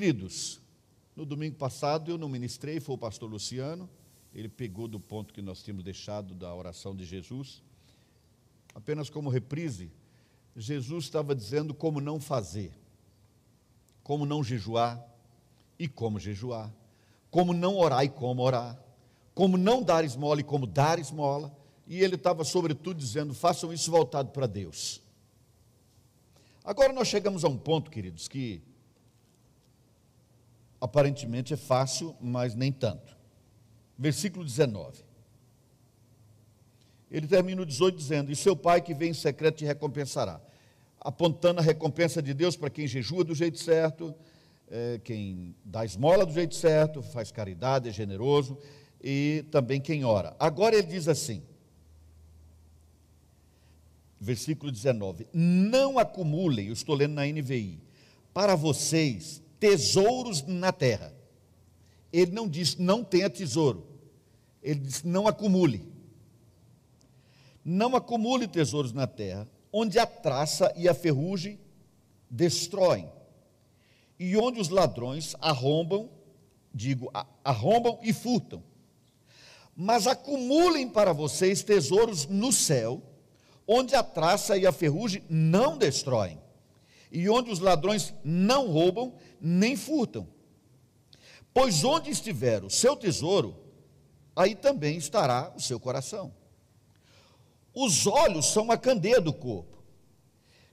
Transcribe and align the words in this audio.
Queridos, 0.00 0.62
no 1.14 1.26
domingo 1.26 1.56
passado 1.56 2.10
eu 2.10 2.16
não 2.16 2.26
ministrei, 2.26 2.80
foi 2.80 2.94
o 2.94 2.98
pastor 2.98 3.28
Luciano, 3.28 3.86
ele 4.34 4.48
pegou 4.48 4.88
do 4.88 4.98
ponto 4.98 5.34
que 5.34 5.42
nós 5.42 5.62
tínhamos 5.62 5.84
deixado 5.84 6.32
da 6.32 6.54
oração 6.54 6.96
de 6.96 7.04
Jesus. 7.04 7.62
Apenas 8.74 9.10
como 9.10 9.28
reprise, 9.28 9.92
Jesus 10.56 11.04
estava 11.04 11.34
dizendo 11.34 11.74
como 11.74 12.00
não 12.00 12.18
fazer, 12.18 12.72
como 14.02 14.24
não 14.24 14.42
jejuar 14.42 15.06
e 15.78 15.86
como 15.86 16.18
jejuar, 16.18 16.72
como 17.30 17.52
não 17.52 17.76
orar 17.76 18.02
e 18.02 18.08
como 18.08 18.40
orar, 18.40 18.82
como 19.34 19.58
não 19.58 19.82
dar 19.82 20.02
esmola 20.02 20.40
e 20.40 20.44
como 20.44 20.66
dar 20.66 20.98
esmola, 20.98 21.54
e 21.86 22.02
ele 22.02 22.14
estava, 22.14 22.42
sobretudo, 22.42 22.96
dizendo: 22.96 23.34
façam 23.34 23.70
isso 23.70 23.90
voltado 23.90 24.30
para 24.30 24.46
Deus. 24.46 25.02
Agora 26.64 26.90
nós 26.90 27.06
chegamos 27.06 27.44
a 27.44 27.48
um 27.48 27.58
ponto, 27.58 27.90
queridos, 27.90 28.28
que 28.28 28.62
aparentemente 30.80 31.52
é 31.54 31.56
fácil, 31.56 32.16
mas 32.20 32.54
nem 32.54 32.72
tanto. 32.72 33.16
Versículo 33.98 34.44
19. 34.44 35.04
Ele 37.10 37.26
termina 37.26 37.62
o 37.62 37.66
18 37.66 37.96
dizendo: 37.96 38.32
E 38.32 38.36
seu 38.36 38.56
pai 38.56 38.80
que 38.80 38.94
vem 38.94 39.10
em 39.10 39.14
secreto 39.14 39.58
te 39.58 39.64
recompensará. 39.64 40.40
Apontando 41.00 41.60
a 41.60 41.62
recompensa 41.62 42.22
de 42.22 42.32
Deus 42.32 42.56
para 42.56 42.70
quem 42.70 42.86
jejua 42.86 43.24
do 43.24 43.34
jeito 43.34 43.58
certo, 43.58 44.14
é, 44.70 45.00
quem 45.02 45.54
dá 45.64 45.84
esmola 45.84 46.24
do 46.24 46.32
jeito 46.32 46.54
certo, 46.54 47.02
faz 47.02 47.32
caridade, 47.32 47.88
é 47.88 47.92
generoso, 47.92 48.56
e 49.02 49.44
também 49.50 49.80
quem 49.80 50.04
ora. 50.04 50.36
Agora 50.38 50.76
ele 50.76 50.86
diz 50.86 51.08
assim, 51.08 51.42
versículo 54.20 54.70
19: 54.70 55.26
Não 55.32 55.98
acumulem, 55.98 56.68
eu 56.68 56.72
estou 56.72 56.94
lendo 56.94 57.14
na 57.14 57.26
NVI, 57.26 57.80
para 58.32 58.54
vocês 58.54 59.42
tesouros 59.60 60.42
na 60.42 60.72
terra. 60.72 61.14
Ele 62.12 62.32
não 62.32 62.48
diz 62.48 62.76
não 62.76 63.04
tenha 63.04 63.30
tesouro, 63.30 63.86
ele 64.60 64.80
diz 64.80 65.04
não 65.04 65.28
acumule. 65.28 65.88
Não 67.62 67.94
acumule 67.94 68.48
tesouros 68.48 68.92
na 68.92 69.06
terra, 69.06 69.46
onde 69.72 69.98
a 69.98 70.06
traça 70.06 70.72
e 70.74 70.88
a 70.88 70.94
ferrugem 70.94 71.60
destroem, 72.28 73.10
e 74.18 74.36
onde 74.36 74.60
os 74.60 74.70
ladrões 74.70 75.36
arrombam, 75.40 76.08
digo, 76.72 77.10
arrombam 77.44 77.98
e 78.02 78.12
furtam. 78.12 78.62
Mas 79.76 80.06
acumulem 80.06 80.88
para 80.88 81.12
vocês 81.12 81.62
tesouros 81.62 82.26
no 82.26 82.52
céu, 82.52 83.02
onde 83.66 83.94
a 83.94 84.02
traça 84.02 84.56
e 84.56 84.66
a 84.66 84.72
ferrugem 84.72 85.22
não 85.28 85.76
destroem, 85.76 86.39
e 87.10 87.28
onde 87.28 87.50
os 87.50 87.58
ladrões 87.58 88.14
não 88.24 88.68
roubam 88.70 89.14
nem 89.40 89.76
furtam. 89.76 90.28
Pois 91.52 91.82
onde 91.82 92.10
estiver 92.10 92.64
o 92.64 92.70
seu 92.70 92.96
tesouro, 92.96 93.56
aí 94.36 94.54
também 94.54 94.96
estará 94.96 95.52
o 95.56 95.60
seu 95.60 95.80
coração. 95.80 96.32
Os 97.74 98.06
olhos 98.06 98.46
são 98.46 98.70
a 98.70 98.76
candeia 98.76 99.20
do 99.20 99.32
corpo. 99.32 99.78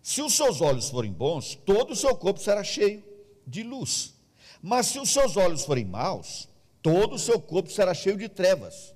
Se 0.02 0.22
os 0.22 0.36
seus 0.36 0.62
olhos 0.62 0.90
forem 0.90 1.12
bons, 1.12 1.56
todo 1.66 1.92
o 1.92 1.96
seu 1.96 2.16
corpo 2.16 2.40
será 2.40 2.64
cheio 2.64 3.04
de 3.46 3.64
luz. 3.64 4.14
Mas 4.62 4.88
se 4.88 5.00
os 5.00 5.10
seus 5.10 5.36
olhos 5.38 5.66
forem 5.66 5.86
maus, 5.86 6.48
todo 6.82 7.16
o 7.16 7.20
seu 7.20 7.40
corpo 7.40 7.70
será 7.72 7.94
cheio 7.94 8.18
de 8.18 8.30
trevas. 8.30 8.94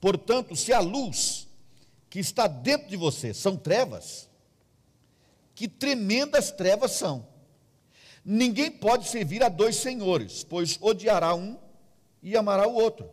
Portanto, 0.00 0.54
se 0.54 0.72
a 0.72 0.80
luz 0.80 1.48
que 2.08 2.20
está 2.20 2.46
dentro 2.46 2.88
de 2.88 2.96
você 2.96 3.34
são 3.34 3.56
trevas, 3.56 4.28
que 5.54 5.68
tremendas 5.68 6.50
trevas 6.50 6.92
são. 6.92 7.26
Ninguém 8.24 8.70
pode 8.70 9.08
servir 9.08 9.42
a 9.42 9.48
dois 9.48 9.76
senhores, 9.76 10.42
pois 10.42 10.78
odiará 10.80 11.34
um 11.34 11.58
e 12.22 12.36
amará 12.36 12.66
o 12.66 12.74
outro, 12.74 13.08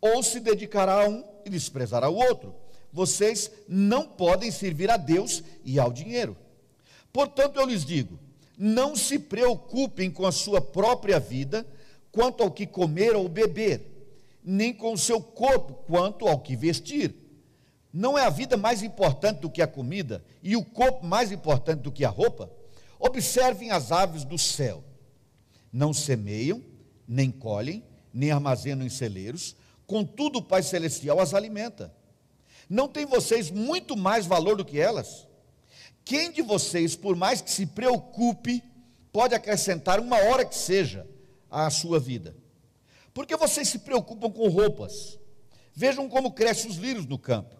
ou 0.00 0.22
se 0.22 0.38
dedicará 0.38 1.04
a 1.04 1.08
um 1.08 1.24
e 1.44 1.50
desprezará 1.50 2.08
o 2.08 2.16
outro. 2.16 2.54
Vocês 2.92 3.50
não 3.68 4.06
podem 4.06 4.50
servir 4.50 4.90
a 4.90 4.96
Deus 4.96 5.42
e 5.64 5.78
ao 5.78 5.92
dinheiro. 5.92 6.36
Portanto, 7.12 7.58
eu 7.58 7.66
lhes 7.66 7.84
digo: 7.84 8.18
não 8.56 8.94
se 8.94 9.18
preocupem 9.18 10.10
com 10.10 10.26
a 10.26 10.32
sua 10.32 10.60
própria 10.60 11.18
vida 11.18 11.66
quanto 12.12 12.42
ao 12.42 12.50
que 12.50 12.66
comer 12.66 13.16
ou 13.16 13.28
beber, 13.28 13.80
nem 14.44 14.72
com 14.72 14.92
o 14.92 14.98
seu 14.98 15.20
corpo 15.20 15.74
quanto 15.86 16.26
ao 16.26 16.40
que 16.40 16.54
vestir. 16.54 17.14
Não 17.92 18.16
é 18.16 18.24
a 18.24 18.30
vida 18.30 18.56
mais 18.56 18.82
importante 18.82 19.40
do 19.40 19.50
que 19.50 19.60
a 19.60 19.66
comida 19.66 20.24
e 20.42 20.56
o 20.56 20.64
corpo 20.64 21.04
mais 21.04 21.32
importante 21.32 21.80
do 21.80 21.90
que 21.90 22.04
a 22.04 22.08
roupa? 22.08 22.50
Observem 22.98 23.70
as 23.72 23.90
aves 23.90 24.24
do 24.24 24.38
céu. 24.38 24.84
Não 25.72 25.92
semeiam, 25.92 26.62
nem 27.06 27.30
colhem, 27.30 27.84
nem 28.12 28.30
armazenam 28.30 28.86
em 28.86 28.90
celeiros, 28.90 29.56
contudo 29.86 30.38
o 30.38 30.42
Pai 30.42 30.62
Celestial 30.62 31.18
as 31.18 31.34
alimenta. 31.34 31.92
Não 32.68 32.86
tem 32.86 33.04
vocês 33.04 33.50
muito 33.50 33.96
mais 33.96 34.24
valor 34.24 34.56
do 34.56 34.64
que 34.64 34.78
elas? 34.78 35.26
Quem 36.04 36.30
de 36.30 36.42
vocês, 36.42 36.94
por 36.94 37.16
mais 37.16 37.40
que 37.40 37.50
se 37.50 37.66
preocupe, 37.66 38.62
pode 39.12 39.34
acrescentar 39.34 39.98
uma 39.98 40.16
hora 40.16 40.44
que 40.44 40.54
seja 40.54 41.06
à 41.50 41.68
sua 41.70 41.98
vida? 41.98 42.36
Porque 43.12 43.36
vocês 43.36 43.66
se 43.68 43.80
preocupam 43.80 44.30
com 44.30 44.48
roupas. 44.48 45.18
Vejam 45.74 46.08
como 46.08 46.32
crescem 46.32 46.70
os 46.70 46.76
lírios 46.76 47.06
no 47.06 47.18
campo 47.18 47.59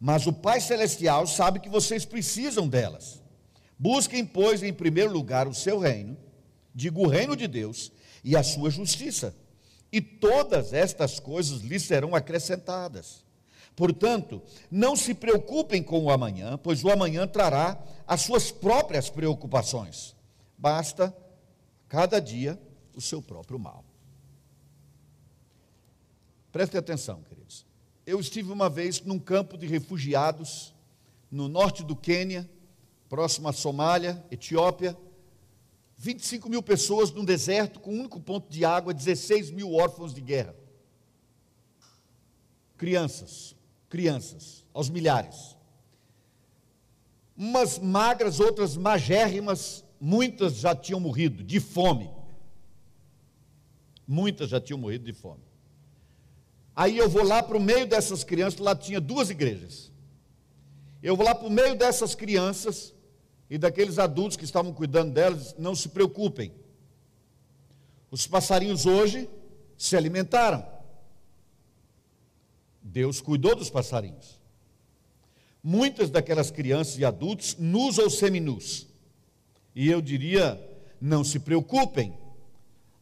mas 0.00 0.26
o 0.26 0.32
Pai 0.32 0.62
Celestial 0.62 1.26
sabe 1.26 1.60
que 1.60 1.68
vocês 1.68 2.06
precisam 2.06 2.66
delas. 2.66 3.22
Busquem, 3.78 4.24
pois, 4.24 4.62
em 4.62 4.72
primeiro 4.72 5.12
lugar 5.12 5.46
o 5.46 5.54
seu 5.54 5.78
reino, 5.78 6.16
digo 6.74 7.02
o 7.02 7.06
reino 7.06 7.36
de 7.36 7.46
Deus, 7.46 7.92
e 8.24 8.34
a 8.34 8.42
sua 8.42 8.70
justiça, 8.70 9.34
e 9.92 10.00
todas 10.00 10.72
estas 10.72 11.20
coisas 11.20 11.60
lhes 11.60 11.82
serão 11.82 12.14
acrescentadas. 12.14 13.24
Portanto, 13.76 14.42
não 14.70 14.96
se 14.96 15.14
preocupem 15.14 15.82
com 15.82 16.02
o 16.04 16.10
amanhã, 16.10 16.58
pois 16.58 16.82
o 16.84 16.90
amanhã 16.90 17.26
trará 17.26 17.82
as 18.06 18.22
suas 18.22 18.50
próprias 18.50 19.08
preocupações. 19.08 20.14
Basta 20.56 21.16
cada 21.88 22.20
dia 22.20 22.60
o 22.94 23.00
seu 23.00 23.22
próprio 23.22 23.58
mal. 23.58 23.84
Preste 26.52 26.76
atenção, 26.76 27.22
queridos. 27.22 27.69
Eu 28.10 28.18
estive 28.18 28.50
uma 28.50 28.68
vez 28.68 29.00
num 29.02 29.20
campo 29.20 29.56
de 29.56 29.68
refugiados 29.68 30.74
no 31.30 31.46
norte 31.46 31.84
do 31.84 31.94
Quênia, 31.94 32.50
próximo 33.08 33.46
à 33.46 33.52
Somália, 33.52 34.20
Etiópia. 34.32 34.98
25 35.96 36.48
mil 36.48 36.60
pessoas 36.60 37.12
num 37.12 37.24
deserto 37.24 37.78
com 37.78 37.94
um 37.94 38.00
único 38.00 38.18
ponto 38.18 38.50
de 38.50 38.64
água, 38.64 38.92
16 38.92 39.52
mil 39.52 39.72
órfãos 39.74 40.12
de 40.12 40.20
guerra. 40.20 40.56
Crianças, 42.76 43.54
crianças, 43.88 44.66
aos 44.74 44.90
milhares. 44.90 45.56
Umas 47.36 47.78
magras, 47.78 48.40
outras 48.40 48.76
magérrimas, 48.76 49.84
muitas 50.00 50.56
já 50.56 50.74
tinham 50.74 50.98
morrido 50.98 51.44
de 51.44 51.60
fome. 51.60 52.10
Muitas 54.04 54.50
já 54.50 54.60
tinham 54.60 54.80
morrido 54.80 55.04
de 55.04 55.12
fome. 55.12 55.49
Aí 56.74 56.96
eu 56.96 57.08
vou 57.08 57.22
lá 57.22 57.42
para 57.42 57.56
o 57.56 57.60
meio 57.60 57.86
dessas 57.86 58.24
crianças, 58.24 58.60
lá 58.60 58.74
tinha 58.74 59.00
duas 59.00 59.30
igrejas. 59.30 59.90
Eu 61.02 61.16
vou 61.16 61.24
lá 61.24 61.34
para 61.34 61.46
o 61.46 61.50
meio 61.50 61.74
dessas 61.76 62.14
crianças 62.14 62.94
e 63.48 63.58
daqueles 63.58 63.98
adultos 63.98 64.36
que 64.36 64.44
estavam 64.44 64.72
cuidando 64.72 65.12
delas, 65.12 65.54
não 65.58 65.74
se 65.74 65.88
preocupem. 65.88 66.52
Os 68.10 68.26
passarinhos 68.26 68.86
hoje 68.86 69.28
se 69.76 69.96
alimentaram. 69.96 70.64
Deus 72.82 73.20
cuidou 73.20 73.54
dos 73.56 73.70
passarinhos. 73.70 74.38
Muitas 75.62 76.10
daquelas 76.10 76.50
crianças 76.50 76.98
e 76.98 77.04
adultos, 77.04 77.56
nus 77.58 77.98
ou 77.98 78.08
seminus. 78.08 78.86
E 79.74 79.88
eu 79.88 80.00
diria, 80.00 80.60
não 81.00 81.22
se 81.22 81.38
preocupem. 81.38 82.16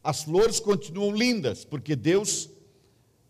As 0.03 0.23
flores 0.23 0.61
continuam 0.61 1.15
lindas, 1.15 1.65
porque 1.65 1.95
Deus 1.95 2.49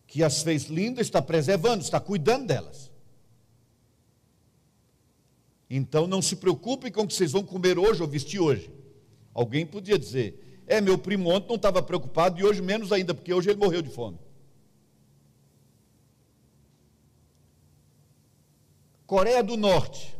que 0.08 0.24
as 0.24 0.42
fez 0.42 0.64
lindas, 0.64 1.06
está 1.06 1.20
preservando, 1.20 1.84
está 1.84 2.00
cuidando 2.00 2.46
delas. 2.46 2.90
Então 5.68 6.06
não 6.06 6.22
se 6.22 6.34
preocupem 6.34 6.90
com 6.90 7.02
o 7.02 7.06
que 7.06 7.14
vocês 7.14 7.30
vão 7.30 7.44
comer 7.44 7.78
hoje 7.78 8.02
ou 8.02 8.08
vestir 8.08 8.40
hoje. 8.40 8.72
Alguém 9.34 9.66
podia 9.66 9.98
dizer: 9.98 10.62
É, 10.66 10.80
meu 10.80 10.96
primo 10.96 11.28
ontem 11.30 11.48
não 11.48 11.56
estava 11.56 11.82
preocupado 11.82 12.40
e 12.40 12.44
hoje 12.44 12.62
menos 12.62 12.90
ainda, 12.90 13.14
porque 13.14 13.34
hoje 13.34 13.50
ele 13.50 13.58
morreu 13.58 13.82
de 13.82 13.90
fome. 13.90 14.18
Coreia 19.06 19.44
do 19.44 19.58
Norte. 19.58 20.16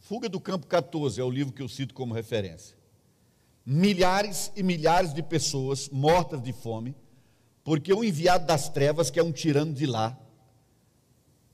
Fuga 0.00 0.28
do 0.28 0.40
Campo 0.40 0.66
14 0.66 1.20
é 1.20 1.24
o 1.24 1.30
livro 1.30 1.52
que 1.52 1.62
eu 1.62 1.68
cito 1.68 1.92
como 1.92 2.14
referência. 2.14 2.76
Milhares 3.64 4.50
e 4.56 4.62
milhares 4.62 5.12
de 5.12 5.22
pessoas 5.22 5.88
mortas 5.90 6.42
de 6.42 6.52
fome, 6.52 6.96
porque 7.62 7.92
o 7.92 8.02
enviado 8.02 8.46
das 8.46 8.68
trevas, 8.68 9.10
que 9.10 9.18
é 9.20 9.22
um 9.22 9.32
tirano 9.32 9.72
de 9.72 9.86
lá, 9.86 10.18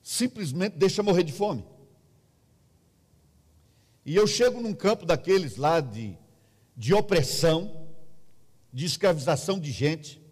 simplesmente 0.02 0.76
deixa 0.76 1.02
morrer 1.02 1.24
de 1.24 1.32
fome. 1.32 1.64
E 4.04 4.14
eu 4.14 4.26
chego 4.26 4.60
num 4.60 4.72
campo 4.72 5.04
daqueles 5.04 5.56
lá 5.56 5.80
de, 5.80 6.16
de 6.76 6.94
opressão, 6.94 7.88
de 8.72 8.86
escravização 8.86 9.58
de 9.58 9.72
gente, 9.72 10.22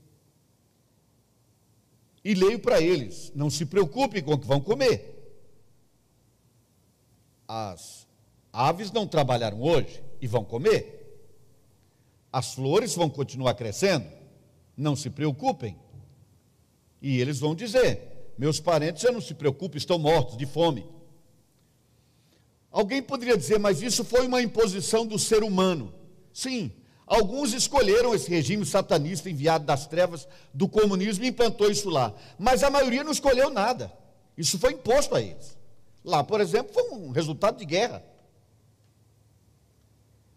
e 2.25 2.35
leio 2.35 2.61
para 2.61 2.81
eles: 2.81 3.33
não 3.35 3.51
se 3.51 3.67
preocupem 3.67 4.23
com 4.23 4.33
o 4.33 4.39
que 4.39 4.47
vão 4.47 4.61
comer. 4.61 5.11
As 7.47 8.07
aves 8.53 8.93
não 8.93 9.07
trabalharam 9.07 9.61
hoje 9.61 10.03
e 10.21 10.27
vão 10.27 10.45
comer. 10.45 11.01
As 12.33 12.55
flores 12.55 12.95
vão 12.95 13.11
continuar 13.11 13.55
crescendo, 13.55 14.07
não 14.77 14.97
se 14.97 15.11
preocupem. 15.11 15.77
E 17.01 17.21
eles 17.21 17.39
vão 17.39 17.55
dizer: 17.55 18.33
meus 18.37 18.61
parentes 18.61 19.03
já 19.03 19.13
não 19.13 19.21
se 19.21 19.35
preocupem, 19.35 19.79
estão 19.79 19.99
mortos 19.99 20.37
de 20.37 20.47
fome. 20.47 20.87
Alguém 22.71 23.01
poderia 23.01 23.37
dizer, 23.37 23.59
mas 23.59 23.83
isso 23.83 24.05
foi 24.05 24.27
uma 24.27 24.43
imposição 24.43 25.07
do 25.07 25.17
ser 25.17 25.45
humano. 25.45 25.95
Sim, 26.33 26.73
alguns 27.07 27.53
escolheram 27.53 28.13
esse 28.13 28.29
regime 28.29 28.67
satanista 28.67 29.31
enviado 29.31 29.65
das 29.65 29.87
trevas 29.87 30.27
do 30.53 30.69
comunismo 30.69 31.25
e 31.25 31.29
implantou 31.29 31.71
isso 31.71 31.89
lá. 31.89 32.13
Mas 32.37 32.65
a 32.65 32.71
maioria 32.71 33.05
não 33.05 33.13
escolheu 33.13 33.49
nada. 33.49 33.93
Isso 34.37 34.59
foi 34.59 34.73
imposto 34.73 35.15
a 35.15 35.23
eles. 35.23 35.57
Lá, 36.05 36.25
por 36.25 36.41
exemplo, 36.41 36.75
foi 36.75 36.91
um 36.91 37.11
resultado 37.11 37.59
de 37.59 37.65
guerra. 37.65 38.05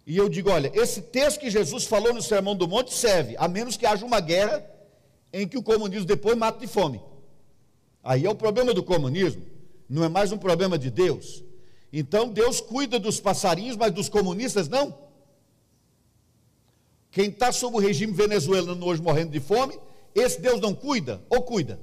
E 0.08 0.16
eu 0.16 0.30
digo, 0.30 0.50
olha, 0.50 0.72
esse 0.74 1.02
texto 1.02 1.42
que 1.42 1.50
Jesus 1.50 1.84
falou 1.84 2.14
no 2.14 2.22
Sermão 2.22 2.56
do 2.56 2.66
Monte 2.66 2.94
serve, 2.94 3.36
a 3.38 3.46
menos 3.46 3.76
que 3.76 3.86
haja 3.86 4.06
uma 4.06 4.22
guerra 4.22 4.66
em 5.34 5.46
que 5.46 5.58
o 5.58 5.62
comunismo 5.62 6.06
depois 6.06 6.38
mata 6.38 6.62
de 6.62 6.66
fome. 6.66 7.02
Aí 8.02 8.26
é 8.26 8.30
o 8.30 8.34
problema 8.34 8.74
do 8.74 8.82
comunismo, 8.82 9.46
não 9.90 10.06
é 10.06 10.08
mais 10.08 10.32
um 10.32 10.38
problema 10.38 10.80
de 10.80 10.90
Deus, 10.90 11.44
então 11.92 12.30
Deus 12.30 12.62
cuida 12.62 12.98
dos 12.98 13.20
passarinhos, 13.20 13.76
mas 13.76 13.92
dos 13.92 14.08
comunistas 14.08 14.70
não. 14.70 14.98
Quem 17.12 17.28
está 17.28 17.52
sob 17.52 17.76
o 17.76 17.80
regime 17.80 18.14
venezuelano 18.14 18.86
hoje 18.86 19.02
morrendo 19.02 19.32
de 19.32 19.42
fome, 19.42 19.78
esse 20.16 20.40
Deus 20.40 20.62
não 20.62 20.74
cuida 20.74 21.22
ou 21.30 21.42
cuida? 21.42 21.82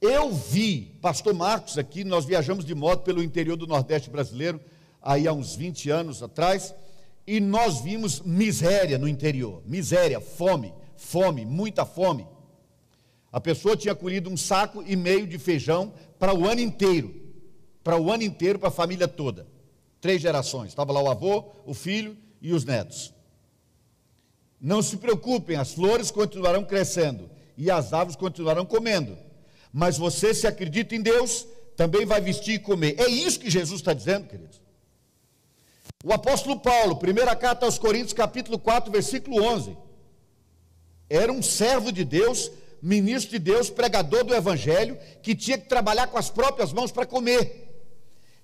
Eu 0.00 0.32
vi, 0.32 0.96
pastor 1.02 1.34
Marcos 1.34 1.76
aqui, 1.76 2.04
nós 2.04 2.24
viajamos 2.24 2.64
de 2.64 2.76
moto 2.76 3.02
pelo 3.02 3.24
interior 3.24 3.56
do 3.56 3.66
Nordeste 3.66 4.08
brasileiro, 4.08 4.60
aí 5.06 5.26
há 5.26 5.32
uns 5.32 5.54
20 5.54 5.88
anos 5.90 6.22
atrás, 6.22 6.74
e 7.26 7.40
nós 7.40 7.80
vimos 7.80 8.20
miséria 8.20 8.98
no 8.98 9.08
interior, 9.08 9.62
miséria, 9.64 10.20
fome, 10.20 10.74
fome, 10.96 11.44
muita 11.44 11.84
fome. 11.86 12.26
A 13.32 13.40
pessoa 13.40 13.76
tinha 13.76 13.94
colhido 13.94 14.28
um 14.28 14.36
saco 14.36 14.82
e 14.86 14.96
meio 14.96 15.26
de 15.26 15.38
feijão 15.38 15.92
para 16.18 16.34
o 16.34 16.46
ano 16.46 16.60
inteiro 16.60 17.26
para 17.86 17.96
o 17.96 18.10
ano 18.10 18.24
inteiro, 18.24 18.58
para 18.58 18.66
a 18.66 18.72
família 18.72 19.06
toda. 19.06 19.46
Três 20.00 20.20
gerações. 20.20 20.70
Estava 20.70 20.92
lá 20.92 21.00
o 21.00 21.08
avô, 21.08 21.52
o 21.64 21.72
filho 21.72 22.16
e 22.42 22.52
os 22.52 22.64
netos. 22.64 23.14
Não 24.60 24.82
se 24.82 24.96
preocupem, 24.96 25.56
as 25.56 25.72
flores 25.72 26.10
continuarão 26.10 26.64
crescendo 26.64 27.30
e 27.56 27.70
as 27.70 27.92
aves 27.92 28.16
continuarão 28.16 28.66
comendo. 28.66 29.16
Mas 29.72 29.96
você, 29.96 30.34
se 30.34 30.48
acredita 30.48 30.96
em 30.96 31.00
Deus, 31.00 31.46
também 31.76 32.04
vai 32.04 32.20
vestir 32.20 32.54
e 32.54 32.58
comer. 32.58 32.96
É 32.98 33.08
isso 33.08 33.38
que 33.38 33.48
Jesus 33.48 33.78
está 33.78 33.92
dizendo, 33.92 34.26
queridos. 34.26 34.60
O 36.06 36.12
apóstolo 36.12 36.60
Paulo, 36.60 36.94
primeira 36.94 37.34
carta 37.34 37.66
aos 37.66 37.80
Coríntios, 37.80 38.12
capítulo 38.12 38.60
4, 38.60 38.92
versículo 38.92 39.42
11. 39.42 39.76
Era 41.10 41.32
um 41.32 41.42
servo 41.42 41.90
de 41.90 42.04
Deus, 42.04 42.48
ministro 42.80 43.32
de 43.32 43.40
Deus, 43.40 43.70
pregador 43.70 44.22
do 44.22 44.32
evangelho, 44.32 44.96
que 45.20 45.34
tinha 45.34 45.58
que 45.58 45.68
trabalhar 45.68 46.06
com 46.06 46.16
as 46.16 46.30
próprias 46.30 46.72
mãos 46.72 46.92
para 46.92 47.06
comer. 47.06 47.90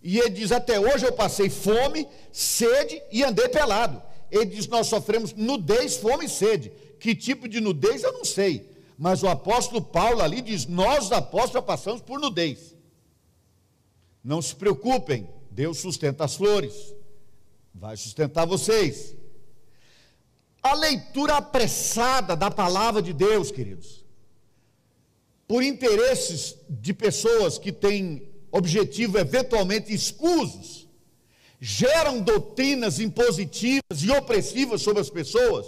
E 0.03 0.19
ele 0.19 0.31
diz: 0.31 0.51
Até 0.51 0.81
hoje 0.81 1.07
eu 1.07 1.13
passei 1.13 1.49
fome, 1.49 2.09
sede 2.33 3.01
e 3.13 3.23
andei 3.23 3.49
pelado. 3.49 4.03
Ele 4.29 4.47
diz: 4.47 4.67
Nós 4.67 4.89
sofremos 4.89 5.33
nudez, 5.33 5.97
fome 5.99 6.25
e 6.25 6.29
sede. 6.29 6.73
Que 6.99 7.15
tipo 7.15 7.47
de 7.47 7.61
nudez 7.61 8.03
eu 8.03 8.13
não 8.13 8.25
sei. 8.25 8.69
Mas 8.99 9.23
o 9.23 9.29
apóstolo 9.29 9.81
Paulo 9.81 10.21
ali 10.21 10.43
diz: 10.43 10.67
Nós, 10.67 11.05
os 11.05 11.13
apóstolos, 11.13 11.65
passamos 11.65 12.01
por 12.03 12.19
nudez. 12.19 12.75
Não 14.25 14.43
se 14.43 14.53
preocupem, 14.53 15.29
Deus 15.49 15.79
sustenta 15.79 16.25
as 16.25 16.35
flores, 16.35 16.93
vai 17.83 17.97
sustentar 17.97 18.47
vocês. 18.47 19.13
A 20.63 20.73
leitura 20.73 21.39
apressada 21.39 22.37
da 22.37 22.49
palavra 22.49 23.03
de 23.03 23.13
Deus, 23.13 23.51
queridos, 23.51 24.05
por 25.49 25.65
interesses 25.65 26.55
de 26.71 26.95
pessoas 26.95 27.59
que 27.59 27.73
têm 27.73 28.31
objetivo 28.53 29.19
eventualmente 29.19 29.93
escusos, 29.93 30.87
geram 31.61 32.21
doutrinas 32.21 33.01
impositivas 33.01 34.01
e 34.01 34.13
opressivas 34.13 34.81
sobre 34.81 35.01
as 35.01 35.11
pessoas, 35.11 35.67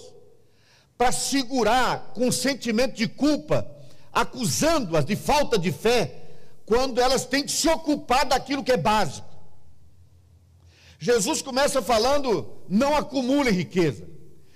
para 0.96 1.11
segurar 1.11 2.12
com 2.14 2.31
sentimento 2.31 2.94
de 2.94 3.08
culpa, 3.08 3.69
acusando-as 4.12 5.05
de 5.05 5.16
falta 5.16 5.58
de 5.58 5.72
fé, 5.72 6.14
quando 6.64 7.00
elas 7.00 7.26
têm 7.26 7.43
que 7.43 7.50
se 7.50 7.69
ocupar 7.69 8.25
daquilo 8.25 8.62
que 8.62 8.70
é 8.70 8.76
básico. 8.76 9.33
Jesus 11.04 11.42
começa 11.42 11.82
falando: 11.82 12.50
não 12.66 12.96
acumulem 12.96 13.52
riqueza, 13.52 14.08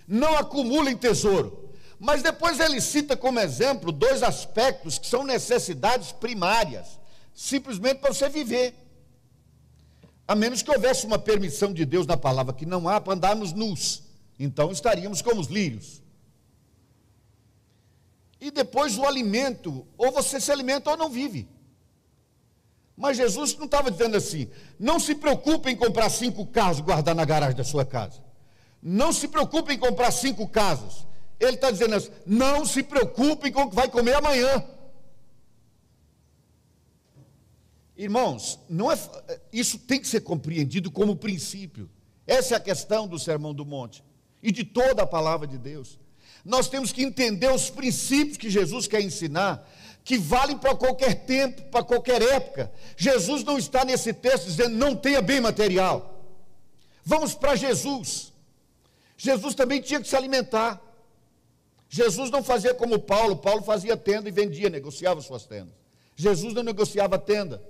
não 0.06 0.34
acumulem 0.38 0.96
tesouro. 0.96 1.68
Mas 2.00 2.22
depois 2.22 2.58
ele 2.58 2.80
cita 2.80 3.14
como 3.18 3.38
exemplo 3.38 3.92
dois 3.92 4.22
aspectos 4.22 4.98
que 4.98 5.06
são 5.06 5.24
necessidades 5.24 6.10
primárias 6.10 6.98
simplesmente 7.34 7.98
para 7.98 8.14
você 8.14 8.31
viver. 8.31 8.74
A 10.26 10.34
menos 10.34 10.62
que 10.62 10.70
houvesse 10.70 11.05
uma 11.05 11.19
permissão 11.19 11.70
de 11.70 11.84
Deus 11.84 12.06
na 12.06 12.17
palavra 12.17 12.55
que 12.55 12.64
não 12.64 12.88
há 12.88 12.98
para 12.98 13.12
andarmos 13.12 13.52
nus, 13.52 14.05
então 14.38 14.72
estaríamos 14.72 15.20
como 15.20 15.43
os 15.43 15.48
lírios. 15.48 16.02
E 18.40 18.50
depois 18.50 18.96
o 18.96 19.05
alimento, 19.05 19.86
ou 19.98 20.10
você 20.12 20.40
se 20.40 20.50
alimenta 20.50 20.90
ou 20.90 20.96
não 20.96 21.10
vive. 21.10 21.46
Mas 22.98 23.17
Jesus 23.17 23.56
não 23.56 23.67
estava 23.67 23.93
dizendo 23.93 24.17
assim: 24.17 24.50
não 24.76 24.98
se 24.98 25.14
preocupe 25.14 25.70
em 25.70 25.76
comprar 25.76 26.10
cinco 26.10 26.44
carros 26.44 26.81
e 26.81 26.82
guardar 26.82 27.14
na 27.14 27.24
garagem 27.24 27.56
da 27.56 27.62
sua 27.62 27.84
casa. 27.84 28.20
Não 28.82 29.12
se 29.12 29.28
preocupe 29.28 29.72
em 29.72 29.78
comprar 29.78 30.10
cinco 30.10 30.48
casas. 30.48 31.06
Ele 31.38 31.55
está 31.55 31.70
dizendo 31.70 31.94
assim: 31.94 32.10
não 32.26 32.67
se 32.67 32.82
preocupe 32.82 33.52
com 33.52 33.62
o 33.62 33.70
que 33.70 33.76
vai 33.76 33.88
comer 33.88 34.14
amanhã. 34.14 34.64
Irmãos, 37.96 38.58
não 38.69 38.90
é, 38.90 38.98
isso 39.52 39.78
tem 39.78 40.00
que 40.00 40.08
ser 40.08 40.22
compreendido 40.22 40.90
como 40.90 41.14
princípio. 41.14 41.88
Essa 42.26 42.55
é 42.55 42.56
a 42.56 42.60
questão 42.60 43.06
do 43.06 43.19
Sermão 43.19 43.55
do 43.55 43.64
Monte 43.64 44.05
e 44.43 44.50
de 44.50 44.64
toda 44.64 45.02
a 45.02 45.06
palavra 45.06 45.46
de 45.46 45.56
Deus. 45.56 46.00
Nós 46.44 46.69
temos 46.69 46.93
que 46.93 47.02
entender 47.02 47.50
os 47.52 47.70
princípios 47.70 48.36
que 48.36 48.50
Jesus 48.50 48.88
quer 48.88 49.02
ensinar, 49.02 49.69
que 50.08 50.17
valem 50.17 50.56
para 50.56 50.74
qualquer 50.74 51.27
tempo, 51.27 51.60
para 51.65 51.84
qualquer 51.84 52.22
época. 52.22 52.72
Jesus 52.96 53.44
não 53.44 53.58
está 53.58 53.84
nesse 53.84 54.10
texto 54.15 54.46
dizendo 54.46 54.74
não 54.74 54.96
tenha 54.96 55.20
bem 55.20 55.38
material. 55.38 56.24
Vamos 57.05 57.34
para 57.34 57.55
Jesus. 57.55 58.32
Jesus 59.19 59.55
também 59.55 59.82
tinha 59.82 60.00
que 60.00 60.08
se 60.08 60.17
alimentar. 60.17 60.81
Jesus 61.91 62.31
não 62.31 62.43
fazia 62.43 62.72
como 62.72 62.98
Paulo, 62.98 63.36
Paulo 63.36 63.62
fazia 63.62 63.98
tenda 63.98 64.31
e 64.31 64.32
vendia, 64.32 64.70
negociava 64.70 65.20
suas 65.20 65.44
tendas. 65.44 65.74
Jesus 66.17 66.55
não 66.55 66.62
negociava 66.62 67.19
tenda. 67.19 67.62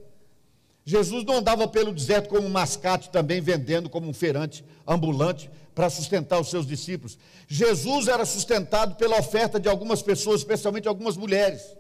Jesus 0.85 1.25
não 1.25 1.39
andava 1.39 1.67
pelo 1.67 1.93
deserto 1.93 2.29
como 2.29 2.47
um 2.47 2.51
mascate 2.51 3.11
também 3.11 3.41
vendendo 3.41 3.91
como 3.91 4.09
um 4.09 4.15
feirante 4.15 4.65
ambulante 4.87 5.51
para 5.75 5.91
sustentar 5.91 6.39
os 6.39 6.51
seus 6.51 6.69
discípulos. 6.69 7.19
Jesus 7.49 8.07
era 8.07 8.25
sustentado 8.25 8.95
pela 8.95 9.19
oferta 9.19 9.59
de 9.59 9.69
algumas 9.69 10.03
pessoas, 10.03 10.43
especialmente 10.43 10.87
algumas 10.87 11.17
mulheres. 11.17 11.77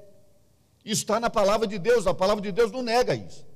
Isso 0.89 1.03
está 1.03 1.21
na 1.21 1.29
palavra 1.29 1.67
de 1.67 1.79
Deus, 1.79 2.07
a 2.07 2.15
palavra 2.15 2.43
de 2.43 2.51
Deus 2.51 2.73
não 2.73 2.83
nega 2.83 3.15
isso. 3.15 3.47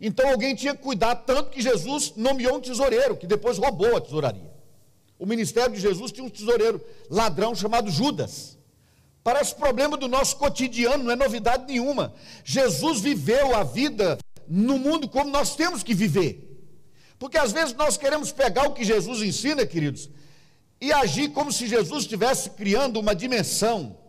Então 0.00 0.26
alguém 0.26 0.54
tinha 0.54 0.74
que 0.74 0.82
cuidar, 0.82 1.14
tanto 1.14 1.50
que 1.50 1.60
Jesus 1.60 2.14
nomeou 2.16 2.56
um 2.56 2.60
tesoureiro, 2.60 3.14
que 3.14 3.26
depois 3.26 3.58
roubou 3.58 3.94
a 3.94 4.00
tesouraria. 4.00 4.50
O 5.18 5.26
ministério 5.26 5.74
de 5.74 5.82
Jesus 5.82 6.10
tinha 6.10 6.24
um 6.24 6.30
tesoureiro 6.30 6.80
ladrão 7.10 7.54
chamado 7.54 7.90
Judas. 7.90 8.58
Parece 9.22 9.54
problema 9.54 9.98
do 9.98 10.08
nosso 10.08 10.38
cotidiano, 10.38 11.04
não 11.04 11.12
é 11.12 11.16
novidade 11.16 11.66
nenhuma. 11.66 12.14
Jesus 12.42 13.02
viveu 13.02 13.54
a 13.54 13.62
vida 13.62 14.16
no 14.48 14.78
mundo 14.78 15.10
como 15.10 15.28
nós 15.28 15.54
temos 15.54 15.82
que 15.82 15.92
viver. 15.92 16.64
Porque 17.18 17.36
às 17.36 17.52
vezes 17.52 17.74
nós 17.74 17.98
queremos 17.98 18.32
pegar 18.32 18.66
o 18.66 18.72
que 18.72 18.82
Jesus 18.82 19.20
ensina, 19.20 19.66
queridos, 19.66 20.08
e 20.80 20.90
agir 20.90 21.32
como 21.32 21.52
se 21.52 21.68
Jesus 21.68 22.04
estivesse 22.04 22.48
criando 22.48 22.98
uma 22.98 23.14
dimensão 23.14 23.99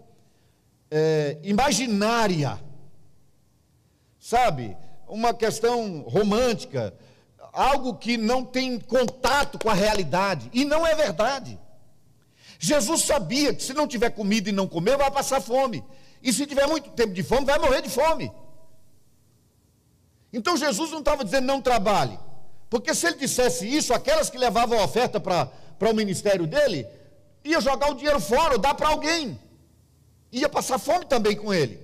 é, 0.92 1.38
imaginária, 1.42 2.60
sabe? 4.20 4.78
Uma 5.08 5.34
questão 5.34 6.02
romântica, 6.02 6.94
algo 7.54 7.96
que 7.96 8.18
não 8.18 8.44
tem 8.44 8.78
contato 8.78 9.58
com 9.58 9.70
a 9.70 9.74
realidade, 9.74 10.50
e 10.54 10.66
não 10.66 10.86
é 10.86 10.94
verdade. 10.94 11.58
Jesus 12.60 13.06
sabia 13.06 13.54
que 13.54 13.64
se 13.64 13.74
não 13.74 13.88
tiver 13.88 14.12
comida 14.12 14.50
e 14.50 14.54
não 14.54 14.68
comer, 14.68 14.98
vai 14.98 15.10
passar 15.10 15.42
fome. 15.42 15.84
E 16.22 16.32
se 16.32 16.46
tiver 16.46 16.68
muito 16.68 16.92
tempo 16.92 17.14
de 17.14 17.24
fome, 17.24 17.46
vai 17.46 17.58
morrer 17.58 17.82
de 17.82 17.90
fome. 17.90 18.32
Então 20.32 20.56
Jesus 20.56 20.92
não 20.92 21.00
estava 21.00 21.26
dizendo 21.26 21.48
não 21.48 21.62
trabalhe. 21.62 22.20
Porque 22.70 22.94
se 22.94 23.08
ele 23.08 23.18
dissesse 23.18 23.66
isso, 23.68 23.94
aquelas 23.94 24.30
que 24.30 24.38
levavam 24.38 24.80
a 24.80 24.84
oferta 24.84 25.20
para 25.20 25.50
o 25.90 25.94
ministério 25.94 26.46
dele, 26.46 26.88
ia 27.44 27.60
jogar 27.60 27.90
o 27.90 27.96
dinheiro 27.96 28.20
fora, 28.20 28.54
ou 28.54 28.60
dar 28.60 28.76
para 28.76 28.90
alguém. 28.90 29.40
Ia 30.32 30.48
passar 30.48 30.80
fome 30.80 31.06
também 31.06 31.36
com 31.36 31.54
ele. 31.54 31.80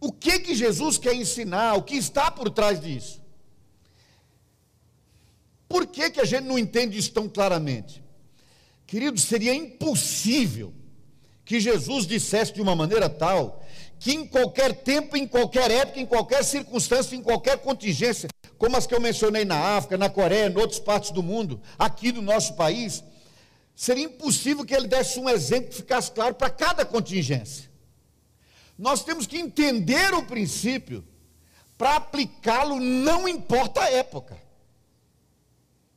O 0.00 0.10
que 0.10 0.38
que 0.38 0.54
Jesus 0.54 0.96
quer 0.96 1.14
ensinar? 1.14 1.74
O 1.74 1.82
que 1.82 1.96
está 1.96 2.30
por 2.30 2.50
trás 2.50 2.80
disso? 2.80 3.20
Por 5.68 5.86
que, 5.86 6.10
que 6.10 6.20
a 6.20 6.24
gente 6.24 6.44
não 6.44 6.58
entende 6.58 6.98
isso 6.98 7.12
tão 7.12 7.28
claramente? 7.28 8.02
Querido, 8.86 9.20
seria 9.20 9.54
impossível 9.54 10.72
que 11.44 11.60
Jesus 11.60 12.06
dissesse 12.06 12.52
de 12.52 12.60
uma 12.60 12.74
maneira 12.74 13.08
tal 13.08 13.62
que 14.00 14.12
em 14.12 14.26
qualquer 14.26 14.82
tempo, 14.82 15.14
em 15.14 15.26
qualquer 15.26 15.70
época, 15.70 16.00
em 16.00 16.06
qualquer 16.06 16.42
circunstância, 16.42 17.14
em 17.14 17.22
qualquer 17.22 17.58
contingência, 17.58 18.30
como 18.56 18.74
as 18.74 18.86
que 18.86 18.94
eu 18.94 19.00
mencionei 19.00 19.44
na 19.44 19.76
África, 19.76 19.98
na 19.98 20.08
Coreia, 20.08 20.48
em 20.48 20.56
outras 20.56 20.80
partes 20.80 21.10
do 21.10 21.22
mundo, 21.22 21.60
aqui 21.78 22.10
no 22.10 22.22
nosso 22.22 22.54
país, 22.54 23.04
seria 23.80 24.04
impossível 24.04 24.62
que 24.62 24.74
ele 24.74 24.86
desse 24.86 25.18
um 25.18 25.26
exemplo 25.26 25.70
que 25.70 25.76
ficasse 25.76 26.12
claro 26.12 26.34
para 26.34 26.50
cada 26.50 26.84
contingência. 26.84 27.70
Nós 28.76 29.02
temos 29.02 29.26
que 29.26 29.38
entender 29.38 30.12
o 30.12 30.26
princípio 30.26 31.02
para 31.78 31.96
aplicá-lo, 31.96 32.78
não 32.78 33.26
importa 33.26 33.80
a 33.80 33.90
época. 33.90 34.36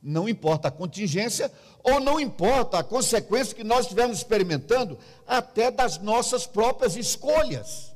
Não 0.02 0.26
importa 0.26 0.68
a 0.68 0.70
contingência 0.70 1.52
ou 1.82 2.00
não 2.00 2.18
importa 2.18 2.78
a 2.78 2.82
consequência 2.82 3.54
que 3.54 3.62
nós 3.62 3.80
estivermos 3.80 4.16
experimentando, 4.16 4.98
até 5.26 5.70
das 5.70 5.98
nossas 5.98 6.46
próprias 6.46 6.96
escolhas. 6.96 7.92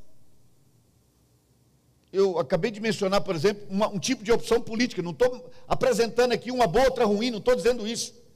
Eu 2.13 2.39
acabei 2.39 2.71
de 2.71 2.79
mencionar, 2.79 3.23
por 3.23 3.35
exemplo, 3.35 3.67
uma, 3.71 3.89
um 3.89 3.99
tipo 3.99 4.23
de 4.23 4.33
opção 4.33 4.61
política. 4.61 5.01
Não 5.01 5.13
estou 5.13 5.51
apresentando 5.67 6.33
aqui 6.33 6.51
uma 6.51 6.67
boa, 6.67 6.85
outra 6.85 7.07
ruim, 7.07 7.31
não 7.31 7.39
estou 7.39 7.57
dizendo 7.57 7.89
isso. 7.89 8.28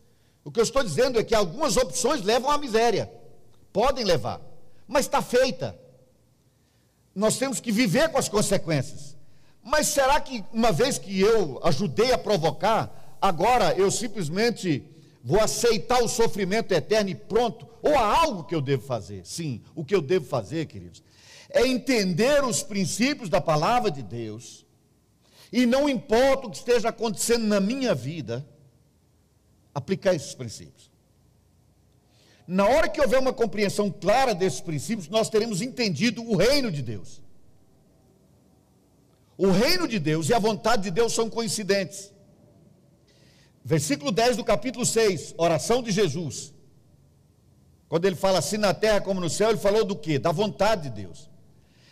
O 0.44 0.50
que 0.50 0.58
eu 0.58 0.64
estou 0.64 0.82
dizendo 0.82 1.18
é 1.18 1.24
que 1.24 1.34
algumas 1.34 1.76
opções 1.76 2.22
levam 2.22 2.50
à 2.50 2.58
miséria. 2.58 3.10
Podem 3.72 4.04
levar, 4.04 4.40
mas 4.86 5.06
está 5.06 5.22
feita. 5.22 5.78
Nós 7.14 7.36
temos 7.38 7.60
que 7.60 7.70
viver 7.70 8.08
com 8.10 8.18
as 8.18 8.28
consequências. 8.28 9.16
Mas 9.62 9.86
será 9.88 10.20
que, 10.20 10.44
uma 10.52 10.72
vez 10.72 10.98
que 10.98 11.20
eu 11.20 11.60
ajudei 11.62 12.12
a 12.12 12.18
provocar, 12.18 13.16
agora 13.20 13.74
eu 13.74 13.90
simplesmente 13.90 14.84
vou 15.22 15.40
aceitar 15.40 16.02
o 16.02 16.08
sofrimento 16.08 16.72
eterno 16.72 17.10
e 17.10 17.14
pronto? 17.14 17.68
Ou 17.80 17.96
há 17.96 18.18
algo 18.18 18.44
que 18.44 18.54
eu 18.54 18.60
devo 18.60 18.82
fazer? 18.82 19.24
Sim, 19.24 19.62
o 19.74 19.84
que 19.84 19.94
eu 19.94 20.02
devo 20.02 20.26
fazer, 20.26 20.66
queridos, 20.66 21.02
é 21.50 21.66
entender 21.66 22.44
os 22.44 22.62
princípios 22.62 23.28
da 23.28 23.40
palavra 23.40 23.90
de 23.90 24.02
Deus, 24.02 24.66
e 25.52 25.66
não 25.66 25.88
importa 25.88 26.46
o 26.46 26.50
que 26.50 26.56
esteja 26.56 26.88
acontecendo 26.88 27.44
na 27.44 27.60
minha 27.60 27.94
vida, 27.94 28.44
aplicar 29.74 30.14
esses 30.14 30.34
princípios. 30.34 30.90
Na 32.46 32.66
hora 32.66 32.88
que 32.88 33.00
houver 33.00 33.18
uma 33.18 33.32
compreensão 33.32 33.90
clara 33.90 34.34
desses 34.34 34.60
princípios, 34.60 35.08
nós 35.08 35.30
teremos 35.30 35.62
entendido 35.62 36.22
o 36.22 36.36
reino 36.36 36.70
de 36.70 36.82
Deus. 36.82 37.22
O 39.38 39.50
reino 39.50 39.88
de 39.88 39.98
Deus 39.98 40.28
e 40.28 40.34
a 40.34 40.38
vontade 40.38 40.82
de 40.82 40.90
Deus 40.90 41.12
são 41.14 41.30
coincidentes. 41.30 42.12
Versículo 43.64 44.10
10 44.10 44.36
do 44.36 44.44
capítulo 44.44 44.84
6, 44.84 45.34
oração 45.38 45.82
de 45.82 45.92
Jesus. 45.92 46.52
Quando 47.88 48.06
ele 48.06 48.16
fala 48.16 48.38
assim 48.38 48.56
na 48.56 48.74
terra 48.74 49.00
como 49.00 49.20
no 49.20 49.30
céu, 49.30 49.50
ele 49.50 49.58
falou 49.58 49.84
do 49.84 49.94
que? 49.94 50.18
Da 50.18 50.32
vontade 50.32 50.84
de 50.84 51.02
Deus. 51.02 51.30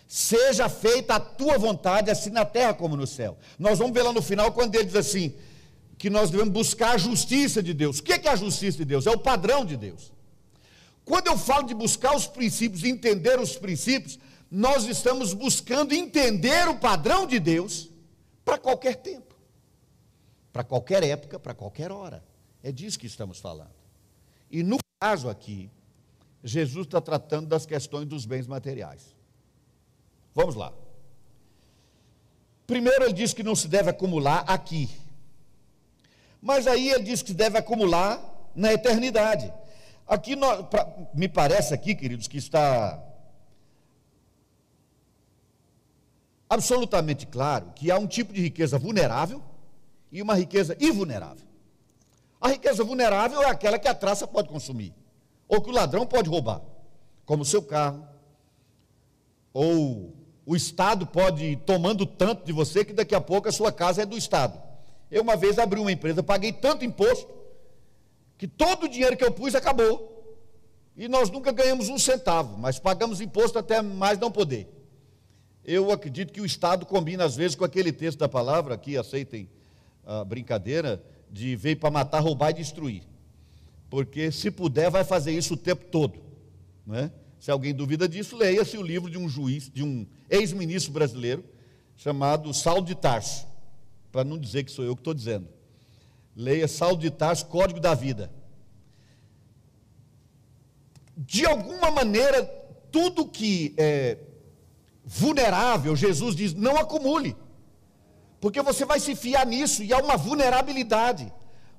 Seja 0.09 0.69
feita 0.69 1.15
a 1.15 1.21
tua 1.21 1.57
vontade, 1.57 2.11
assim 2.11 2.31
na 2.31 2.45
terra 2.45 2.75
como 2.75 2.97
no 2.97 3.07
céu. 3.07 3.39
Nós 3.59 3.79
vamos 3.79 3.95
ver 3.95 4.03
lá 4.03 4.13
no 4.13 4.21
final, 4.21 4.51
quando 4.51 4.75
ele 4.75 4.87
diz 4.87 4.97
assim: 4.97 5.35
que 6.01 6.11
nós 6.11 6.31
devemos 6.31 6.53
buscar 6.53 6.95
a 6.95 6.99
justiça 6.99 7.63
de 7.63 7.73
Deus. 7.73 8.01
O 8.01 8.03
que 8.03 8.15
é 8.15 8.29
a 8.29 8.35
justiça 8.35 8.79
de 8.79 8.85
Deus? 8.85 9.07
É 9.07 9.11
o 9.11 9.19
padrão 9.19 9.65
de 9.65 9.77
Deus. 9.77 10.13
Quando 11.05 11.29
eu 11.29 11.39
falo 11.39 11.67
de 11.67 11.75
buscar 11.75 12.17
os 12.17 12.27
princípios, 12.27 12.83
entender 12.83 13.39
os 13.39 13.57
princípios, 13.57 14.19
nós 14.51 14.87
estamos 14.87 15.33
buscando 15.33 15.93
entender 15.93 16.67
o 16.69 16.77
padrão 16.77 17.27
de 17.27 17.39
Deus 17.39 17.89
para 18.45 18.59
qualquer 18.59 18.97
tempo 18.97 19.31
para 20.53 20.65
qualquer 20.65 21.03
época, 21.03 21.39
para 21.39 21.55
qualquer 21.55 21.91
hora. 21.93 22.23
É 22.63 22.73
disso 22.73 22.99
que 22.99 23.07
estamos 23.07 23.39
falando. 23.39 23.75
E 24.51 24.63
no 24.63 24.79
caso 25.01 25.29
aqui, 25.29 25.71
Jesus 26.43 26.87
está 26.87 27.01
tratando 27.01 27.47
das 27.47 27.65
questões 27.65 28.07
dos 28.07 28.27
bens 28.27 28.47
materiais. 28.47 29.15
Vamos 30.35 30.55
lá. 30.55 30.73
Primeiro, 32.67 33.05
ele 33.05 33.13
diz 33.13 33.33
que 33.33 33.43
não 33.43 33.55
se 33.55 33.69
deve 33.69 33.91
acumular 33.91 34.45
aqui. 34.47 34.89
Mas 36.41 36.67
aí 36.67 36.91
ele 36.91 37.05
diz 37.05 37.23
que 37.23 37.35
deve 37.35 37.59
acumular 37.59 38.21
na 38.55 38.73
eternidade. 38.73 39.53
Aqui, 40.07 40.35
nós, 40.35 40.67
pra, 40.67 40.89
me 41.15 41.29
parece 41.29 41.75
aqui, 41.75 41.95
queridos, 41.95 42.27
que 42.27 42.39
está 42.39 43.03
absolutamente 46.49 47.27
claro 47.27 47.73
que 47.77 47.91
há 47.91 47.99
um 47.99 48.09
tipo 48.09 48.33
de 48.33 48.41
riqueza 48.41 48.77
vulnerável 48.77 49.41
e 50.11 50.21
uma 50.21 50.35
riqueza 50.35 50.77
invulnerável. 50.81 51.47
A 52.41 52.49
riqueza 52.49 52.83
vulnerável 52.83 53.43
é 53.43 53.51
aquela 53.51 53.79
que 53.79 53.87
a 53.87 53.95
traça 53.95 54.27
pode 54.27 54.49
consumir, 54.49 54.93
ou 55.47 55.61
que 55.61 55.71
o 55.71 55.73
ladrão 55.73 56.07
pode 56.07 56.29
roubar, 56.29 56.61
como 57.25 57.43
o 57.43 57.47
seu 57.47 57.63
carro, 57.63 58.05
ou 59.53 60.13
o 60.45 60.57
Estado 60.57 61.07
pode 61.07 61.45
ir 61.45 61.57
tomando 61.59 62.05
tanto 62.05 62.45
de 62.45 62.53
você 62.53 62.85
que 62.85 62.93
daqui 62.93 63.15
a 63.15 63.21
pouco 63.21 63.49
a 63.49 63.53
sua 63.53 63.71
casa 63.71 64.03
é 64.03 64.07
do 64.07 64.17
Estado. 64.17 64.70
Eu 65.11 65.23
uma 65.23 65.37
vez 65.37 65.59
abri 65.59 65.81
uma 65.81 65.93
empresa, 65.93 66.23
paguei 66.23 66.53
tanto 66.53 66.85
imposto, 66.85 67.29
que 68.39 68.47
todo 68.47 68.85
o 68.85 68.89
dinheiro 68.89 69.17
que 69.17 69.25
eu 69.25 69.33
pus 69.33 69.55
acabou. 69.55 70.09
E 70.97 71.09
nós 71.09 71.31
nunca 71.31 71.53
ganhamos 71.53 71.89
um 71.89 71.99
centavo, 71.99 72.59
mas 72.59 72.79
pagamos 72.79 73.21
imposto 73.21 73.59
até 73.59 73.81
mais 73.83 74.19
não 74.19 74.31
poder. 74.31 74.69
Eu 75.65 75.91
acredito 75.91 76.33
que 76.33 76.41
o 76.41 76.47
Estado 76.47 76.87
combina 76.87 77.25
às 77.25 77.37
vezes 77.37 77.55
com 77.55 77.65
aquele 77.65 77.93
texto 77.93 78.19
da 78.19 78.29
palavra, 78.29 78.75
aqui 78.75 78.97
aceitem 78.97 79.49
a 80.05 80.25
brincadeira 80.25 81.03
de 81.31 81.55
veio 81.55 81.77
para 81.77 81.91
matar, 81.91 82.21
roubar 82.21 82.51
e 82.51 82.55
destruir. 82.55 83.03
Porque 83.89 84.31
se 84.31 84.51
puder, 84.51 84.91
vai 84.91 85.05
fazer 85.05 85.33
isso 85.33 85.55
o 85.55 85.57
tempo 85.57 85.85
todo. 85.87 86.21
Não 86.87 86.97
é? 86.97 87.11
Se 87.39 87.51
alguém 87.51 87.75
duvida 87.75 88.09
disso, 88.09 88.37
leia-se 88.37 88.77
o 88.77 88.83
livro 88.83 89.11
de 89.11 89.19
um 89.19 89.29
juiz, 89.29 89.71
de 89.71 89.83
um 89.83 90.07
ex-ministro 90.29 90.93
brasileiro, 90.93 91.45
chamado 91.97 92.53
Saulo 92.53 92.85
de 92.85 92.95
Tarso, 92.95 93.47
para 94.11 94.25
não 94.25 94.39
dizer 94.39 94.65
que 94.65 94.71
sou 94.71 94.85
eu 94.85 94.95
que 94.95 95.01
estou 95.01 95.15
dizendo. 95.15 95.49
Leia 96.35 96.69
Saulo 96.69 96.97
de 96.97 97.11
Tarso, 97.11 97.47
Código 97.47 97.81
da 97.81 97.95
Vida. 97.95 98.31
De 101.17 101.45
alguma 101.45 101.91
maneira, 101.91 102.45
tudo 102.91 103.27
que 103.27 103.75
é 103.77 104.19
vulnerável, 105.05 105.95
Jesus 105.95 106.35
diz, 106.35 106.55
não 106.55 106.77
acumule 106.77 107.37
porque 108.41 108.63
você 108.63 108.85
vai 108.85 108.99
se 108.99 109.15
fiar 109.15 109.47
nisso 109.47 109.83
e 109.83 109.93
há 109.93 109.99
uma 109.99 110.17
vulnerabilidade. 110.17 111.31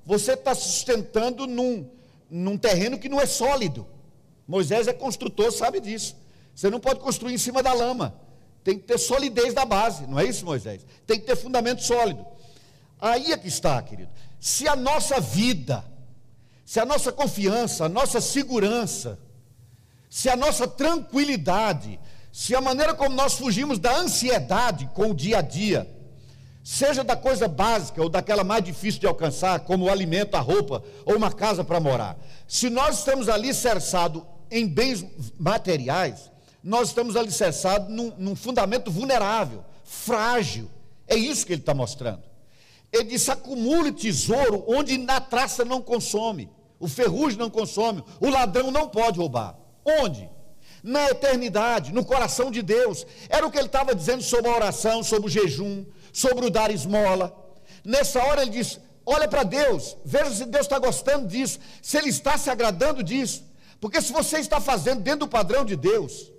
Você 0.06 0.34
está 0.34 0.54
sustentando 0.54 1.46
num, 1.46 1.90
num 2.30 2.56
terreno 2.56 2.98
que 2.98 3.08
não 3.08 3.20
é 3.20 3.26
sólido. 3.26 3.86
Moisés 4.46 4.86
é 4.86 4.92
construtor, 4.92 5.50
sabe 5.50 5.80
disso. 5.80 6.16
Você 6.54 6.70
não 6.70 6.78
pode 6.78 7.00
construir 7.00 7.34
em 7.34 7.38
cima 7.38 7.62
da 7.62 7.72
lama. 7.72 8.14
Tem 8.64 8.78
que 8.78 8.84
ter 8.84 8.98
solidez 8.98 9.54
da 9.54 9.64
base, 9.64 10.06
não 10.06 10.18
é 10.18 10.24
isso, 10.24 10.44
Moisés? 10.44 10.86
Tem 11.06 11.18
que 11.18 11.26
ter 11.26 11.36
fundamento 11.36 11.82
sólido. 11.82 12.24
Aí 13.00 13.32
é 13.32 13.36
que 13.36 13.48
está, 13.48 13.82
querido. 13.82 14.10
Se 14.40 14.68
a 14.68 14.76
nossa 14.76 15.20
vida, 15.20 15.84
se 16.64 16.78
a 16.78 16.86
nossa 16.86 17.10
confiança, 17.12 17.84
a 17.84 17.88
nossa 17.88 18.20
segurança, 18.20 19.18
se 20.08 20.28
a 20.28 20.36
nossa 20.36 20.68
tranquilidade, 20.68 21.98
se 22.32 22.54
a 22.54 22.60
maneira 22.60 22.94
como 22.94 23.14
nós 23.14 23.34
fugimos 23.34 23.78
da 23.78 23.96
ansiedade 23.96 24.88
com 24.94 25.10
o 25.10 25.14
dia 25.14 25.38
a 25.38 25.42
dia, 25.42 25.88
seja 26.64 27.04
da 27.04 27.16
coisa 27.16 27.48
básica 27.48 28.00
ou 28.00 28.08
daquela 28.08 28.44
mais 28.44 28.64
difícil 28.64 29.00
de 29.00 29.06
alcançar, 29.06 29.60
como 29.60 29.84
o 29.84 29.90
alimento, 29.90 30.36
a 30.36 30.40
roupa 30.40 30.82
ou 31.04 31.16
uma 31.16 31.30
casa 31.30 31.64
para 31.64 31.80
morar. 31.80 32.16
Se 32.48 32.70
nós 32.70 33.00
estamos 33.00 33.28
alicerçados 33.28 34.22
em 34.50 34.66
bens 34.66 35.04
materiais, 35.38 36.31
nós 36.62 36.88
estamos 36.88 37.16
alicerçados 37.16 37.88
num, 37.88 38.12
num 38.16 38.36
fundamento 38.36 38.90
vulnerável, 38.90 39.64
frágil. 39.84 40.70
É 41.08 41.16
isso 41.16 41.44
que 41.44 41.52
ele 41.52 41.62
está 41.62 41.74
mostrando. 41.74 42.22
Ele 42.92 43.04
disse: 43.04 43.30
acumule 43.30 43.90
tesouro 43.90 44.64
onde 44.68 44.96
na 44.98 45.20
traça 45.20 45.64
não 45.64 45.80
consome, 45.80 46.50
o 46.78 46.86
ferrugem 46.86 47.38
não 47.38 47.50
consome, 47.50 48.04
o 48.20 48.28
ladrão 48.28 48.70
não 48.70 48.88
pode 48.88 49.18
roubar. 49.18 49.58
Onde? 49.84 50.28
Na 50.82 51.08
eternidade, 51.08 51.92
no 51.92 52.04
coração 52.04 52.50
de 52.50 52.60
Deus. 52.60 53.06
Era 53.28 53.46
o 53.46 53.50
que 53.50 53.58
ele 53.58 53.66
estava 53.66 53.94
dizendo 53.94 54.22
sobre 54.22 54.50
a 54.50 54.54
oração, 54.54 55.02
sobre 55.02 55.26
o 55.28 55.30
jejum, 55.30 55.84
sobre 56.12 56.46
o 56.46 56.50
dar 56.50 56.70
esmola. 56.70 57.36
Nessa 57.84 58.22
hora 58.22 58.42
ele 58.42 58.50
diz: 58.50 58.78
olha 59.06 59.26
para 59.26 59.42
Deus, 59.42 59.96
veja 60.04 60.30
se 60.30 60.44
Deus 60.44 60.66
está 60.66 60.78
gostando 60.78 61.26
disso, 61.26 61.58
se 61.80 61.96
Ele 61.96 62.08
está 62.08 62.38
se 62.38 62.50
agradando 62.50 63.02
disso. 63.02 63.44
Porque 63.80 64.00
se 64.00 64.12
você 64.12 64.38
está 64.38 64.60
fazendo 64.60 65.00
dentro 65.00 65.20
do 65.20 65.28
padrão 65.28 65.64
de 65.64 65.74
Deus, 65.74 66.31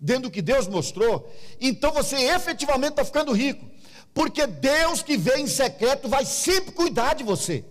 dentro 0.00 0.24
do 0.24 0.30
que 0.30 0.40
Deus 0.40 0.66
mostrou, 0.66 1.30
então 1.60 1.92
você 1.92 2.16
efetivamente 2.16 2.92
está 2.92 3.04
ficando 3.04 3.32
rico. 3.32 3.68
Porque 4.14 4.46
Deus 4.46 5.02
que 5.02 5.16
vê 5.16 5.36
em 5.36 5.46
secreto 5.46 6.08
vai 6.08 6.24
sempre 6.24 6.72
cuidar 6.72 7.14
de 7.14 7.22
você. 7.22 7.64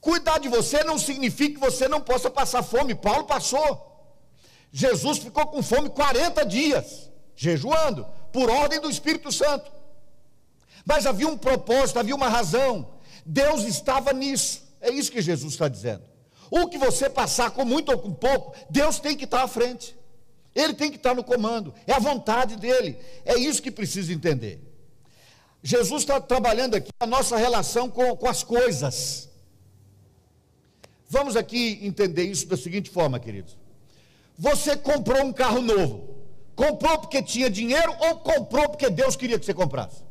Cuidar 0.00 0.38
de 0.38 0.48
você 0.48 0.84
não 0.84 0.98
significa 0.98 1.54
que 1.54 1.60
você 1.60 1.88
não 1.88 2.00
possa 2.00 2.30
passar 2.30 2.62
fome. 2.62 2.94
Paulo 2.94 3.24
passou. 3.24 3.86
Jesus 4.70 5.18
ficou 5.18 5.46
com 5.46 5.62
fome 5.62 5.88
40 5.88 6.44
dias, 6.44 7.10
jejuando, 7.34 8.06
por 8.32 8.50
ordem 8.50 8.80
do 8.80 8.90
Espírito 8.90 9.32
Santo. 9.32 9.72
Mas 10.84 11.06
havia 11.06 11.26
um 11.26 11.38
propósito, 11.38 11.98
havia 11.98 12.14
uma 12.14 12.28
razão. 12.28 12.88
Deus 13.24 13.62
estava 13.62 14.12
nisso. 14.12 14.62
É 14.80 14.90
isso 14.90 15.10
que 15.10 15.22
Jesus 15.22 15.54
está 15.54 15.66
dizendo. 15.66 16.04
O 16.50 16.68
que 16.68 16.78
você 16.78 17.10
passar 17.10 17.50
com 17.50 17.64
muito 17.64 17.90
ou 17.90 17.98
com 17.98 18.12
pouco, 18.12 18.54
Deus 18.70 19.00
tem 19.00 19.16
que 19.16 19.24
estar 19.24 19.42
à 19.42 19.48
frente. 19.48 19.96
Ele 20.56 20.72
tem 20.72 20.90
que 20.90 20.96
estar 20.96 21.14
no 21.14 21.22
comando. 21.22 21.74
É 21.86 21.92
a 21.92 21.98
vontade 21.98 22.56
dele. 22.56 22.98
É 23.26 23.38
isso 23.38 23.60
que 23.60 23.70
precisa 23.70 24.10
entender. 24.10 24.58
Jesus 25.62 26.02
está 26.02 26.18
trabalhando 26.18 26.74
aqui 26.76 26.90
a 26.98 27.06
nossa 27.06 27.36
relação 27.36 27.90
com, 27.90 28.16
com 28.16 28.26
as 28.26 28.42
coisas. 28.42 29.28
Vamos 31.10 31.36
aqui 31.36 31.78
entender 31.82 32.24
isso 32.24 32.46
da 32.46 32.56
seguinte 32.56 32.88
forma, 32.88 33.20
queridos. 33.20 33.54
Você 34.38 34.74
comprou 34.76 35.22
um 35.22 35.32
carro 35.32 35.60
novo. 35.60 36.16
Comprou 36.54 36.98
porque 37.00 37.22
tinha 37.22 37.50
dinheiro 37.50 37.94
ou 38.00 38.16
comprou 38.20 38.70
porque 38.70 38.88
Deus 38.88 39.14
queria 39.14 39.38
que 39.38 39.44
você 39.44 39.52
comprasse? 39.52 40.02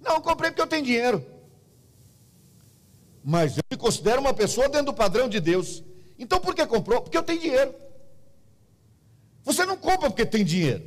Não, 0.00 0.20
comprei 0.20 0.52
porque 0.52 0.62
eu 0.62 0.66
tenho 0.68 0.84
dinheiro. 0.84 1.26
Mas 3.24 3.56
eu 3.56 3.64
me 3.68 3.76
considero 3.76 4.20
uma 4.20 4.32
pessoa 4.32 4.68
dentro 4.68 4.86
do 4.86 4.94
padrão 4.94 5.28
de 5.28 5.40
Deus. 5.40 5.82
Então 6.16 6.38
por 6.38 6.54
que 6.54 6.64
comprou? 6.64 7.02
Porque 7.02 7.18
eu 7.18 7.24
tenho 7.24 7.40
dinheiro. 7.40 7.74
Você 9.46 9.64
não 9.64 9.76
compra 9.76 10.10
porque 10.10 10.26
tem 10.26 10.44
dinheiro. 10.44 10.82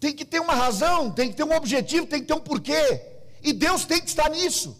Tem 0.00 0.12
que 0.12 0.24
ter 0.24 0.40
uma 0.40 0.54
razão, 0.54 1.12
tem 1.12 1.30
que 1.30 1.36
ter 1.36 1.44
um 1.44 1.54
objetivo, 1.54 2.04
tem 2.04 2.20
que 2.20 2.26
ter 2.26 2.34
um 2.34 2.40
porquê. 2.40 3.00
E 3.40 3.52
Deus 3.52 3.84
tem 3.84 4.00
que 4.00 4.08
estar 4.08 4.28
nisso. 4.28 4.76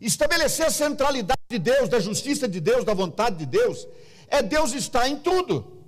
Estabelecer 0.00 0.66
a 0.66 0.70
centralidade 0.70 1.40
de 1.48 1.60
Deus, 1.60 1.88
da 1.88 2.00
justiça 2.00 2.48
de 2.48 2.58
Deus, 2.58 2.84
da 2.84 2.92
vontade 2.92 3.36
de 3.36 3.46
Deus, 3.46 3.86
é 4.26 4.42
Deus 4.42 4.72
estar 4.72 5.08
em 5.08 5.16
tudo. 5.16 5.84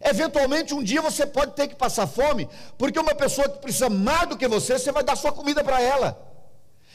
Eventualmente, 0.00 0.72
um 0.72 0.82
dia 0.82 1.02
você 1.02 1.26
pode 1.26 1.56
ter 1.56 1.66
que 1.66 1.74
passar 1.74 2.06
fome, 2.06 2.48
porque 2.78 3.00
uma 3.00 3.16
pessoa 3.16 3.48
que 3.48 3.58
precisa 3.58 3.90
mais 3.90 4.28
do 4.28 4.36
que 4.36 4.46
você, 4.46 4.78
você 4.78 4.92
vai 4.92 5.02
dar 5.02 5.16
sua 5.16 5.32
comida 5.32 5.64
para 5.64 5.82
ela. 5.82 6.16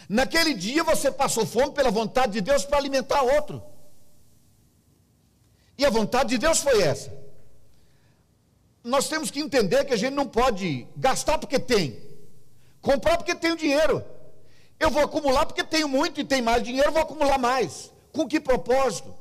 Naquele 0.07 0.53
dia 0.53 0.85
você 0.85 1.11
passou 1.11 1.45
fome 1.45 1.73
pela 1.73 1.91
vontade 1.91 2.31
de 2.31 2.41
Deus 2.41 2.63
para 2.63 2.77
alimentar 2.77 3.21
outro. 3.23 3.61
E 5.77 5.85
a 5.85 5.89
vontade 5.89 6.29
de 6.29 6.37
Deus 6.37 6.59
foi 6.59 6.81
essa 6.81 7.20
nós 8.83 9.07
temos 9.07 9.29
que 9.29 9.39
entender 9.39 9.85
que 9.85 9.93
a 9.93 9.97
gente 9.97 10.13
não 10.13 10.27
pode 10.27 10.87
gastar 10.95 11.37
porque 11.37 11.59
tem, 11.59 12.01
comprar 12.81 13.17
porque 13.17 13.35
tem 13.35 13.51
o 13.51 13.57
dinheiro. 13.57 14.03
Eu 14.79 14.89
vou 14.89 15.03
acumular 15.03 15.45
porque 15.45 15.63
tenho 15.63 15.87
muito 15.87 16.19
e 16.19 16.23
tem 16.23 16.41
mais 16.41 16.63
dinheiro, 16.63 16.91
vou 16.91 17.01
acumular 17.01 17.37
mais. 17.37 17.91
Com 18.11 18.27
que 18.27 18.39
propósito? 18.39 19.13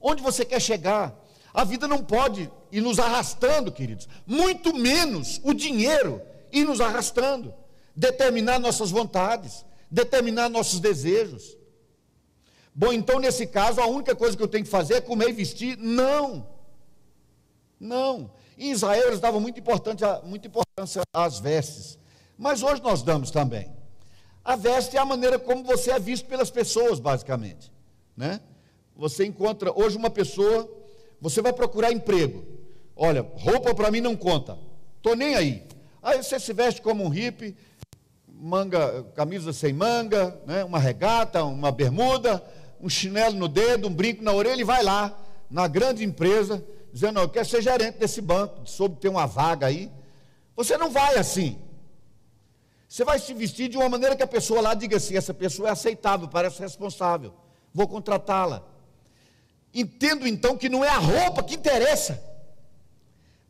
Onde 0.00 0.22
você 0.22 0.44
quer 0.44 0.60
chegar? 0.60 1.14
A 1.54 1.64
vida 1.64 1.86
não 1.86 2.04
pode 2.04 2.50
ir 2.70 2.80
nos 2.80 2.98
arrastando, 2.98 3.70
queridos. 3.70 4.08
Muito 4.26 4.74
menos 4.74 5.40
o 5.44 5.54
dinheiro 5.54 6.20
ir 6.52 6.64
nos 6.64 6.80
arrastando, 6.80 7.54
determinar 7.94 8.58
nossas 8.58 8.90
vontades, 8.90 9.64
determinar 9.90 10.48
nossos 10.48 10.80
desejos. 10.80 11.56
Bom, 12.74 12.92
então 12.92 13.18
nesse 13.18 13.46
caso, 13.46 13.80
a 13.80 13.86
única 13.86 14.14
coisa 14.14 14.36
que 14.36 14.42
eu 14.42 14.48
tenho 14.48 14.64
que 14.64 14.70
fazer 14.70 14.94
é 14.94 15.00
comer 15.00 15.30
e 15.30 15.32
vestir? 15.32 15.76
Não. 15.78 16.46
Não. 17.78 18.30
Em 18.58 18.72
Israel 18.72 19.06
eles 19.06 19.20
davam 19.20 19.40
muita 19.40 19.60
importância, 19.60 20.20
muita 20.24 20.48
importância 20.48 21.02
às 21.12 21.38
vestes. 21.38 21.98
Mas 22.36 22.62
hoje 22.62 22.82
nós 22.82 23.02
damos 23.02 23.30
também. 23.30 23.70
A 24.44 24.56
veste 24.56 24.96
é 24.96 25.00
a 25.00 25.04
maneira 25.04 25.38
como 25.38 25.62
você 25.62 25.92
é 25.92 25.98
visto 25.98 26.26
pelas 26.26 26.50
pessoas, 26.50 26.98
basicamente. 26.98 27.72
Né? 28.16 28.40
Você 28.96 29.24
encontra 29.24 29.72
hoje 29.72 29.96
uma 29.96 30.10
pessoa, 30.10 30.68
você 31.20 31.40
vai 31.40 31.52
procurar 31.52 31.92
emprego. 31.92 32.44
Olha, 32.96 33.24
roupa 33.36 33.72
para 33.74 33.92
mim 33.92 34.00
não 34.00 34.16
conta. 34.16 34.58
Estou 34.96 35.14
nem 35.14 35.36
aí. 35.36 35.64
Aí 36.02 36.20
você 36.20 36.40
se 36.40 36.52
veste 36.52 36.82
como 36.82 37.04
um 37.04 37.08
hippie, 37.08 37.56
manga, 38.26 39.04
camisa 39.14 39.52
sem 39.52 39.72
manga, 39.72 40.40
né? 40.46 40.64
uma 40.64 40.78
regata, 40.78 41.44
uma 41.44 41.70
bermuda, 41.70 42.42
um 42.80 42.88
chinelo 42.88 43.36
no 43.36 43.46
dedo, 43.46 43.86
um 43.86 43.94
brinco 43.94 44.24
na 44.24 44.32
orelha 44.32 44.60
e 44.60 44.64
vai 44.64 44.82
lá, 44.82 45.16
na 45.50 45.68
grande 45.68 46.04
empresa, 46.04 46.64
dizendo, 46.92 47.20
eu 47.20 47.28
quero 47.28 47.46
ser 47.46 47.62
gerente 47.62 47.98
desse 47.98 48.20
banco, 48.20 48.66
soube 48.66 48.96
ter 48.96 49.08
uma 49.08 49.26
vaga 49.26 49.66
aí. 49.66 49.90
Você 50.56 50.76
não 50.76 50.90
vai 50.90 51.16
assim. 51.16 51.58
Você 52.88 53.04
vai 53.04 53.18
se 53.18 53.34
vestir 53.34 53.68
de 53.68 53.76
uma 53.76 53.88
maneira 53.88 54.16
que 54.16 54.22
a 54.22 54.26
pessoa 54.26 54.60
lá 54.60 54.74
diga 54.74 54.96
assim: 54.96 55.16
essa 55.16 55.34
pessoa 55.34 55.68
é 55.68 55.72
aceitável, 55.72 56.28
parece 56.28 56.60
responsável, 56.60 57.34
vou 57.72 57.86
contratá-la. 57.86 58.62
Entendo 59.74 60.26
então 60.26 60.56
que 60.56 60.68
não 60.68 60.84
é 60.84 60.88
a 60.88 60.98
roupa 60.98 61.42
que 61.42 61.54
interessa. 61.54 62.22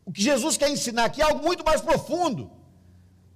O 0.05 0.11
que 0.11 0.21
Jesus 0.21 0.57
quer 0.57 0.69
ensinar 0.69 1.05
aqui 1.05 1.21
é 1.21 1.25
algo 1.25 1.43
muito 1.45 1.63
mais 1.63 1.81
profundo, 1.81 2.51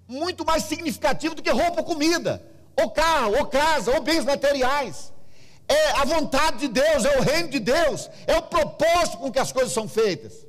muito 0.07 0.43
mais 0.43 0.63
significativo 0.63 1.35
do 1.35 1.41
que 1.41 1.49
roupa 1.49 1.79
ou 1.79 1.85
comida, 1.85 2.43
ou 2.75 2.89
carro, 2.89 3.37
ou 3.37 3.45
casa, 3.45 3.91
ou 3.91 4.01
bens 4.01 4.25
materiais 4.25 5.12
é 5.67 5.91
a 5.91 6.05
vontade 6.05 6.59
de 6.59 6.67
Deus, 6.67 7.05
é 7.05 7.17
o 7.17 7.21
reino 7.21 7.49
de 7.49 7.59
Deus, 7.59 8.09
é 8.27 8.35
o 8.37 8.41
propósito 8.43 9.17
com 9.17 9.31
que 9.31 9.39
as 9.39 9.51
coisas 9.51 9.73
são 9.73 9.87
feitas, 9.87 10.45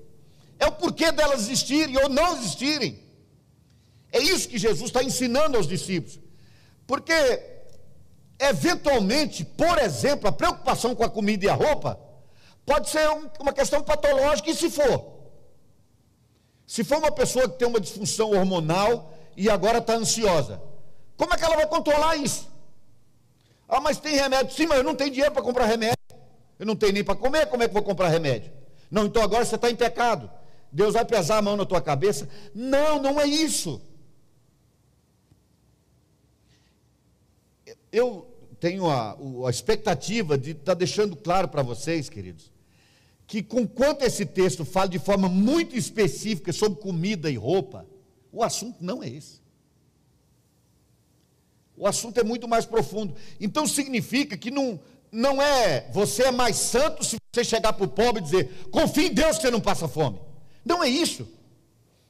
é 0.58 0.66
o 0.66 0.72
porquê 0.72 1.12
delas 1.12 1.42
existirem 1.42 1.96
ou 1.98 2.08
não 2.08 2.36
existirem. 2.36 3.02
É 4.12 4.18
isso 4.18 4.48
que 4.48 4.58
Jesus 4.58 4.90
está 4.90 5.02
ensinando 5.02 5.56
aos 5.56 5.66
discípulos, 5.66 6.20
porque, 6.86 7.12
eventualmente, 8.38 9.44
por 9.44 9.78
exemplo, 9.78 10.28
a 10.28 10.32
preocupação 10.32 10.94
com 10.94 11.04
a 11.04 11.10
comida 11.10 11.44
e 11.44 11.48
a 11.48 11.54
roupa 11.54 11.98
pode 12.64 12.88
ser 12.88 13.08
uma 13.40 13.52
questão 13.52 13.82
patológica, 13.82 14.50
e 14.50 14.54
se 14.54 14.70
for? 14.70 15.12
Se 16.66 16.82
for 16.82 16.98
uma 16.98 17.12
pessoa 17.12 17.48
que 17.48 17.58
tem 17.58 17.68
uma 17.68 17.80
disfunção 17.80 18.30
hormonal 18.30 19.12
e 19.36 19.50
agora 19.50 19.78
está 19.78 19.94
ansiosa, 19.94 20.62
como 21.16 21.32
é 21.34 21.36
que 21.36 21.44
ela 21.44 21.56
vai 21.56 21.66
controlar 21.66 22.16
isso? 22.16 22.53
Ah, 23.74 23.80
mas 23.80 23.98
tem 23.98 24.14
remédio. 24.14 24.54
Sim, 24.54 24.66
mas 24.66 24.78
eu 24.78 24.84
não 24.84 24.94
tenho 24.94 25.10
dinheiro 25.10 25.32
para 25.32 25.42
comprar 25.42 25.66
remédio. 25.66 25.98
Eu 26.58 26.64
não 26.64 26.76
tenho 26.76 26.92
nem 26.92 27.02
para 27.02 27.16
comer, 27.16 27.46
como 27.46 27.62
é 27.62 27.68
que 27.68 27.74
vou 27.74 27.82
comprar 27.82 28.08
remédio? 28.08 28.52
Não, 28.90 29.06
então 29.06 29.22
agora 29.22 29.44
você 29.44 29.56
está 29.56 29.68
em 29.68 29.74
pecado. 29.74 30.30
Deus 30.70 30.94
vai 30.94 31.04
pesar 31.04 31.38
a 31.38 31.42
mão 31.42 31.56
na 31.56 31.64
tua 31.64 31.80
cabeça. 31.80 32.28
Não, 32.54 33.02
não 33.02 33.20
é 33.20 33.26
isso. 33.26 33.80
Eu 37.90 38.26
tenho 38.60 38.88
a, 38.88 39.16
a 39.46 39.50
expectativa 39.50 40.38
de 40.38 40.52
estar 40.52 40.64
tá 40.64 40.74
deixando 40.74 41.16
claro 41.16 41.48
para 41.48 41.62
vocês, 41.62 42.08
queridos, 42.08 42.52
que 43.26 43.42
com 43.42 43.66
quanto 43.66 44.04
esse 44.04 44.24
texto 44.24 44.64
fala 44.64 44.88
de 44.88 44.98
forma 44.98 45.28
muito 45.28 45.76
específica 45.76 46.52
sobre 46.52 46.80
comida 46.80 47.30
e 47.30 47.36
roupa, 47.36 47.86
o 48.32 48.42
assunto 48.42 48.76
não 48.80 49.02
é 49.02 49.08
esse. 49.08 49.43
O 51.84 51.86
assunto 51.86 52.18
é 52.18 52.24
muito 52.24 52.48
mais 52.48 52.64
profundo. 52.64 53.14
Então 53.38 53.66
significa 53.66 54.38
que 54.38 54.50
não, 54.50 54.80
não 55.12 55.42
é 55.42 55.86
você 55.92 56.22
é 56.22 56.30
mais 56.30 56.56
santo 56.56 57.04
se 57.04 57.16
você 57.30 57.44
chegar 57.44 57.74
para 57.74 57.84
o 57.84 57.88
pobre 57.88 58.22
e 58.22 58.24
dizer, 58.24 58.68
confie 58.70 59.08
em 59.08 59.12
Deus 59.12 59.36
que 59.36 59.42
você 59.42 59.50
não 59.50 59.60
passa 59.60 59.86
fome. 59.86 60.18
Não 60.64 60.82
é 60.82 60.88
isso. 60.88 61.28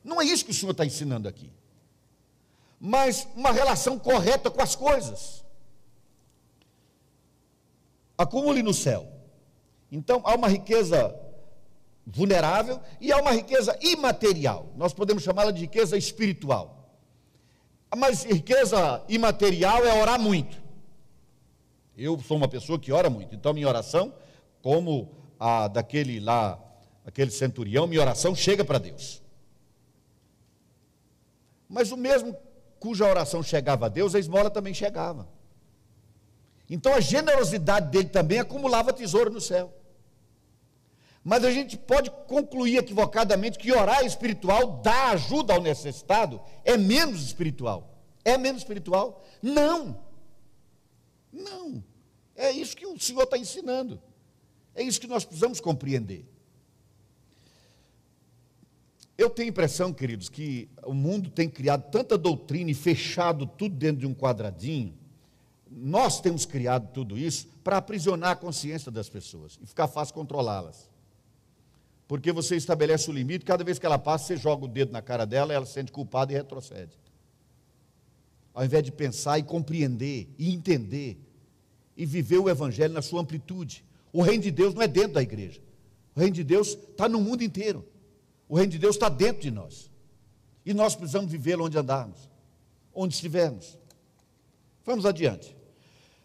Não 0.04 0.20
é 0.20 0.24
isso 0.24 0.44
que 0.44 0.52
o 0.52 0.54
Senhor 0.54 0.70
está 0.70 0.86
ensinando 0.86 1.28
aqui. 1.28 1.50
Mas 2.78 3.26
uma 3.34 3.50
relação 3.50 3.98
correta 3.98 4.48
com 4.48 4.62
as 4.62 4.76
coisas. 4.76 5.44
Acumule 8.16 8.62
no 8.62 8.72
céu. 8.72 9.08
Então 9.90 10.22
há 10.24 10.36
uma 10.36 10.46
riqueza 10.46 11.12
vulnerável 12.06 12.80
e 13.00 13.10
há 13.10 13.16
uma 13.16 13.32
riqueza 13.32 13.76
imaterial. 13.82 14.72
Nós 14.76 14.94
podemos 14.94 15.24
chamá-la 15.24 15.50
de 15.50 15.62
riqueza 15.62 15.96
espiritual. 15.96 16.73
Mas 17.94 18.24
riqueza 18.24 19.02
imaterial 19.08 19.84
é 19.84 20.00
orar 20.00 20.20
muito. 20.20 20.62
Eu 21.96 22.18
sou 22.20 22.36
uma 22.36 22.48
pessoa 22.48 22.78
que 22.78 22.90
ora 22.90 23.08
muito, 23.08 23.34
então 23.34 23.52
minha 23.52 23.68
oração, 23.68 24.12
como 24.60 25.14
a 25.38 25.68
daquele 25.68 26.18
lá, 26.18 26.58
aquele 27.06 27.30
centurião, 27.30 27.86
minha 27.86 28.00
oração 28.00 28.34
chega 28.34 28.64
para 28.64 28.78
Deus. 28.78 29.22
Mas 31.68 31.92
o 31.92 31.96
mesmo 31.96 32.36
cuja 32.80 33.06
oração 33.06 33.42
chegava 33.42 33.86
a 33.86 33.88
Deus, 33.88 34.14
a 34.14 34.18
esmola 34.18 34.50
também 34.50 34.74
chegava. 34.74 35.28
Então 36.68 36.92
a 36.94 37.00
generosidade 37.00 37.90
dele 37.90 38.08
também 38.08 38.40
acumulava 38.40 38.92
tesouro 38.92 39.30
no 39.30 39.40
céu. 39.40 39.72
Mas 41.24 41.42
a 41.42 41.50
gente 41.50 41.78
pode 41.78 42.10
concluir 42.28 42.76
equivocadamente 42.76 43.58
que 43.58 43.72
orar 43.72 44.04
espiritual, 44.04 44.82
dar 44.82 45.12
ajuda 45.12 45.54
ao 45.54 45.62
necessitado, 45.62 46.38
é 46.62 46.76
menos 46.76 47.22
espiritual. 47.22 47.98
É 48.22 48.36
menos 48.36 48.60
espiritual? 48.60 49.24
Não. 49.40 49.98
Não. 51.32 51.82
É 52.36 52.50
isso 52.50 52.76
que 52.76 52.86
o 52.86 53.00
Senhor 53.00 53.22
está 53.22 53.38
ensinando. 53.38 54.00
É 54.74 54.82
isso 54.82 55.00
que 55.00 55.06
nós 55.06 55.24
precisamos 55.24 55.60
compreender. 55.60 56.26
Eu 59.16 59.30
tenho 59.30 59.48
a 59.48 59.50
impressão, 59.50 59.92
queridos, 59.94 60.28
que 60.28 60.68
o 60.84 60.92
mundo 60.92 61.30
tem 61.30 61.48
criado 61.48 61.90
tanta 61.90 62.18
doutrina 62.18 62.70
e 62.70 62.74
fechado 62.74 63.46
tudo 63.46 63.76
dentro 63.76 64.00
de 64.00 64.06
um 64.06 64.14
quadradinho. 64.14 64.92
Nós 65.70 66.20
temos 66.20 66.44
criado 66.44 66.92
tudo 66.92 67.16
isso 67.16 67.46
para 67.62 67.78
aprisionar 67.78 68.32
a 68.32 68.36
consciência 68.36 68.90
das 68.90 69.08
pessoas 69.08 69.58
e 69.62 69.66
ficar 69.66 69.88
fácil 69.88 70.14
controlá-las. 70.14 70.92
Porque 72.06 72.32
você 72.32 72.56
estabelece 72.56 73.10
o 73.10 73.12
limite, 73.12 73.44
cada 73.44 73.64
vez 73.64 73.78
que 73.78 73.86
ela 73.86 73.98
passa, 73.98 74.26
você 74.26 74.36
joga 74.36 74.64
o 74.64 74.68
dedo 74.68 74.92
na 74.92 75.00
cara 75.00 75.24
dela, 75.24 75.52
ela 75.52 75.64
se 75.64 75.72
sente 75.72 75.90
culpada 75.90 76.32
e 76.32 76.36
retrocede. 76.36 76.98
Ao 78.52 78.64
invés 78.64 78.84
de 78.84 78.92
pensar 78.92 79.38
e 79.38 79.42
compreender 79.42 80.28
e 80.38 80.52
entender 80.52 81.18
e 81.96 82.04
viver 82.04 82.38
o 82.38 82.48
Evangelho 82.48 82.92
na 82.92 83.02
sua 83.02 83.20
amplitude. 83.20 83.84
O 84.12 84.22
reino 84.22 84.42
de 84.42 84.50
Deus 84.50 84.74
não 84.74 84.82
é 84.82 84.88
dentro 84.88 85.14
da 85.14 85.22
igreja. 85.22 85.60
O 86.14 86.20
reino 86.20 86.34
de 86.34 86.44
Deus 86.44 86.68
está 86.90 87.08
no 87.08 87.20
mundo 87.20 87.42
inteiro. 87.42 87.86
O 88.48 88.56
reino 88.56 88.72
de 88.72 88.78
Deus 88.78 88.96
está 88.96 89.08
dentro 89.08 89.42
de 89.42 89.50
nós. 89.50 89.90
E 90.64 90.72
nós 90.72 90.94
precisamos 90.94 91.30
vivê-lo 91.30 91.64
onde 91.64 91.76
andarmos, 91.76 92.28
onde 92.94 93.14
estivermos. 93.14 93.78
Vamos 94.84 95.04
adiante. 95.04 95.56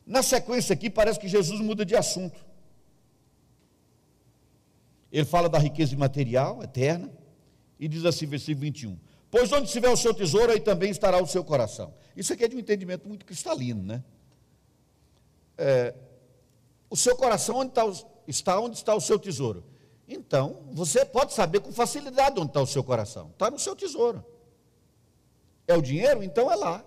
Na 0.06 0.22
sequência 0.22 0.74
aqui, 0.74 0.90
parece 0.90 1.20
que 1.20 1.28
Jesus 1.28 1.60
muda 1.62 1.86
de 1.86 1.96
assunto. 1.96 2.40
Ele 5.12 5.26
fala 5.26 5.50
da 5.50 5.58
riqueza 5.58 5.96
material 5.98 6.62
eterna 6.64 7.12
e 7.80 7.88
diz 7.88 8.06
assim, 8.06 8.26
versículo 8.26 8.62
21. 8.62 8.98
Pois 9.32 9.52
onde 9.52 9.66
estiver 9.68 9.90
o 9.90 9.98
seu 9.98 10.14
tesouro, 10.14 10.52
aí 10.52 10.60
também 10.60 10.90
estará 10.90 11.22
o 11.22 11.28
seu 11.28 11.44
coração. 11.44 11.94
Isso 12.16 12.34
aqui 12.34 12.44
é 12.44 12.48
de 12.48 12.56
um 12.56 12.60
entendimento 12.60 13.08
muito 13.08 13.26
cristalino, 13.26 13.82
né? 13.84 14.04
É, 15.58 15.94
o 16.90 16.96
seu 16.96 17.16
coração 17.16 17.58
onde 17.58 17.70
está, 17.70 17.84
está 18.28 18.60
onde 18.60 18.76
está 18.76 18.96
o 18.96 19.02
seu 19.02 19.20
tesouro. 19.20 19.64
Então, 20.08 20.64
você 20.72 21.06
pode 21.06 21.34
saber 21.34 21.60
com 21.60 21.72
facilidade 21.72 22.40
onde 22.40 22.50
está 22.50 22.62
o 22.62 22.66
seu 22.66 22.84
coração. 22.84 23.30
Está 23.30 23.52
no 23.52 23.60
seu 23.60 23.76
tesouro. 23.76 24.26
É 25.68 25.76
o 25.76 25.82
dinheiro? 25.82 26.24
Então 26.24 26.52
é 26.52 26.56
lá. 26.56 26.84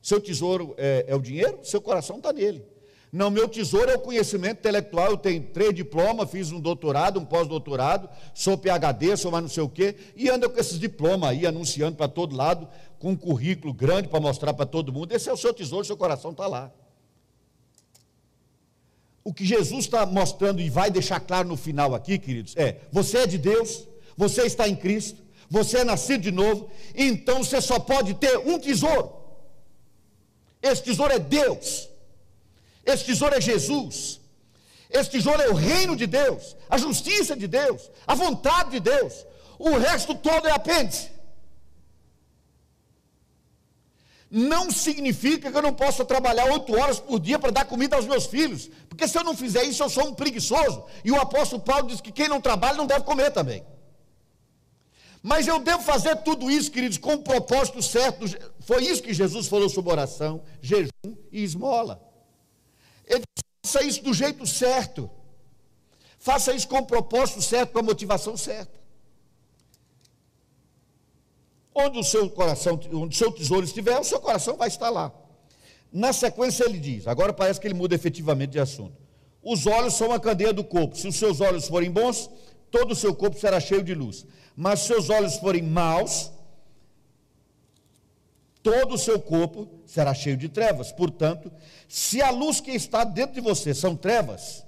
Seu 0.00 0.18
tesouro 0.20 0.74
é, 0.78 1.04
é 1.06 1.14
o 1.14 1.20
dinheiro? 1.20 1.60
Seu 1.62 1.82
coração 1.82 2.16
está 2.16 2.32
nele. 2.32 2.64
Não, 3.12 3.30
meu 3.30 3.46
tesouro 3.46 3.90
é 3.90 3.96
o 3.96 4.00
conhecimento 4.00 4.60
intelectual. 4.60 5.10
Eu 5.10 5.16
tenho 5.18 5.42
três 5.42 5.74
diplomas, 5.74 6.30
fiz 6.30 6.50
um 6.50 6.58
doutorado, 6.58 7.20
um 7.20 7.24
pós-doutorado, 7.26 8.08
sou 8.32 8.56
PhD, 8.56 9.14
sou 9.18 9.30
mais 9.30 9.44
não 9.44 9.50
sei 9.50 9.62
o 9.62 9.68
quê, 9.68 9.94
e 10.16 10.30
anda 10.30 10.48
com 10.48 10.58
esses 10.58 10.78
diplomas 10.78 11.28
aí, 11.28 11.46
anunciando 11.46 11.94
para 11.94 12.08
todo 12.08 12.34
lado, 12.34 12.66
com 12.98 13.10
um 13.10 13.16
currículo 13.16 13.74
grande 13.74 14.08
para 14.08 14.18
mostrar 14.18 14.54
para 14.54 14.64
todo 14.64 14.90
mundo. 14.90 15.14
Esse 15.14 15.28
é 15.28 15.32
o 15.32 15.36
seu 15.36 15.52
tesouro, 15.52 15.84
seu 15.84 15.96
coração 15.96 16.30
está 16.30 16.46
lá. 16.46 16.72
O 19.22 19.34
que 19.34 19.44
Jesus 19.44 19.84
está 19.84 20.06
mostrando 20.06 20.62
e 20.62 20.70
vai 20.70 20.90
deixar 20.90 21.20
claro 21.20 21.46
no 21.46 21.56
final 21.56 21.94
aqui, 21.94 22.18
queridos, 22.18 22.56
é: 22.56 22.80
você 22.90 23.18
é 23.18 23.26
de 23.26 23.36
Deus, 23.36 23.86
você 24.16 24.42
está 24.46 24.66
em 24.66 24.74
Cristo, 24.74 25.22
você 25.50 25.78
é 25.78 25.84
nascido 25.84 26.22
de 26.22 26.30
novo, 26.30 26.70
então 26.94 27.44
você 27.44 27.60
só 27.60 27.78
pode 27.78 28.14
ter 28.14 28.38
um 28.38 28.58
tesouro. 28.58 29.12
Esse 30.62 30.82
tesouro 30.82 31.12
é 31.12 31.18
Deus. 31.18 31.91
Esse 32.84 33.04
tesouro 33.04 33.34
é 33.34 33.40
Jesus. 33.40 34.20
Esse 34.90 35.10
tesouro 35.10 35.40
é 35.40 35.48
o 35.48 35.54
reino 35.54 35.96
de 35.96 36.06
Deus, 36.06 36.56
a 36.68 36.76
justiça 36.76 37.34
de 37.34 37.46
Deus, 37.46 37.90
a 38.06 38.14
vontade 38.14 38.72
de 38.72 38.80
Deus. 38.80 39.24
O 39.58 39.78
resto 39.78 40.14
todo 40.14 40.46
é 40.46 40.52
apêndice. 40.52 41.10
Não 44.30 44.70
significa 44.70 45.50
que 45.50 45.56
eu 45.56 45.62
não 45.62 45.74
possa 45.74 46.04
trabalhar 46.04 46.46
oito 46.46 46.74
horas 46.78 46.98
por 46.98 47.20
dia 47.20 47.38
para 47.38 47.50
dar 47.50 47.66
comida 47.66 47.96
aos 47.96 48.06
meus 48.06 48.26
filhos, 48.26 48.70
porque 48.88 49.06
se 49.06 49.16
eu 49.18 49.24
não 49.24 49.36
fizer 49.36 49.62
isso, 49.64 49.82
eu 49.82 49.90
sou 49.90 50.08
um 50.08 50.14
preguiçoso. 50.14 50.84
E 51.04 51.12
o 51.12 51.20
apóstolo 51.20 51.62
Paulo 51.62 51.86
diz 51.86 52.00
que 52.00 52.10
quem 52.10 52.28
não 52.28 52.40
trabalha 52.40 52.76
não 52.76 52.86
deve 52.86 53.04
comer 53.04 53.30
também. 53.30 53.64
Mas 55.22 55.46
eu 55.46 55.60
devo 55.60 55.82
fazer 55.82 56.16
tudo 56.16 56.50
isso, 56.50 56.70
queridos, 56.70 56.98
com 56.98 57.14
o 57.14 57.22
propósito 57.22 57.80
certo. 57.80 58.26
Foi 58.60 58.82
isso 58.84 59.02
que 59.02 59.14
Jesus 59.14 59.46
falou 59.46 59.68
sobre 59.68 59.92
oração, 59.92 60.42
jejum 60.60 60.90
e 61.30 61.44
esmola. 61.44 62.11
Ele 63.06 63.22
faça 63.64 63.84
isso 63.84 64.02
do 64.02 64.12
jeito 64.12 64.46
certo. 64.46 65.10
Faça 66.18 66.52
isso 66.52 66.68
com 66.68 66.78
o 66.78 66.86
propósito 66.86 67.42
certo, 67.42 67.72
com 67.72 67.80
a 67.80 67.82
motivação 67.82 68.36
certa. 68.36 68.80
Onde 71.74 71.98
o 71.98 72.04
seu 72.04 72.28
coração, 72.30 72.78
onde 72.92 73.16
o 73.16 73.18
seu 73.18 73.32
tesouro 73.32 73.64
estiver, 73.64 73.98
o 73.98 74.04
seu 74.04 74.20
coração 74.20 74.56
vai 74.56 74.68
estar 74.68 74.90
lá. 74.90 75.12
Na 75.92 76.12
sequência 76.12 76.64
ele 76.64 76.78
diz, 76.78 77.06
agora 77.06 77.32
parece 77.32 77.60
que 77.60 77.66
ele 77.66 77.74
muda 77.74 77.94
efetivamente 77.94 78.50
de 78.50 78.60
assunto. 78.60 78.96
Os 79.42 79.66
olhos 79.66 79.94
são 79.94 80.12
a 80.12 80.20
candeia 80.20 80.52
do 80.52 80.62
corpo. 80.62 80.96
Se 80.96 81.08
os 81.08 81.16
seus 81.16 81.40
olhos 81.40 81.66
forem 81.66 81.90
bons, 81.90 82.30
todo 82.70 82.92
o 82.92 82.96
seu 82.96 83.14
corpo 83.14 83.38
será 83.38 83.58
cheio 83.58 83.82
de 83.82 83.94
luz. 83.94 84.24
Mas 84.54 84.80
se 84.80 84.86
seus 84.86 85.10
olhos 85.10 85.36
forem 85.36 85.62
maus, 85.62 86.30
todo 88.62 88.94
o 88.94 88.98
seu 88.98 89.20
corpo 89.20 89.68
será 89.84 90.14
cheio 90.14 90.36
de 90.36 90.48
trevas. 90.48 90.92
Portanto, 90.92 91.50
se 91.88 92.22
a 92.22 92.30
luz 92.30 92.60
que 92.60 92.70
está 92.70 93.04
dentro 93.04 93.34
de 93.34 93.40
você 93.40 93.74
são 93.74 93.96
trevas, 93.96 94.64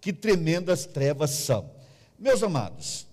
que 0.00 0.12
tremendas 0.12 0.86
trevas 0.86 1.30
são. 1.30 1.70
Meus 2.18 2.42
amados, 2.42 3.06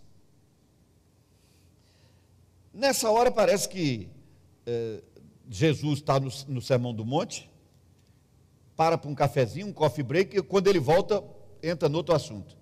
nessa 2.74 3.10
hora 3.12 3.32
parece 3.32 3.68
que 3.68 4.10
eh, 4.66 5.04
Jesus 5.50 6.00
está 6.00 6.20
no, 6.20 6.32
no 6.48 6.62
Sermão 6.62 6.94
do 6.94 7.06
Monte, 7.06 7.50
para 8.76 8.98
para 8.98 9.10
um 9.10 9.16
cafezinho, 9.16 9.68
um 9.68 9.74
coffee 9.74 10.04
break, 10.04 10.38
e 10.38 10.42
quando 10.42 10.68
ele 10.68 10.80
volta, 10.80 11.24
entra 11.62 11.88
no 11.88 11.98
outro 11.98 12.16
assunto. 12.16 12.58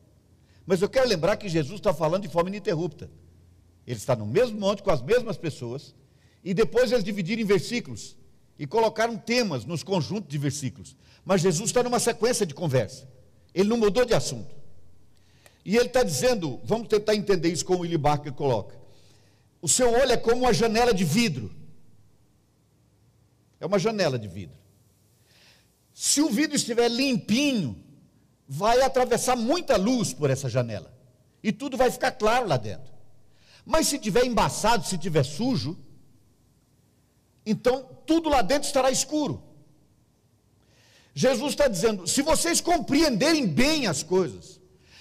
Mas 0.66 0.82
eu 0.82 0.89
quero 0.89 1.08
lembrar 1.08 1.38
que 1.38 1.50
Jesus 1.50 1.80
está 1.80 1.94
falando 1.94 2.24
de 2.24 2.30
forma 2.30 2.50
ininterrupta. 2.50 3.10
Ele 3.86 3.98
está 3.98 4.16
no 4.16 4.26
mesmo 4.26 4.60
monte 4.60 4.82
com 4.82 4.92
as 4.92 5.02
mesmas 5.02 5.38
pessoas, 5.38 5.94
e 6.44 6.54
depois 6.54 6.92
eles 6.92 7.04
dividiram 7.04 7.42
em 7.42 7.46
versículos 7.46 8.18
e 8.60 8.68
colocaram 8.68 9.18
temas 9.18 9.66
nos 9.66 9.84
conjuntos 9.84 10.30
de 10.30 10.38
versículos. 10.38 10.96
Mas 11.24 11.42
Jesus 11.42 11.70
está 11.70 11.82
numa 11.82 12.00
sequência 12.00 12.46
de 12.46 12.54
conversa. 12.54 13.08
Ele 13.54 13.70
não 13.70 13.78
mudou 13.78 14.04
de 14.06 14.14
assunto. 14.14 14.54
E 15.64 15.78
ele 15.78 15.86
está 15.86 16.04
dizendo, 16.04 16.60
vamos 16.64 16.90
tentar 16.90 17.16
entender 17.16 17.50
isso 17.50 17.66
como 17.66 17.80
o 17.80 17.82
Willy 17.84 17.98
Barker 17.98 18.34
coloca. 18.34 18.78
O 19.62 19.68
seu 19.70 19.90
olho 19.92 20.12
é 20.12 20.18
como 20.18 20.42
uma 20.42 20.54
janela 20.54 20.94
de 20.94 21.06
vidro. 21.06 21.54
É 23.60 23.66
uma 23.66 23.80
janela 23.80 24.20
de 24.20 24.28
vidro. 24.28 24.58
Se 25.94 26.22
o 26.22 26.30
vidro 26.30 26.56
estiver 26.56 26.90
limpinho, 26.90 27.82
vai 28.46 28.82
atravessar 28.82 29.38
muita 29.38 29.78
luz 29.78 30.14
por 30.14 30.30
essa 30.30 30.50
janela. 30.50 30.94
E 31.42 31.52
tudo 31.52 31.78
vai 31.78 31.90
ficar 31.90 32.12
claro 32.12 32.48
lá 32.48 32.58
dentro. 32.58 32.92
Mas 33.66 33.88
se 33.88 33.96
estiver 33.96 34.26
embaçado, 34.26 34.86
se 34.86 34.96
estiver 34.96 35.24
sujo, 35.24 35.78
então 37.46 37.88
tudo 38.06 38.30
lá 38.30 38.42
dentro 38.42 38.68
estará 38.68 38.92
escuro. 38.92 39.44
Jesus 41.14 41.54
está 41.54 41.68
dizendo: 41.68 42.08
se 42.08 42.22
vocês 42.22 42.60
compreenderem 42.62 43.46
bem 43.46 43.88
as 43.88 44.02
coisas, 44.02 44.60